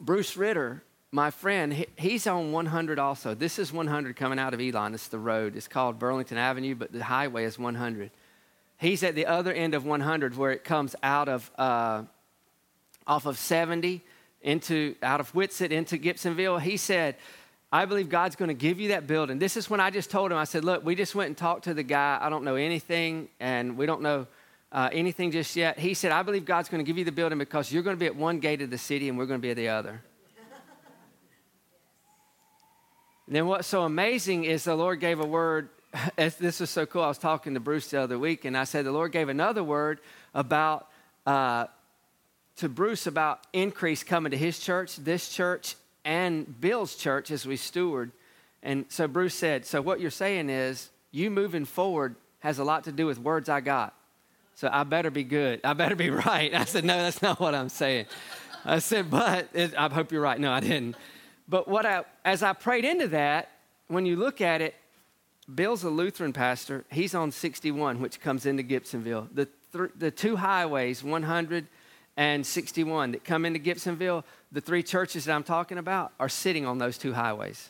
Bruce 0.01 0.35
Ritter, 0.35 0.83
my 1.11 1.29
friend, 1.29 1.85
he's 1.97 2.25
on 2.25 2.51
100 2.51 2.97
also. 2.97 3.35
This 3.35 3.59
is 3.59 3.71
100 3.71 4.15
coming 4.15 4.39
out 4.39 4.55
of 4.55 4.59
Elon. 4.59 4.95
It's 4.95 5.07
the 5.07 5.19
road. 5.19 5.55
It's 5.55 5.67
called 5.67 5.99
Burlington 5.99 6.39
Avenue, 6.39 6.73
but 6.73 6.91
the 6.91 7.03
highway 7.03 7.43
is 7.43 7.59
100. 7.59 8.09
He's 8.77 9.03
at 9.03 9.13
the 9.13 9.27
other 9.27 9.53
end 9.53 9.75
of 9.75 9.85
100 9.85 10.35
where 10.35 10.51
it 10.51 10.63
comes 10.63 10.95
out 11.03 11.29
of, 11.29 11.51
uh, 11.59 12.03
off 13.05 13.27
of 13.27 13.37
70 13.37 14.03
into, 14.41 14.95
out 15.03 15.19
of 15.19 15.29
Whitsett 15.29 15.71
into 15.71 15.97
Gibsonville. 15.97 16.59
He 16.59 16.75
said, 16.75 17.17
I 17.71 17.85
believe 17.85 18.09
God's 18.09 18.35
going 18.35 18.49
to 18.49 18.55
give 18.55 18.79
you 18.79 18.89
that 18.89 19.05
building. 19.05 19.37
This 19.37 19.57
is 19.57 19.69
when 19.69 19.79
I 19.79 19.91
just 19.91 20.09
told 20.09 20.31
him, 20.31 20.39
I 20.39 20.45
said, 20.45 20.63
Look, 20.63 20.83
we 20.83 20.95
just 20.95 21.13
went 21.13 21.27
and 21.27 21.37
talked 21.37 21.65
to 21.65 21.75
the 21.75 21.83
guy. 21.83 22.17
I 22.19 22.29
don't 22.29 22.43
know 22.43 22.55
anything, 22.55 23.29
and 23.39 23.77
we 23.77 23.85
don't 23.85 24.01
know 24.01 24.25
uh, 24.72 24.89
anything 24.91 25.32
just 25.32 25.55
yet. 25.55 25.80
He 25.80 25.93
said, 25.93 26.11
I 26.11 26.24
believe 26.24 26.45
God's 26.45 26.70
going 26.70 26.84
to 26.84 26.88
give 26.88 26.97
you 26.97 27.05
the 27.05 27.11
building 27.11 27.38
because 27.38 27.72
you're 27.72 27.84
going 27.84 27.95
to 27.95 27.99
be 27.99 28.05
at 28.05 28.16
one 28.16 28.39
gate 28.39 28.61
of 28.61 28.70
the 28.70 28.78
city 28.78 29.09
and 29.09 29.18
we're 29.18 29.26
going 29.26 29.39
to 29.39 29.41
be 29.41 29.51
at 29.51 29.57
the 29.57 29.70
other. 29.70 30.01
and 33.28 33.36
then 33.36 33.47
what's 33.47 33.68
so 33.68 33.84
amazing 33.84 34.43
is 34.43 34.63
the 34.63 34.76
Lord 34.76 34.99
gave 34.99 35.20
a 35.20 35.26
word. 35.26 35.70
This 36.18 36.59
was 36.59 36.70
so 36.70 36.86
cool. 36.86 37.03
I 37.03 37.07
was 37.07 37.18
talking 37.18 37.53
to 37.53 37.59
Bruce 37.59 37.89
the 37.89 38.01
other 38.01 38.20
week, 38.20 38.43
and 38.43 38.57
I 38.57 38.66
said, 38.66 38.86
The 38.86 38.91
Lord 38.91 39.11
gave 39.13 39.30
another 39.30 39.63
word 39.63 39.99
about. 40.34 40.89
Uh, 41.26 41.68
to 42.57 42.70
Bruce 42.70 43.05
about 43.07 43.45
increase 43.53 44.03
coming 44.03 44.32
to 44.32 44.38
his 44.38 44.59
church, 44.59 44.95
this 44.97 45.30
church, 45.30 45.76
and 46.03 46.59
Bill's 46.61 46.95
church 46.95 47.32
as 47.32 47.45
we 47.45 47.57
steward. 47.57 48.11
And 48.63 48.86
so 48.89 49.07
Bruce 49.07 49.36
said, 49.36 49.66
So 49.66 49.82
what 49.82 49.99
you're 49.99 50.11
saying 50.11 50.49
is, 50.49 50.89
you 51.11 51.30
moving 51.30 51.66
forward 51.66 52.16
has 52.39 52.59
a 52.59 52.63
lot 52.63 52.86
to 52.86 52.91
do 52.91 53.05
with 53.05 53.20
words 53.20 53.49
I 53.49 53.61
got. 53.61 53.93
So 54.55 54.69
I 54.71 54.83
better 54.83 55.11
be 55.11 55.23
good. 55.23 55.59
I 55.63 55.73
better 55.73 55.95
be 55.95 56.09
right. 56.27 56.53
I 56.53 56.65
said, 56.65 56.85
No, 56.85 56.97
that's 56.97 57.21
not 57.21 57.39
what 57.39 57.53
I'm 57.53 57.69
saying. 57.69 58.05
I 58.63 58.79
said, 58.79 59.11
But 59.11 59.49
it, 59.53 59.75
I 59.77 59.89
hope 59.89 60.11
you're 60.11 60.21
right. 60.21 60.39
No, 60.39 60.51
I 60.51 60.61
didn't. 60.61 60.95
But 61.47 61.67
what 61.67 61.85
I, 61.85 62.05
as 62.23 62.41
I 62.41 62.53
prayed 62.53 62.85
into 62.85 63.07
that, 63.09 63.51
when 63.87 64.05
you 64.05 64.15
look 64.15 64.41
at 64.41 64.61
it, 64.61 64.73
Bill's 65.53 65.83
a 65.83 65.89
Lutheran 65.89 66.33
pastor. 66.33 66.85
He's 66.89 67.13
on 67.13 67.31
61, 67.31 67.99
which 67.99 68.19
comes 68.19 68.47
into 68.47 68.63
Gibsonville. 68.63 69.27
The, 69.31 69.47
th- 69.73 69.91
the 69.95 70.09
two 70.09 70.37
highways, 70.37 71.03
100 71.03 71.67
and 72.17 72.45
61 72.45 73.11
that 73.11 73.23
come 73.23 73.45
into 73.45 73.59
Gibsonville, 73.59 74.23
the 74.51 74.61
three 74.61 74.81
churches 74.81 75.25
that 75.25 75.35
I'm 75.35 75.43
talking 75.43 75.77
about 75.77 76.13
are 76.19 76.29
sitting 76.29 76.65
on 76.65 76.79
those 76.79 76.97
two 76.97 77.13
highways. 77.13 77.69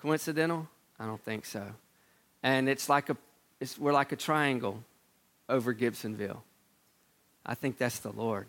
Coincidental? 0.00 0.68
I 1.00 1.06
don't 1.06 1.22
think 1.24 1.44
so. 1.44 1.64
And 2.44 2.68
it's 2.68 2.88
like 2.88 3.10
a, 3.10 3.16
it's, 3.58 3.76
we're 3.76 3.92
like 3.92 4.12
a 4.12 4.16
triangle 4.16 4.84
over 5.48 5.74
Gibsonville. 5.74 6.40
I 7.44 7.54
think 7.54 7.78
that's 7.78 8.00
the 8.00 8.12
Lord. 8.12 8.46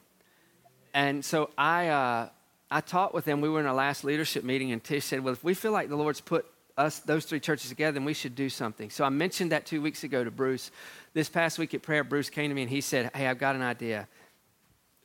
And 0.94 1.24
so 1.24 1.50
I, 1.58 1.88
uh, 1.88 2.30
I 2.70 2.82
taught 2.82 3.14
with 3.14 3.26
them. 3.26 3.42
We 3.42 3.50
were 3.50 3.60
in 3.60 3.66
our 3.66 3.74
last 3.74 4.04
leadership 4.04 4.44
meeting, 4.44 4.72
and 4.72 4.84
Tish 4.84 5.06
said, 5.06 5.24
Well, 5.24 5.34
if 5.34 5.44
we 5.44 5.54
feel 5.54 5.72
like 5.72 5.90
the 5.90 5.96
Lord's 5.96 6.22
put 6.22 6.46
us, 6.78 7.00
those 7.00 7.26
three 7.26 7.40
churches 7.40 7.70
together, 7.70 7.94
then 7.94 8.06
we 8.06 8.14
should 8.14 8.36
do 8.36 8.50
something. 8.50 8.90
So 8.90 9.04
I 9.04 9.10
mentioned 9.10 9.52
that 9.52 9.66
two 9.66 9.82
weeks 9.82 10.04
ago 10.04 10.24
to 10.24 10.32
Bruce. 10.32 10.72
This 11.14 11.30
past 11.30 11.60
week 11.60 11.74
at 11.74 11.82
prayer, 11.82 12.04
Bruce 12.04 12.30
came 12.30 12.50
to 12.50 12.56
me 12.56 12.62
and 12.64 12.72
he 12.72 12.82
said, 12.82 13.12
Hey, 13.14 13.28
I've 13.28 13.40
got 13.40 13.56
an 13.56 13.62
idea. 13.62 14.08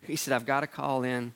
He 0.03 0.17
said, 0.17 0.35
I've 0.35 0.47
got 0.47 0.61
to 0.61 0.67
call 0.67 1.03
in. 1.03 1.33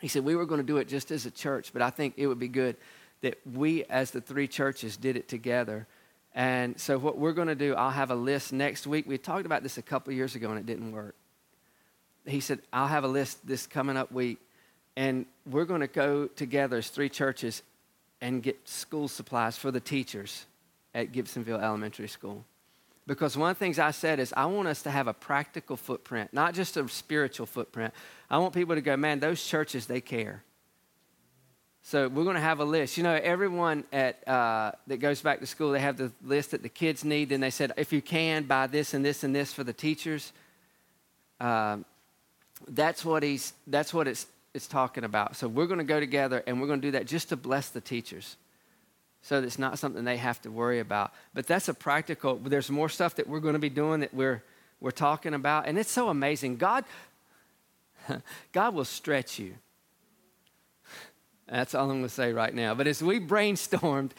He 0.00 0.08
said, 0.08 0.24
We 0.24 0.36
were 0.36 0.46
going 0.46 0.60
to 0.60 0.66
do 0.66 0.78
it 0.78 0.88
just 0.88 1.10
as 1.10 1.26
a 1.26 1.30
church, 1.30 1.72
but 1.72 1.82
I 1.82 1.90
think 1.90 2.14
it 2.16 2.26
would 2.26 2.38
be 2.38 2.48
good 2.48 2.76
that 3.22 3.38
we, 3.50 3.84
as 3.84 4.10
the 4.10 4.20
three 4.20 4.46
churches, 4.46 4.96
did 4.96 5.16
it 5.16 5.28
together. 5.28 5.86
And 6.34 6.80
so, 6.80 6.98
what 6.98 7.16
we're 7.16 7.32
going 7.32 7.48
to 7.48 7.54
do, 7.54 7.74
I'll 7.74 7.90
have 7.90 8.10
a 8.10 8.16
list 8.16 8.52
next 8.52 8.86
week. 8.86 9.06
We 9.06 9.18
talked 9.18 9.46
about 9.46 9.62
this 9.62 9.78
a 9.78 9.82
couple 9.82 10.12
years 10.12 10.34
ago 10.34 10.50
and 10.50 10.58
it 10.58 10.66
didn't 10.66 10.92
work. 10.92 11.14
He 12.26 12.40
said, 12.40 12.60
I'll 12.72 12.88
have 12.88 13.04
a 13.04 13.08
list 13.08 13.46
this 13.46 13.66
coming 13.66 13.96
up 13.96 14.10
week, 14.10 14.38
and 14.96 15.26
we're 15.46 15.66
going 15.66 15.82
to 15.82 15.86
go 15.86 16.26
together 16.26 16.78
as 16.78 16.88
three 16.88 17.10
churches 17.10 17.62
and 18.20 18.42
get 18.42 18.66
school 18.66 19.08
supplies 19.08 19.58
for 19.58 19.70
the 19.70 19.80
teachers 19.80 20.46
at 20.94 21.12
Gibsonville 21.12 21.62
Elementary 21.62 22.08
School. 22.08 22.44
Because 23.06 23.36
one 23.36 23.50
of 23.50 23.58
the 23.58 23.60
things 23.60 23.78
I 23.78 23.90
said 23.90 24.18
is, 24.18 24.32
I 24.34 24.46
want 24.46 24.66
us 24.66 24.82
to 24.84 24.90
have 24.90 25.08
a 25.08 25.12
practical 25.12 25.76
footprint, 25.76 26.32
not 26.32 26.54
just 26.54 26.78
a 26.78 26.88
spiritual 26.88 27.44
footprint. 27.44 27.92
I 28.30 28.38
want 28.38 28.54
people 28.54 28.74
to 28.74 28.80
go, 28.80 28.96
man, 28.96 29.20
those 29.20 29.44
churches, 29.44 29.86
they 29.86 30.00
care. 30.00 30.42
So 31.84 32.08
we're 32.08 32.24
going 32.24 32.34
to 32.34 32.40
have 32.40 32.60
a 32.60 32.64
list. 32.64 32.96
You 32.96 33.04
know, 33.04 33.14
everyone 33.14 33.84
at 33.92 34.26
uh, 34.26 34.72
that 34.86 34.96
goes 34.96 35.20
back 35.20 35.40
to 35.40 35.46
school, 35.46 35.70
they 35.70 35.80
have 35.80 35.96
the 35.96 36.10
list 36.24 36.50
that 36.50 36.62
the 36.62 36.68
kids 36.68 37.04
need. 37.04 37.28
Then 37.28 37.40
they 37.40 37.50
said, 37.50 37.72
if 37.76 37.92
you 37.92 38.02
can, 38.02 38.44
buy 38.44 38.66
this 38.66 38.94
and 38.94 39.04
this 39.04 39.22
and 39.22 39.36
this 39.36 39.52
for 39.52 39.64
the 39.64 39.72
teachers. 39.72 40.32
Um, 41.40 41.84
that's 42.66 43.04
what 43.04 43.22
he's. 43.22 43.52
That's 43.66 43.94
what 43.94 44.08
it's 44.08 44.26
it's 44.54 44.66
talking 44.66 45.04
about. 45.04 45.36
So 45.36 45.46
we're 45.46 45.66
going 45.66 45.78
to 45.78 45.84
go 45.84 46.00
together 46.00 46.42
and 46.46 46.60
we're 46.60 46.68
going 46.68 46.80
to 46.80 46.86
do 46.86 46.92
that 46.92 47.06
just 47.06 47.28
to 47.28 47.36
bless 47.36 47.68
the 47.68 47.80
teachers 47.80 48.36
so 49.24 49.42
it's 49.42 49.58
not 49.58 49.78
something 49.78 50.04
they 50.04 50.18
have 50.18 50.40
to 50.42 50.50
worry 50.50 50.80
about. 50.80 51.12
But 51.32 51.46
that's 51.46 51.68
a 51.68 51.74
practical, 51.74 52.36
there's 52.36 52.70
more 52.70 52.90
stuff 52.90 53.14
that 53.14 53.26
we're 53.26 53.40
going 53.40 53.54
to 53.54 53.58
be 53.58 53.70
doing 53.70 54.00
that 54.00 54.12
we're, 54.12 54.42
we're 54.80 54.90
talking 54.90 55.32
about. 55.32 55.66
And 55.66 55.78
it's 55.78 55.90
so 55.90 56.10
amazing. 56.10 56.56
God, 56.56 56.84
God 58.52 58.74
will 58.74 58.84
stretch 58.84 59.38
you. 59.38 59.54
That's 61.48 61.74
all 61.74 61.84
I'm 61.84 61.98
going 61.98 62.02
to 62.02 62.08
say 62.08 62.32
right 62.32 62.54
now. 62.54 62.74
But 62.74 62.86
as 62.86 63.02
we 63.02 63.20
brainstormed 63.20 64.12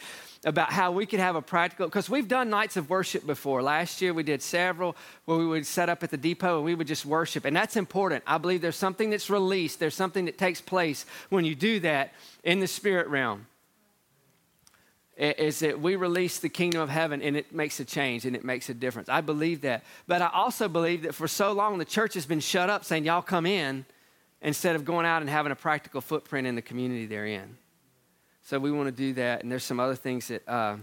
about 0.44 0.72
how 0.72 0.92
we 0.92 1.06
could 1.06 1.18
have 1.18 1.34
a 1.34 1.42
practical, 1.42 1.86
because 1.88 2.08
we've 2.08 2.28
done 2.28 2.48
nights 2.48 2.76
of 2.76 2.88
worship 2.88 3.26
before. 3.26 3.62
Last 3.62 4.00
year 4.00 4.14
we 4.14 4.22
did 4.22 4.40
several 4.40 4.96
where 5.24 5.38
we 5.38 5.46
would 5.46 5.66
set 5.66 5.88
up 5.88 6.04
at 6.04 6.10
the 6.10 6.16
depot 6.16 6.56
and 6.56 6.64
we 6.64 6.74
would 6.74 6.86
just 6.86 7.04
worship. 7.04 7.44
And 7.44 7.56
that's 7.56 7.76
important. 7.76 8.22
I 8.26 8.38
believe 8.38 8.60
there's 8.60 8.76
something 8.76 9.10
that's 9.10 9.28
released, 9.28 9.80
there's 9.80 9.94
something 9.94 10.26
that 10.26 10.38
takes 10.38 10.60
place 10.60 11.04
when 11.30 11.44
you 11.44 11.56
do 11.56 11.80
that 11.80 12.12
in 12.44 12.60
the 12.60 12.68
spirit 12.68 13.08
realm 13.08 13.46
is 15.16 15.60
that 15.60 15.80
we 15.80 15.96
release 15.96 16.38
the 16.38 16.48
kingdom 16.48 16.82
of 16.82 16.90
heaven 16.90 17.22
and 17.22 17.38
it 17.38 17.50
makes 17.50 17.80
a 17.80 17.84
change 17.86 18.26
and 18.26 18.36
it 18.36 18.44
makes 18.44 18.68
a 18.68 18.74
difference. 18.74 19.08
I 19.08 19.22
believe 19.22 19.62
that. 19.62 19.82
But 20.06 20.20
I 20.20 20.28
also 20.28 20.68
believe 20.68 21.02
that 21.02 21.14
for 21.14 21.26
so 21.26 21.52
long 21.52 21.78
the 21.78 21.86
church 21.86 22.14
has 22.14 22.26
been 22.26 22.40
shut 22.40 22.68
up 22.68 22.84
saying, 22.84 23.06
Y'all 23.06 23.22
come 23.22 23.46
in, 23.46 23.86
instead 24.42 24.76
of 24.76 24.84
going 24.84 25.06
out 25.06 25.22
and 25.22 25.30
having 25.30 25.52
a 25.52 25.56
practical 25.56 26.00
footprint 26.00 26.46
in 26.46 26.54
the 26.54 26.62
community 26.62 27.06
they're 27.06 27.26
in. 27.26 27.56
So 28.42 28.58
we 28.58 28.70
want 28.70 28.86
to 28.86 28.92
do 28.92 29.14
that. 29.14 29.42
And 29.42 29.50
there's 29.50 29.64
some 29.64 29.80
other 29.80 29.96
things 29.96 30.28
that 30.28 30.48
uh, 30.48 30.76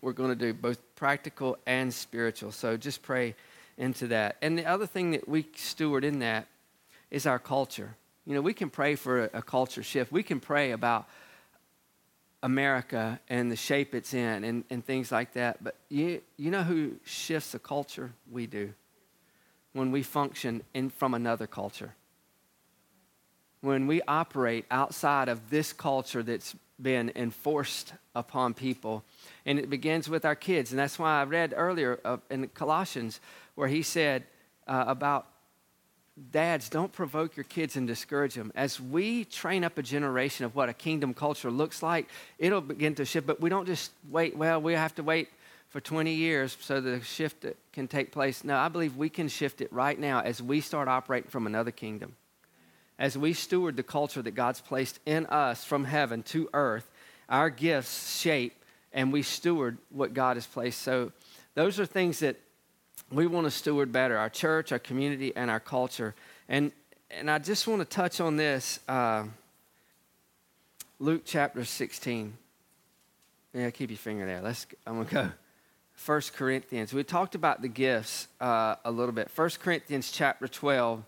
we're 0.00 0.12
going 0.12 0.30
to 0.30 0.36
do, 0.36 0.54
both 0.54 0.78
practical 0.94 1.58
and 1.66 1.92
spiritual. 1.92 2.52
So 2.52 2.76
just 2.76 3.02
pray 3.02 3.34
into 3.76 4.08
that. 4.08 4.36
And 4.42 4.58
the 4.58 4.64
other 4.64 4.86
thing 4.86 5.12
that 5.12 5.28
we 5.28 5.46
steward 5.56 6.04
in 6.04 6.20
that 6.20 6.46
is 7.10 7.26
our 7.26 7.38
culture. 7.38 7.96
You 8.26 8.34
know, 8.34 8.40
we 8.40 8.52
can 8.52 8.70
pray 8.70 8.94
for 8.94 9.24
a, 9.24 9.30
a 9.34 9.42
culture 9.42 9.82
shift, 9.82 10.12
we 10.12 10.22
can 10.22 10.40
pray 10.40 10.72
about 10.72 11.08
America 12.42 13.18
and 13.28 13.50
the 13.50 13.56
shape 13.56 13.94
it's 13.94 14.14
in 14.14 14.44
and, 14.44 14.64
and 14.70 14.84
things 14.84 15.10
like 15.10 15.32
that. 15.32 15.62
But 15.62 15.74
you, 15.88 16.20
you 16.36 16.50
know 16.50 16.62
who 16.62 16.92
shifts 17.04 17.54
a 17.54 17.58
culture? 17.58 18.12
We 18.30 18.46
do. 18.46 18.72
When 19.72 19.90
we 19.90 20.02
function 20.02 20.62
in, 20.74 20.90
from 20.90 21.14
another 21.14 21.46
culture. 21.46 21.94
When 23.60 23.86
we 23.86 24.02
operate 24.02 24.64
outside 24.70 25.28
of 25.28 25.50
this 25.50 25.72
culture 25.72 26.22
that's 26.22 26.54
been 26.80 27.12
enforced 27.16 27.92
upon 28.14 28.54
people. 28.54 29.04
And 29.44 29.58
it 29.58 29.68
begins 29.68 30.08
with 30.08 30.24
our 30.24 30.34
kids. 30.34 30.70
And 30.70 30.78
that's 30.78 30.98
why 30.98 31.20
I 31.20 31.24
read 31.24 31.52
earlier 31.56 31.98
uh, 32.04 32.18
in 32.30 32.48
Colossians 32.48 33.20
where 33.54 33.68
he 33.68 33.82
said 33.82 34.24
uh, 34.66 34.84
about 34.86 35.26
dads, 36.30 36.68
don't 36.68 36.92
provoke 36.92 37.36
your 37.36 37.44
kids 37.44 37.76
and 37.76 37.86
discourage 37.86 38.34
them. 38.34 38.52
As 38.54 38.80
we 38.80 39.24
train 39.24 39.64
up 39.64 39.78
a 39.78 39.82
generation 39.82 40.44
of 40.44 40.54
what 40.54 40.68
a 40.68 40.72
kingdom 40.72 41.14
culture 41.14 41.50
looks 41.50 41.82
like, 41.82 42.08
it'll 42.38 42.60
begin 42.60 42.94
to 42.96 43.04
shift. 43.04 43.26
But 43.26 43.40
we 43.40 43.48
don't 43.48 43.66
just 43.66 43.92
wait, 44.10 44.36
well, 44.36 44.60
we 44.60 44.74
have 44.74 44.94
to 44.96 45.02
wait 45.02 45.28
for 45.68 45.80
20 45.80 46.12
years 46.12 46.56
so 46.60 46.80
the 46.80 47.00
shift 47.02 47.44
can 47.72 47.88
take 47.88 48.10
place. 48.10 48.42
No, 48.42 48.56
I 48.56 48.68
believe 48.68 48.96
we 48.96 49.08
can 49.08 49.28
shift 49.28 49.60
it 49.60 49.72
right 49.72 49.98
now 49.98 50.20
as 50.20 50.42
we 50.42 50.60
start 50.60 50.88
operating 50.88 51.30
from 51.30 51.46
another 51.46 51.70
kingdom. 51.70 52.16
As 52.98 53.16
we 53.16 53.32
steward 53.32 53.76
the 53.76 53.82
culture 53.82 54.22
that 54.22 54.32
God's 54.32 54.60
placed 54.60 54.98
in 55.06 55.26
us 55.26 55.64
from 55.64 55.84
heaven 55.84 56.22
to 56.24 56.48
earth, 56.52 56.90
our 57.28 57.50
gifts 57.50 58.18
shape 58.18 58.54
and 58.92 59.12
we 59.12 59.22
steward 59.22 59.78
what 59.90 60.14
God 60.14 60.36
has 60.36 60.46
placed. 60.46 60.82
So, 60.82 61.12
those 61.54 61.78
are 61.80 61.86
things 61.86 62.20
that 62.20 62.36
we 63.10 63.26
want 63.26 63.46
to 63.46 63.50
steward 63.50 63.92
better 63.92 64.16
our 64.16 64.30
church, 64.30 64.72
our 64.72 64.78
community, 64.78 65.34
and 65.34 65.50
our 65.50 65.60
culture. 65.60 66.14
And, 66.48 66.72
and 67.10 67.30
I 67.30 67.38
just 67.38 67.66
want 67.66 67.80
to 67.80 67.84
touch 67.84 68.20
on 68.20 68.36
this 68.36 68.80
uh, 68.88 69.24
Luke 70.98 71.22
chapter 71.24 71.64
16. 71.64 72.32
Yeah, 73.54 73.70
keep 73.70 73.90
your 73.90 73.98
finger 73.98 74.26
there. 74.26 74.40
Let's, 74.40 74.66
I'm 74.86 74.94
going 74.94 75.06
to 75.06 75.14
go. 75.14 75.30
1 76.06 76.20
Corinthians. 76.36 76.92
We 76.92 77.02
talked 77.02 77.34
about 77.34 77.60
the 77.60 77.68
gifts 77.68 78.28
uh, 78.40 78.76
a 78.84 78.90
little 78.90 79.12
bit. 79.12 79.30
1 79.34 79.50
Corinthians 79.60 80.12
chapter 80.12 80.46
12, 80.46 81.02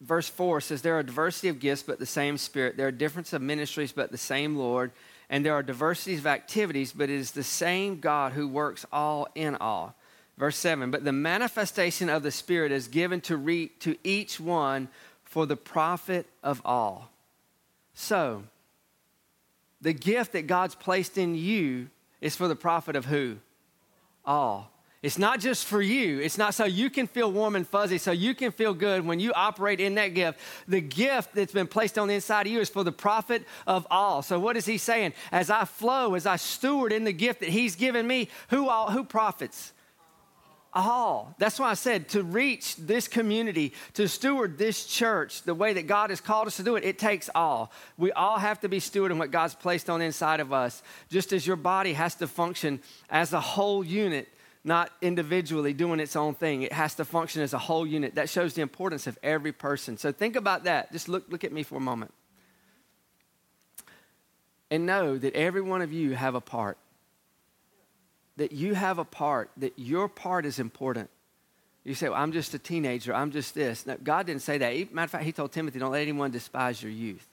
verse 0.00 0.28
4 0.28 0.60
says, 0.60 0.82
There 0.82 0.98
are 0.98 1.02
diversity 1.02 1.48
of 1.48 1.60
gifts, 1.60 1.82
but 1.82 1.98
the 1.98 2.06
same 2.06 2.38
Spirit. 2.38 2.76
There 2.76 2.88
are 2.88 2.92
difference 2.92 3.32
of 3.32 3.42
ministries, 3.42 3.92
but 3.92 4.10
the 4.10 4.18
same 4.18 4.56
Lord. 4.56 4.92
And 5.28 5.44
there 5.44 5.54
are 5.54 5.62
diversities 5.62 6.20
of 6.20 6.26
activities, 6.26 6.92
but 6.92 7.10
it 7.10 7.16
is 7.16 7.32
the 7.32 7.42
same 7.42 7.98
God 7.98 8.32
who 8.32 8.46
works 8.46 8.86
all 8.92 9.28
in 9.34 9.56
all. 9.56 9.94
Verse 10.38 10.56
7 10.56 10.90
But 10.90 11.04
the 11.04 11.12
manifestation 11.12 12.08
of 12.08 12.22
the 12.22 12.30
Spirit 12.30 12.72
is 12.72 12.88
given 12.88 13.20
to, 13.22 13.36
re- 13.36 13.72
to 13.80 13.96
each 14.04 14.38
one 14.38 14.88
for 15.24 15.46
the 15.46 15.56
profit 15.56 16.26
of 16.42 16.62
all. 16.64 17.10
So, 17.94 18.44
the 19.80 19.92
gift 19.92 20.32
that 20.32 20.46
God's 20.46 20.74
placed 20.74 21.18
in 21.18 21.34
you 21.34 21.88
is 22.20 22.36
for 22.36 22.48
the 22.48 22.56
profit 22.56 22.96
of 22.96 23.06
who? 23.06 23.36
All. 24.24 24.70
It's 25.02 25.18
not 25.18 25.40
just 25.40 25.66
for 25.66 25.82
you. 25.82 26.20
It's 26.20 26.38
not 26.38 26.54
so 26.54 26.64
you 26.64 26.90
can 26.90 27.06
feel 27.06 27.30
warm 27.30 27.54
and 27.54 27.68
fuzzy, 27.68 27.98
so 27.98 28.12
you 28.12 28.34
can 28.34 28.50
feel 28.50 28.74
good 28.74 29.04
when 29.04 29.20
you 29.20 29.32
operate 29.34 29.78
in 29.78 29.94
that 29.96 30.08
gift. 30.08 30.40
The 30.66 30.80
gift 30.80 31.34
that's 31.34 31.52
been 31.52 31.66
placed 31.66 31.98
on 31.98 32.08
the 32.08 32.14
inside 32.14 32.46
of 32.46 32.52
you 32.52 32.60
is 32.60 32.70
for 32.70 32.82
the 32.82 32.92
profit 32.92 33.44
of 33.66 33.86
all. 33.90 34.22
So 34.22 34.40
what 34.40 34.56
is 34.56 34.66
he 34.66 34.78
saying? 34.78 35.12
As 35.30 35.50
I 35.50 35.64
flow, 35.64 36.14
as 36.14 36.26
I 36.26 36.36
steward 36.36 36.92
in 36.92 37.04
the 37.04 37.12
gift 37.12 37.40
that 37.40 37.50
he's 37.50 37.76
given 37.76 38.06
me, 38.06 38.28
who 38.48 38.68
all 38.68 38.90
who 38.90 39.04
profits? 39.04 39.72
all. 40.76 41.34
That's 41.38 41.58
why 41.58 41.70
I 41.70 41.74
said 41.74 42.10
to 42.10 42.22
reach 42.22 42.76
this 42.76 43.08
community, 43.08 43.72
to 43.94 44.06
steward 44.06 44.58
this 44.58 44.84
church 44.84 45.42
the 45.42 45.54
way 45.54 45.72
that 45.72 45.86
God 45.86 46.10
has 46.10 46.20
called 46.20 46.46
us 46.46 46.58
to 46.58 46.62
do 46.62 46.76
it, 46.76 46.84
it 46.84 46.98
takes 46.98 47.30
all. 47.34 47.72
We 47.96 48.12
all 48.12 48.38
have 48.38 48.60
to 48.60 48.68
be 48.68 48.78
stewarding 48.78 49.18
what 49.18 49.30
God's 49.30 49.54
placed 49.54 49.88
on 49.88 50.00
the 50.00 50.06
inside 50.06 50.38
of 50.38 50.52
us, 50.52 50.82
just 51.08 51.32
as 51.32 51.46
your 51.46 51.56
body 51.56 51.94
has 51.94 52.14
to 52.16 52.26
function 52.26 52.80
as 53.08 53.32
a 53.32 53.40
whole 53.40 53.82
unit 53.82 54.28
not 54.66 54.90
individually 55.00 55.72
doing 55.72 56.00
its 56.00 56.16
own 56.16 56.34
thing. 56.34 56.62
It 56.62 56.72
has 56.72 56.96
to 56.96 57.04
function 57.04 57.40
as 57.40 57.54
a 57.54 57.58
whole 57.58 57.86
unit. 57.86 58.16
That 58.16 58.28
shows 58.28 58.54
the 58.54 58.62
importance 58.62 59.06
of 59.06 59.16
every 59.22 59.52
person. 59.52 59.96
So 59.96 60.10
think 60.10 60.34
about 60.34 60.64
that. 60.64 60.90
Just 60.92 61.08
look, 61.08 61.24
look 61.28 61.44
at 61.44 61.52
me 61.52 61.62
for 61.62 61.76
a 61.76 61.80
moment. 61.80 62.12
And 64.68 64.84
know 64.84 65.16
that 65.16 65.34
every 65.34 65.62
one 65.62 65.82
of 65.82 65.92
you 65.92 66.16
have 66.16 66.34
a 66.34 66.40
part. 66.40 66.78
That 68.38 68.50
you 68.50 68.74
have 68.74 68.98
a 68.98 69.04
part, 69.04 69.50
that 69.56 69.78
your 69.78 70.08
part 70.08 70.44
is 70.44 70.58
important. 70.58 71.10
You 71.84 71.94
say, 71.94 72.08
well, 72.08 72.20
I'm 72.20 72.32
just 72.32 72.52
a 72.52 72.58
teenager, 72.58 73.14
I'm 73.14 73.30
just 73.30 73.54
this. 73.54 73.86
No, 73.86 73.96
God 74.02 74.26
didn't 74.26 74.42
say 74.42 74.58
that. 74.58 74.92
Matter 74.92 75.04
of 75.04 75.10
fact, 75.12 75.24
He 75.24 75.32
told 75.32 75.52
Timothy, 75.52 75.78
don't 75.78 75.92
let 75.92 76.02
anyone 76.02 76.32
despise 76.32 76.82
your 76.82 76.90
youth. 76.90 77.26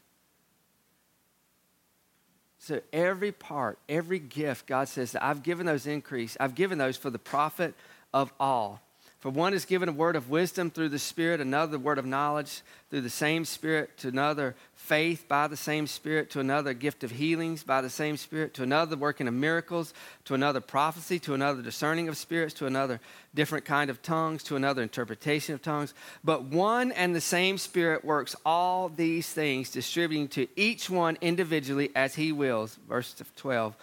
So 2.63 2.79
every 2.93 3.33
part, 3.33 3.77
every 3.89 4.19
gift, 4.19 4.67
God 4.67 4.87
says 4.87 5.17
I've 5.17 5.43
given 5.43 5.65
those 5.65 5.85
increase. 5.85 6.37
I've 6.39 6.55
given 6.55 6.77
those 6.77 6.95
for 6.95 7.09
the 7.09 7.19
profit 7.19 7.75
of 8.13 8.31
all. 8.39 8.79
For 9.23 9.29
one 9.29 9.53
is 9.53 9.63
given 9.63 9.87
a 9.87 9.93
word 9.93 10.17
of 10.17 10.29
wisdom 10.29 10.69
through 10.69 10.89
the 10.89 10.99
Spirit, 10.99 11.39
another 11.39 11.79
word 11.79 11.97
of 11.97 12.05
knowledge 12.05 12.59
through 12.89 12.99
the 12.99 13.09
same 13.09 13.45
Spirit, 13.45 13.97
to 13.99 14.09
another 14.09 14.53
faith 14.75 15.29
by 15.29 15.47
the 15.47 15.55
same 15.55 15.87
Spirit, 15.87 16.29
to 16.31 16.41
another 16.41 16.73
gift 16.73 17.05
of 17.05 17.11
healings 17.11 17.63
by 17.63 17.79
the 17.79 17.89
same 17.89 18.17
Spirit, 18.17 18.53
to 18.55 18.63
another 18.63 18.97
working 18.97 19.29
of 19.29 19.33
miracles, 19.33 19.93
to 20.25 20.33
another 20.33 20.59
prophecy, 20.59 21.19
to 21.19 21.33
another 21.33 21.61
discerning 21.61 22.09
of 22.09 22.17
spirits, 22.17 22.53
to 22.55 22.65
another 22.65 22.99
different 23.33 23.63
kind 23.63 23.89
of 23.89 24.01
tongues, 24.01 24.43
to 24.43 24.57
another 24.57 24.83
interpretation 24.83 25.55
of 25.55 25.61
tongues. 25.61 25.93
But 26.21 26.43
one 26.43 26.91
and 26.91 27.15
the 27.15 27.21
same 27.21 27.57
Spirit 27.57 28.03
works 28.03 28.35
all 28.45 28.89
these 28.89 29.31
things, 29.31 29.69
distributing 29.69 30.27
to 30.27 30.49
each 30.57 30.89
one 30.89 31.17
individually 31.21 31.91
as 31.95 32.15
he 32.15 32.33
wills. 32.33 32.77
Verse 32.89 33.15
12. 33.37 33.73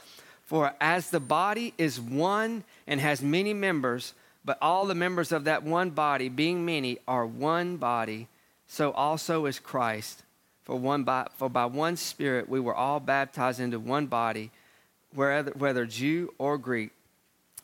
For 0.45 0.75
as 0.83 1.09
the 1.09 1.19
body 1.19 1.73
is 1.79 1.99
one 1.99 2.63
and 2.87 3.01
has 3.01 3.23
many 3.23 3.55
members, 3.55 4.13
but 4.45 4.59
all 4.63 4.87
the 4.87 4.95
members 4.95 5.33
of 5.33 5.45
that 5.45 5.63
one 5.63 5.91
body, 5.91 6.29
being 6.29 6.65
many, 6.65 6.99
are 7.07 7.27
one 7.27 7.77
body, 7.77 8.29
so 8.67 8.93
also 8.93 9.47
is 9.47 9.59
Christ. 9.59 10.23
For, 10.63 10.77
one 10.77 11.05
by, 11.05 11.27
for 11.37 11.49
by 11.49 11.67
one 11.67 11.97
Spirit 11.97 12.49
we 12.49 12.61
were 12.61 12.75
all 12.75 13.01
baptized 13.01 13.61
into 13.61 13.79
one 13.79 14.07
body, 14.07 14.51
whether, 15.15 15.51
whether 15.53 15.85
Jew 15.85 16.33
or 16.39 16.59
Greek, 16.59 16.91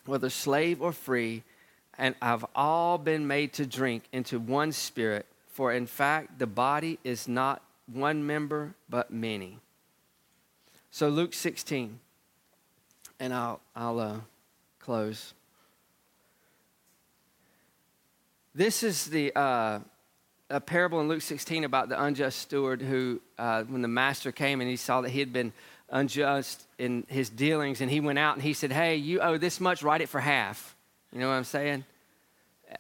whether 0.04 0.28
slave 0.28 0.82
or 0.82 0.92
free, 0.92 1.42
and 1.98 2.14
have 2.20 2.44
all 2.54 2.98
been 2.98 3.26
made 3.26 3.52
to 3.54 3.66
drink 3.66 4.04
into 4.12 4.38
one 4.38 4.72
Spirit. 4.72 5.26
For 5.48 5.72
in 5.72 5.86
fact, 5.86 6.38
the 6.38 6.46
body 6.46 6.98
is 7.04 7.28
not 7.28 7.62
one 7.86 8.26
member, 8.26 8.74
but 8.90 9.10
many. 9.10 9.58
So, 10.90 11.08
Luke 11.08 11.34
16, 11.34 12.00
and 13.20 13.32
I'll, 13.32 13.60
I'll 13.74 14.00
uh, 14.00 14.16
close. 14.80 15.34
This 18.56 18.82
is 18.82 19.04
the 19.04 19.38
uh, 19.38 19.80
a 20.48 20.60
parable 20.62 21.02
in 21.02 21.08
Luke 21.08 21.20
16 21.20 21.64
about 21.64 21.90
the 21.90 22.02
unjust 22.02 22.38
steward 22.38 22.80
who, 22.80 23.20
uh, 23.36 23.64
when 23.64 23.82
the 23.82 23.88
master 23.88 24.32
came 24.32 24.62
and 24.62 24.70
he 24.70 24.76
saw 24.76 25.02
that 25.02 25.10
he 25.10 25.20
had 25.20 25.30
been 25.30 25.52
unjust 25.90 26.62
in 26.78 27.04
his 27.06 27.28
dealings, 27.28 27.82
and 27.82 27.90
he 27.90 28.00
went 28.00 28.18
out 28.18 28.32
and 28.32 28.42
he 28.42 28.54
said, 28.54 28.72
Hey, 28.72 28.96
you 28.96 29.20
owe 29.20 29.36
this 29.36 29.60
much, 29.60 29.82
write 29.82 30.00
it 30.00 30.08
for 30.08 30.20
half. 30.20 30.74
You 31.12 31.18
know 31.18 31.28
what 31.28 31.34
I'm 31.34 31.44
saying? 31.44 31.84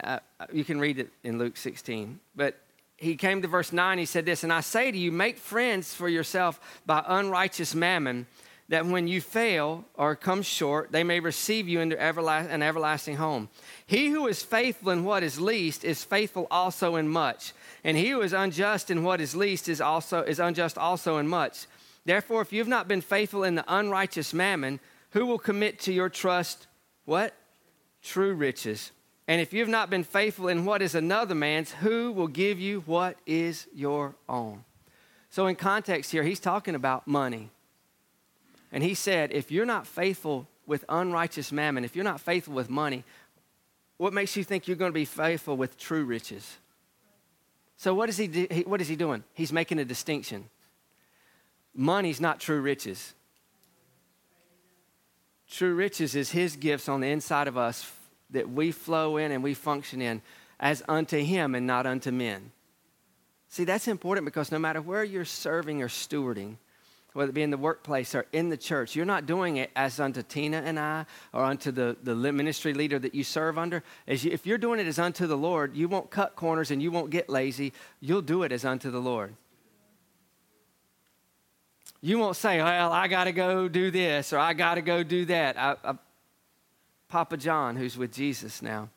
Uh, 0.02 0.20
you 0.50 0.64
can 0.64 0.80
read 0.80 0.98
it 0.98 1.10
in 1.22 1.38
Luke 1.38 1.58
16. 1.58 2.20
But 2.34 2.56
he 2.96 3.14
came 3.16 3.42
to 3.42 3.48
verse 3.48 3.70
9, 3.70 3.98
he 3.98 4.06
said 4.06 4.24
this, 4.24 4.44
And 4.44 4.54
I 4.54 4.62
say 4.62 4.90
to 4.90 4.96
you, 4.96 5.12
make 5.12 5.36
friends 5.36 5.92
for 5.92 6.08
yourself 6.08 6.58
by 6.86 7.04
unrighteous 7.06 7.74
mammon 7.74 8.26
that 8.68 8.84
when 8.84 9.06
you 9.06 9.20
fail 9.20 9.84
or 9.94 10.16
come 10.16 10.42
short, 10.42 10.90
they 10.90 11.04
may 11.04 11.20
receive 11.20 11.68
you 11.68 11.80
into 11.80 12.00
an 12.00 12.62
everlasting 12.62 13.16
home. 13.16 13.48
He 13.86 14.08
who 14.08 14.26
is 14.26 14.42
faithful 14.42 14.90
in 14.90 15.04
what 15.04 15.22
is 15.22 15.40
least 15.40 15.84
is 15.84 16.02
faithful 16.02 16.48
also 16.50 16.96
in 16.96 17.08
much, 17.08 17.52
and 17.84 17.96
he 17.96 18.10
who 18.10 18.22
is 18.22 18.32
unjust 18.32 18.90
in 18.90 19.04
what 19.04 19.20
is 19.20 19.36
least 19.36 19.68
is 19.68 19.80
also 19.80 20.22
is 20.22 20.40
unjust 20.40 20.76
also 20.76 21.18
in 21.18 21.28
much. 21.28 21.66
Therefore, 22.04 22.42
if 22.42 22.52
you 22.52 22.60
have 22.60 22.68
not 22.68 22.88
been 22.88 23.00
faithful 23.00 23.44
in 23.44 23.54
the 23.54 23.64
unrighteous 23.68 24.34
mammon, 24.34 24.80
who 25.10 25.26
will 25.26 25.38
commit 25.38 25.78
to 25.80 25.92
your 25.92 26.08
trust 26.08 26.66
what? 27.04 27.34
True 28.02 28.34
riches. 28.34 28.90
And 29.28 29.40
if 29.40 29.52
you 29.52 29.60
have 29.60 29.68
not 29.68 29.90
been 29.90 30.04
faithful 30.04 30.48
in 30.48 30.64
what 30.64 30.82
is 30.82 30.94
another 30.94 31.34
man's, 31.34 31.72
who 31.72 32.12
will 32.12 32.28
give 32.28 32.60
you 32.60 32.80
what 32.86 33.16
is 33.26 33.66
your 33.74 34.14
own? 34.28 34.64
So, 35.30 35.46
in 35.46 35.56
context 35.56 36.12
here, 36.12 36.22
he's 36.22 36.40
talking 36.40 36.74
about 36.74 37.06
money. 37.06 37.50
And 38.72 38.82
he 38.82 38.94
said, 38.94 39.32
if 39.32 39.50
you're 39.50 39.66
not 39.66 39.86
faithful 39.86 40.48
with 40.66 40.84
unrighteous 40.88 41.52
mammon, 41.52 41.84
if 41.84 41.94
you're 41.94 42.04
not 42.04 42.20
faithful 42.20 42.54
with 42.54 42.68
money, 42.68 43.04
what 43.96 44.12
makes 44.12 44.36
you 44.36 44.44
think 44.44 44.66
you're 44.66 44.76
going 44.76 44.90
to 44.90 44.94
be 44.94 45.04
faithful 45.04 45.56
with 45.56 45.78
true 45.78 46.04
riches? 46.04 46.56
So 47.76 47.94
what 47.94 48.08
is 48.08 48.16
he, 48.16 48.26
do, 48.26 48.46
what 48.66 48.80
is 48.80 48.88
he 48.88 48.96
doing? 48.96 49.22
He's 49.34 49.52
making 49.52 49.78
a 49.78 49.84
distinction. 49.84 50.48
Money's 51.74 52.20
not 52.20 52.40
true 52.40 52.60
riches. 52.60 53.14
True 55.50 55.74
riches 55.74 56.14
is 56.14 56.30
his 56.30 56.56
gifts 56.56 56.88
on 56.88 57.00
the 57.00 57.08
inside 57.08 57.48
of 57.48 57.56
us 57.56 57.90
that 58.30 58.50
we 58.50 58.72
flow 58.72 59.16
in 59.16 59.30
and 59.30 59.42
we 59.42 59.54
function 59.54 60.02
in 60.02 60.20
as 60.58 60.82
unto 60.88 61.18
him 61.18 61.54
and 61.54 61.66
not 61.66 61.86
unto 61.86 62.10
men. 62.10 62.50
See, 63.48 63.64
that's 63.64 63.88
important 63.88 64.24
because 64.24 64.50
no 64.50 64.58
matter 64.58 64.82
where 64.82 65.04
you're 65.04 65.24
serving 65.24 65.82
or 65.82 65.88
stewarding, 65.88 66.56
whether 67.16 67.30
it 67.30 67.34
be 67.34 67.42
in 67.42 67.50
the 67.50 67.56
workplace 67.56 68.14
or 68.14 68.26
in 68.32 68.50
the 68.50 68.56
church, 68.56 68.94
you're 68.94 69.06
not 69.06 69.26
doing 69.26 69.56
it 69.56 69.70
as 69.74 69.98
unto 69.98 70.22
Tina 70.22 70.58
and 70.58 70.78
I 70.78 71.06
or 71.32 71.44
unto 71.44 71.72
the, 71.72 71.96
the 72.02 72.14
ministry 72.14 72.74
leader 72.74 72.98
that 72.98 73.14
you 73.14 73.24
serve 73.24 73.58
under. 73.58 73.82
As 74.06 74.24
you, 74.24 74.30
if 74.30 74.46
you're 74.46 74.58
doing 74.58 74.78
it 74.78 74.86
as 74.86 74.98
unto 74.98 75.26
the 75.26 75.36
Lord, 75.36 75.74
you 75.74 75.88
won't 75.88 76.10
cut 76.10 76.36
corners 76.36 76.70
and 76.70 76.82
you 76.82 76.90
won't 76.90 77.10
get 77.10 77.28
lazy. 77.28 77.72
You'll 78.00 78.22
do 78.22 78.42
it 78.42 78.52
as 78.52 78.64
unto 78.64 78.90
the 78.90 79.00
Lord. 79.00 79.34
You 82.02 82.18
won't 82.18 82.36
say, 82.36 82.58
well, 82.58 82.92
I 82.92 83.08
got 83.08 83.24
to 83.24 83.32
go 83.32 83.66
do 83.66 83.90
this 83.90 84.32
or 84.32 84.38
I 84.38 84.52
got 84.52 84.74
to 84.74 84.82
go 84.82 85.02
do 85.02 85.24
that. 85.24 85.58
I, 85.58 85.76
I, 85.82 85.94
Papa 87.08 87.36
John, 87.36 87.76
who's 87.76 87.96
with 87.96 88.12
Jesus 88.12 88.60
now, 88.60 88.90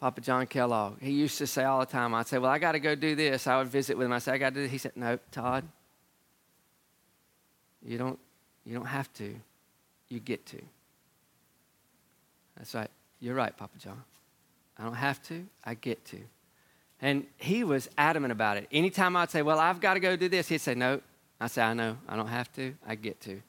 Papa 0.00 0.20
John 0.20 0.46
Kellogg, 0.46 1.00
he 1.00 1.12
used 1.12 1.38
to 1.38 1.46
say 1.46 1.64
all 1.64 1.80
the 1.80 1.86
time, 1.86 2.14
I'd 2.14 2.26
say, 2.26 2.38
well, 2.38 2.50
I 2.50 2.58
got 2.58 2.72
to 2.72 2.80
go 2.80 2.94
do 2.94 3.14
this. 3.14 3.46
I 3.46 3.58
would 3.58 3.68
visit 3.68 3.96
with 3.96 4.06
him. 4.06 4.12
I 4.12 4.18
say, 4.18 4.32
I 4.32 4.38
got 4.38 4.50
to 4.50 4.54
do 4.56 4.62
this. 4.62 4.70
He 4.70 4.78
said, 4.78 4.92
no, 4.96 5.18
Todd, 5.30 5.64
you 7.88 7.96
don't, 7.96 8.18
you 8.66 8.74
don't 8.74 8.86
have 8.86 9.12
to. 9.14 9.34
You 10.08 10.20
get 10.20 10.44
to. 10.46 10.58
That's 12.56 12.74
right. 12.74 12.90
You're 13.18 13.34
right, 13.34 13.56
Papa 13.56 13.78
John. 13.78 14.02
I 14.76 14.84
don't 14.84 14.94
have 14.94 15.22
to. 15.24 15.46
I 15.64 15.74
get 15.74 16.04
to. 16.06 16.18
And 17.00 17.26
he 17.38 17.64
was 17.64 17.88
adamant 17.96 18.32
about 18.32 18.58
it. 18.58 18.68
Anytime 18.70 19.16
I'd 19.16 19.30
say, 19.30 19.42
Well, 19.42 19.58
I've 19.58 19.80
got 19.80 19.94
to 19.94 20.00
go 20.00 20.16
do 20.16 20.28
this, 20.28 20.48
he'd 20.48 20.60
say, 20.60 20.74
No. 20.74 21.00
I 21.40 21.46
say, 21.46 21.62
I 21.62 21.72
know. 21.72 21.96
I 22.08 22.16
don't 22.16 22.28
have 22.28 22.52
to. 22.54 22.74
I 22.86 22.94
get 22.94 23.20
to. 23.22 23.40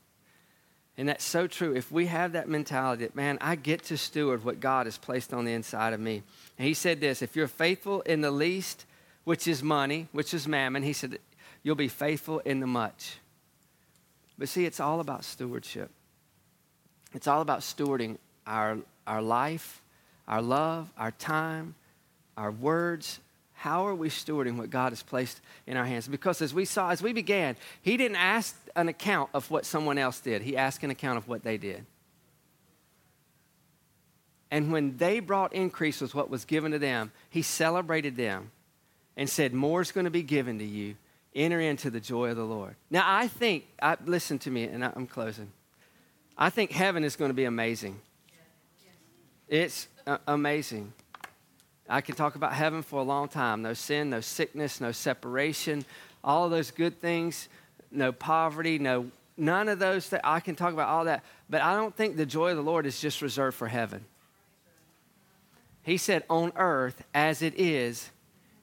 And 0.98 1.10
that's 1.10 1.24
so 1.24 1.48
true. 1.48 1.76
If 1.76 1.92
we 1.92 2.06
have 2.06 2.34
that 2.34 2.48
mentality 2.48 3.06
that, 3.06 3.16
man, 3.16 3.38
I 3.42 3.56
get 3.56 3.84
to 3.86 3.98
steward 3.98 4.46
what 4.46 4.60
God 4.60 4.86
has 4.86 4.98
placed 4.98 5.34
on 5.34 5.46
the 5.46 5.54
inside 5.54 5.94
of 5.94 6.00
me. 6.00 6.24
And 6.58 6.68
he 6.68 6.74
said 6.74 7.02
this 7.02 7.22
if 7.22 7.36
you're 7.36 7.48
faithful 7.48 8.02
in 8.02 8.22
the 8.22 8.32
least, 8.32 8.86
which 9.24 9.48
is 9.48 9.64
money, 9.64 10.08
which 10.12 10.34
is 10.34 10.48
mammon, 10.48 10.84
he 10.84 10.94
said, 10.94 11.20
you'll 11.64 11.76
be 11.76 11.88
faithful 11.88 12.40
in 12.40 12.60
the 12.60 12.68
much. 12.68 13.18
But 14.40 14.48
see, 14.48 14.66
it's 14.66 14.80
all 14.80 15.02
about 15.02 15.26
stewardship. 15.26 15.92
It's 17.14 17.28
all 17.28 17.42
about 17.42 17.60
stewarding 17.60 18.18
our, 18.48 18.78
our 19.06 19.22
life, 19.22 19.82
our 20.28 20.42
love, 20.42 20.90
our 20.98 21.12
time, 21.12 21.76
our 22.38 22.50
words. 22.50 23.20
How 23.54 23.86
are 23.86 23.96
we 23.96 24.08
stewarding 24.08 24.56
what 24.56 24.70
God 24.70 24.94
has 24.94 25.04
placed 25.04 25.42
in 25.68 25.76
our 25.76 25.84
hands? 25.84 26.08
Because 26.08 26.42
as 26.42 26.54
we 26.54 26.64
saw, 26.64 26.92
as 26.92 27.04
we 27.04 27.12
began, 27.12 27.58
He 27.82 27.98
didn't 27.98 28.16
ask 28.16 28.56
an 28.78 28.88
account 28.88 29.30
of 29.34 29.52
what 29.52 29.66
someone 29.66 29.98
else 29.98 30.22
did, 30.22 30.42
He 30.42 30.56
asked 30.56 30.84
an 30.84 30.90
account 30.90 31.18
of 31.18 31.28
what 31.28 31.44
they 31.44 31.58
did. 31.58 31.86
And 34.52 34.72
when 34.72 34.98
they 34.98 35.20
brought 35.20 35.54
increase 35.54 36.00
with 36.00 36.16
what 36.16 36.30
was 36.30 36.46
given 36.46 36.72
to 36.72 36.80
them, 36.80 37.12
He 37.30 37.42
celebrated 37.42 38.16
them 38.16 38.52
and 39.18 39.30
said, 39.30 39.54
More 39.54 39.82
is 39.82 39.92
going 39.92 40.06
to 40.06 40.12
be 40.12 40.24
given 40.24 40.60
to 40.60 40.66
you 40.66 40.96
enter 41.36 41.60
into 41.60 41.90
the 41.90 42.00
joy 42.00 42.30
of 42.30 42.38
the 42.38 42.46
Lord. 42.46 42.76
Now, 42.90 43.04
I 43.06 43.28
think, 43.28 43.66
I, 43.82 43.98
listen 44.06 44.40
to 44.40 44.52
me, 44.52 44.64
and 44.64 44.84
I, 44.84 44.92
I'm 44.96 45.08
closing. 45.08 45.52
I 46.38 46.50
think 46.50 46.72
heaven 46.72 47.04
is 47.04 47.16
going 47.16 47.30
to 47.30 47.36
be 47.36 47.46
amazing. 47.46 48.00
It's 49.48 49.88
uh, 50.06 50.18
amazing. 50.28 50.94
I 51.88 52.02
can 52.02 52.16
talk 52.16 52.36
about 52.36 52.54
heaven 52.54 52.84
for 52.84 53.00
a 53.00 53.04
long 53.04 53.28
time. 53.28 53.62
No 53.62 53.74
sin, 53.74 54.12
no 54.12 54.22
sickness, 54.22 54.80
no 54.80 54.92
separation, 54.92 55.84
all 56.24 56.46
of 56.46 56.52
those 56.52 56.70
good 56.72 57.02
things, 57.02 57.50
no 57.92 58.12
poverty, 58.12 58.78
no 58.78 59.12
none 59.40 59.70
of 59.70 59.80
those 59.80 60.10
that 60.10 60.22
I 60.24 60.42
can 60.42 60.56
talk 60.56 60.74
about 60.74 60.90
all 60.90 61.06
that. 61.06 61.24
But 61.50 61.62
I 61.62 61.76
don't 61.76 61.96
think 61.96 62.18
the 62.18 62.26
joy 62.26 62.52
of 62.52 62.58
the 62.58 62.64
Lord 62.64 62.86
is 62.86 63.00
just 63.00 63.22
reserved 63.22 63.58
for 63.58 63.68
heaven. 63.68 64.06
He 65.82 65.98
said, 65.98 66.24
on 66.30 66.52
earth 66.56 67.02
as 67.14 67.42
it 67.42 67.58
is 67.58 68.12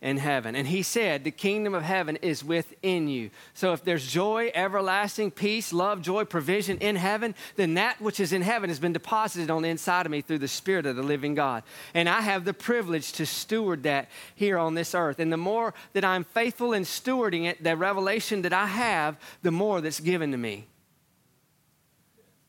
in 0.02 0.18
heaven. 0.18 0.54
And 0.54 0.66
he 0.66 0.82
said, 0.82 1.24
The 1.24 1.30
kingdom 1.30 1.74
of 1.74 1.82
heaven 1.82 2.16
is 2.16 2.44
within 2.44 3.08
you. 3.08 3.30
So 3.54 3.72
if 3.72 3.82
there's 3.82 4.06
joy, 4.06 4.50
everlasting 4.54 5.30
peace, 5.30 5.72
love, 5.72 6.02
joy, 6.02 6.24
provision 6.24 6.78
in 6.78 6.96
heaven, 6.96 7.34
then 7.56 7.74
that 7.74 8.00
which 8.00 8.20
is 8.20 8.32
in 8.32 8.42
heaven 8.42 8.70
has 8.70 8.78
been 8.78 8.92
deposited 8.92 9.50
on 9.50 9.62
the 9.62 9.68
inside 9.68 10.06
of 10.06 10.12
me 10.12 10.20
through 10.20 10.38
the 10.38 10.48
Spirit 10.48 10.86
of 10.86 10.96
the 10.96 11.02
living 11.02 11.34
God. 11.34 11.62
And 11.94 12.08
I 12.08 12.20
have 12.20 12.44
the 12.44 12.54
privilege 12.54 13.12
to 13.12 13.26
steward 13.26 13.84
that 13.84 14.08
here 14.34 14.58
on 14.58 14.74
this 14.74 14.94
earth. 14.94 15.18
And 15.18 15.32
the 15.32 15.36
more 15.36 15.74
that 15.94 16.04
I'm 16.04 16.24
faithful 16.24 16.72
in 16.72 16.82
stewarding 16.82 17.46
it, 17.46 17.62
the 17.62 17.76
revelation 17.76 18.42
that 18.42 18.52
I 18.52 18.66
have, 18.66 19.18
the 19.42 19.50
more 19.50 19.80
that's 19.80 20.00
given 20.00 20.30
to 20.32 20.36
me. 20.36 20.66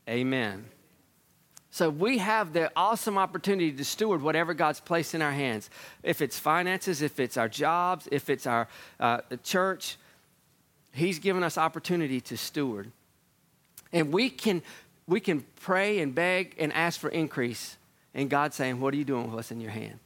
Amen. 0.09 0.65
So 1.77 1.91
we 1.91 2.17
have 2.17 2.53
the 2.53 2.71
awesome 2.75 3.19
opportunity 3.19 3.71
to 3.71 3.85
steward 3.85 4.23
whatever 4.23 4.55
God's 4.55 4.79
placed 4.79 5.13
in 5.13 5.21
our 5.21 5.31
hands. 5.31 5.69
If 6.01 6.23
it's 6.23 6.39
finances, 6.39 7.03
if 7.03 7.19
it's 7.19 7.37
our 7.37 7.47
jobs, 7.47 8.07
if 8.11 8.31
it's 8.31 8.47
our 8.47 8.67
uh, 8.99 9.19
church, 9.43 9.97
He's 10.91 11.19
given 11.19 11.43
us 11.43 11.55
opportunity 11.55 12.19
to 12.21 12.35
steward. 12.35 12.91
And 13.93 14.11
we 14.11 14.31
can, 14.31 14.63
we 15.05 15.19
can 15.19 15.45
pray 15.61 15.99
and 15.99 16.15
beg 16.15 16.55
and 16.57 16.73
ask 16.73 16.99
for 16.99 17.09
increase. 17.09 17.77
And 18.15 18.27
God's 18.27 18.55
saying, 18.55 18.81
What 18.81 18.95
are 18.95 18.97
you 18.97 19.05
doing 19.05 19.25
with 19.25 19.35
what's 19.35 19.51
in 19.51 19.61
your 19.61 19.69
hand? 19.69 19.99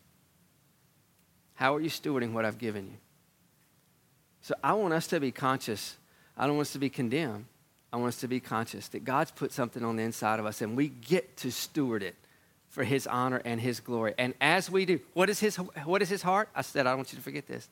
How 1.55 1.73
are 1.73 1.79
you 1.79 1.89
stewarding 1.89 2.33
what 2.33 2.43
I've 2.43 2.57
given 2.57 2.83
you? 2.83 2.97
So 4.41 4.55
I 4.61 4.73
want 4.73 4.93
us 4.93 5.07
to 5.07 5.21
be 5.21 5.31
conscious. 5.31 5.95
I 6.35 6.47
don't 6.47 6.57
want 6.57 6.67
us 6.67 6.73
to 6.73 6.79
be 6.79 6.89
condemned. 6.89 7.45
I 7.93 7.97
want 7.97 8.09
us 8.09 8.21
to 8.21 8.27
be 8.27 8.39
conscious 8.39 8.87
that 8.89 9.03
God's 9.03 9.31
put 9.31 9.51
something 9.51 9.83
on 9.83 9.97
the 9.97 10.03
inside 10.03 10.39
of 10.39 10.45
us 10.45 10.61
and 10.61 10.77
we 10.77 10.87
get 10.87 11.37
to 11.37 11.51
steward 11.51 12.03
it 12.03 12.15
for 12.69 12.85
his 12.85 13.05
honor 13.05 13.41
and 13.43 13.59
his 13.59 13.81
glory. 13.81 14.13
And 14.17 14.33
as 14.39 14.69
we 14.69 14.85
do, 14.85 14.99
what 15.13 15.29
is 15.29 15.39
his, 15.39 15.57
what 15.57 16.01
is 16.01 16.09
his 16.09 16.21
heart? 16.21 16.47
I 16.55 16.61
said, 16.61 16.87
I 16.87 16.91
don't 16.91 16.99
want 16.99 17.11
you 17.11 17.17
to 17.17 17.23
forget 17.23 17.47
this 17.47 17.67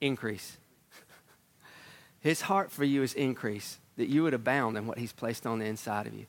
increase. 0.00 0.56
his 2.20 2.40
heart 2.40 2.72
for 2.72 2.84
you 2.84 3.02
is 3.02 3.12
increase, 3.12 3.78
that 3.96 4.08
you 4.08 4.22
would 4.22 4.34
abound 4.34 4.78
in 4.78 4.86
what 4.86 4.98
he's 4.98 5.12
placed 5.12 5.46
on 5.46 5.58
the 5.58 5.66
inside 5.66 6.06
of 6.06 6.14
you. 6.14 6.26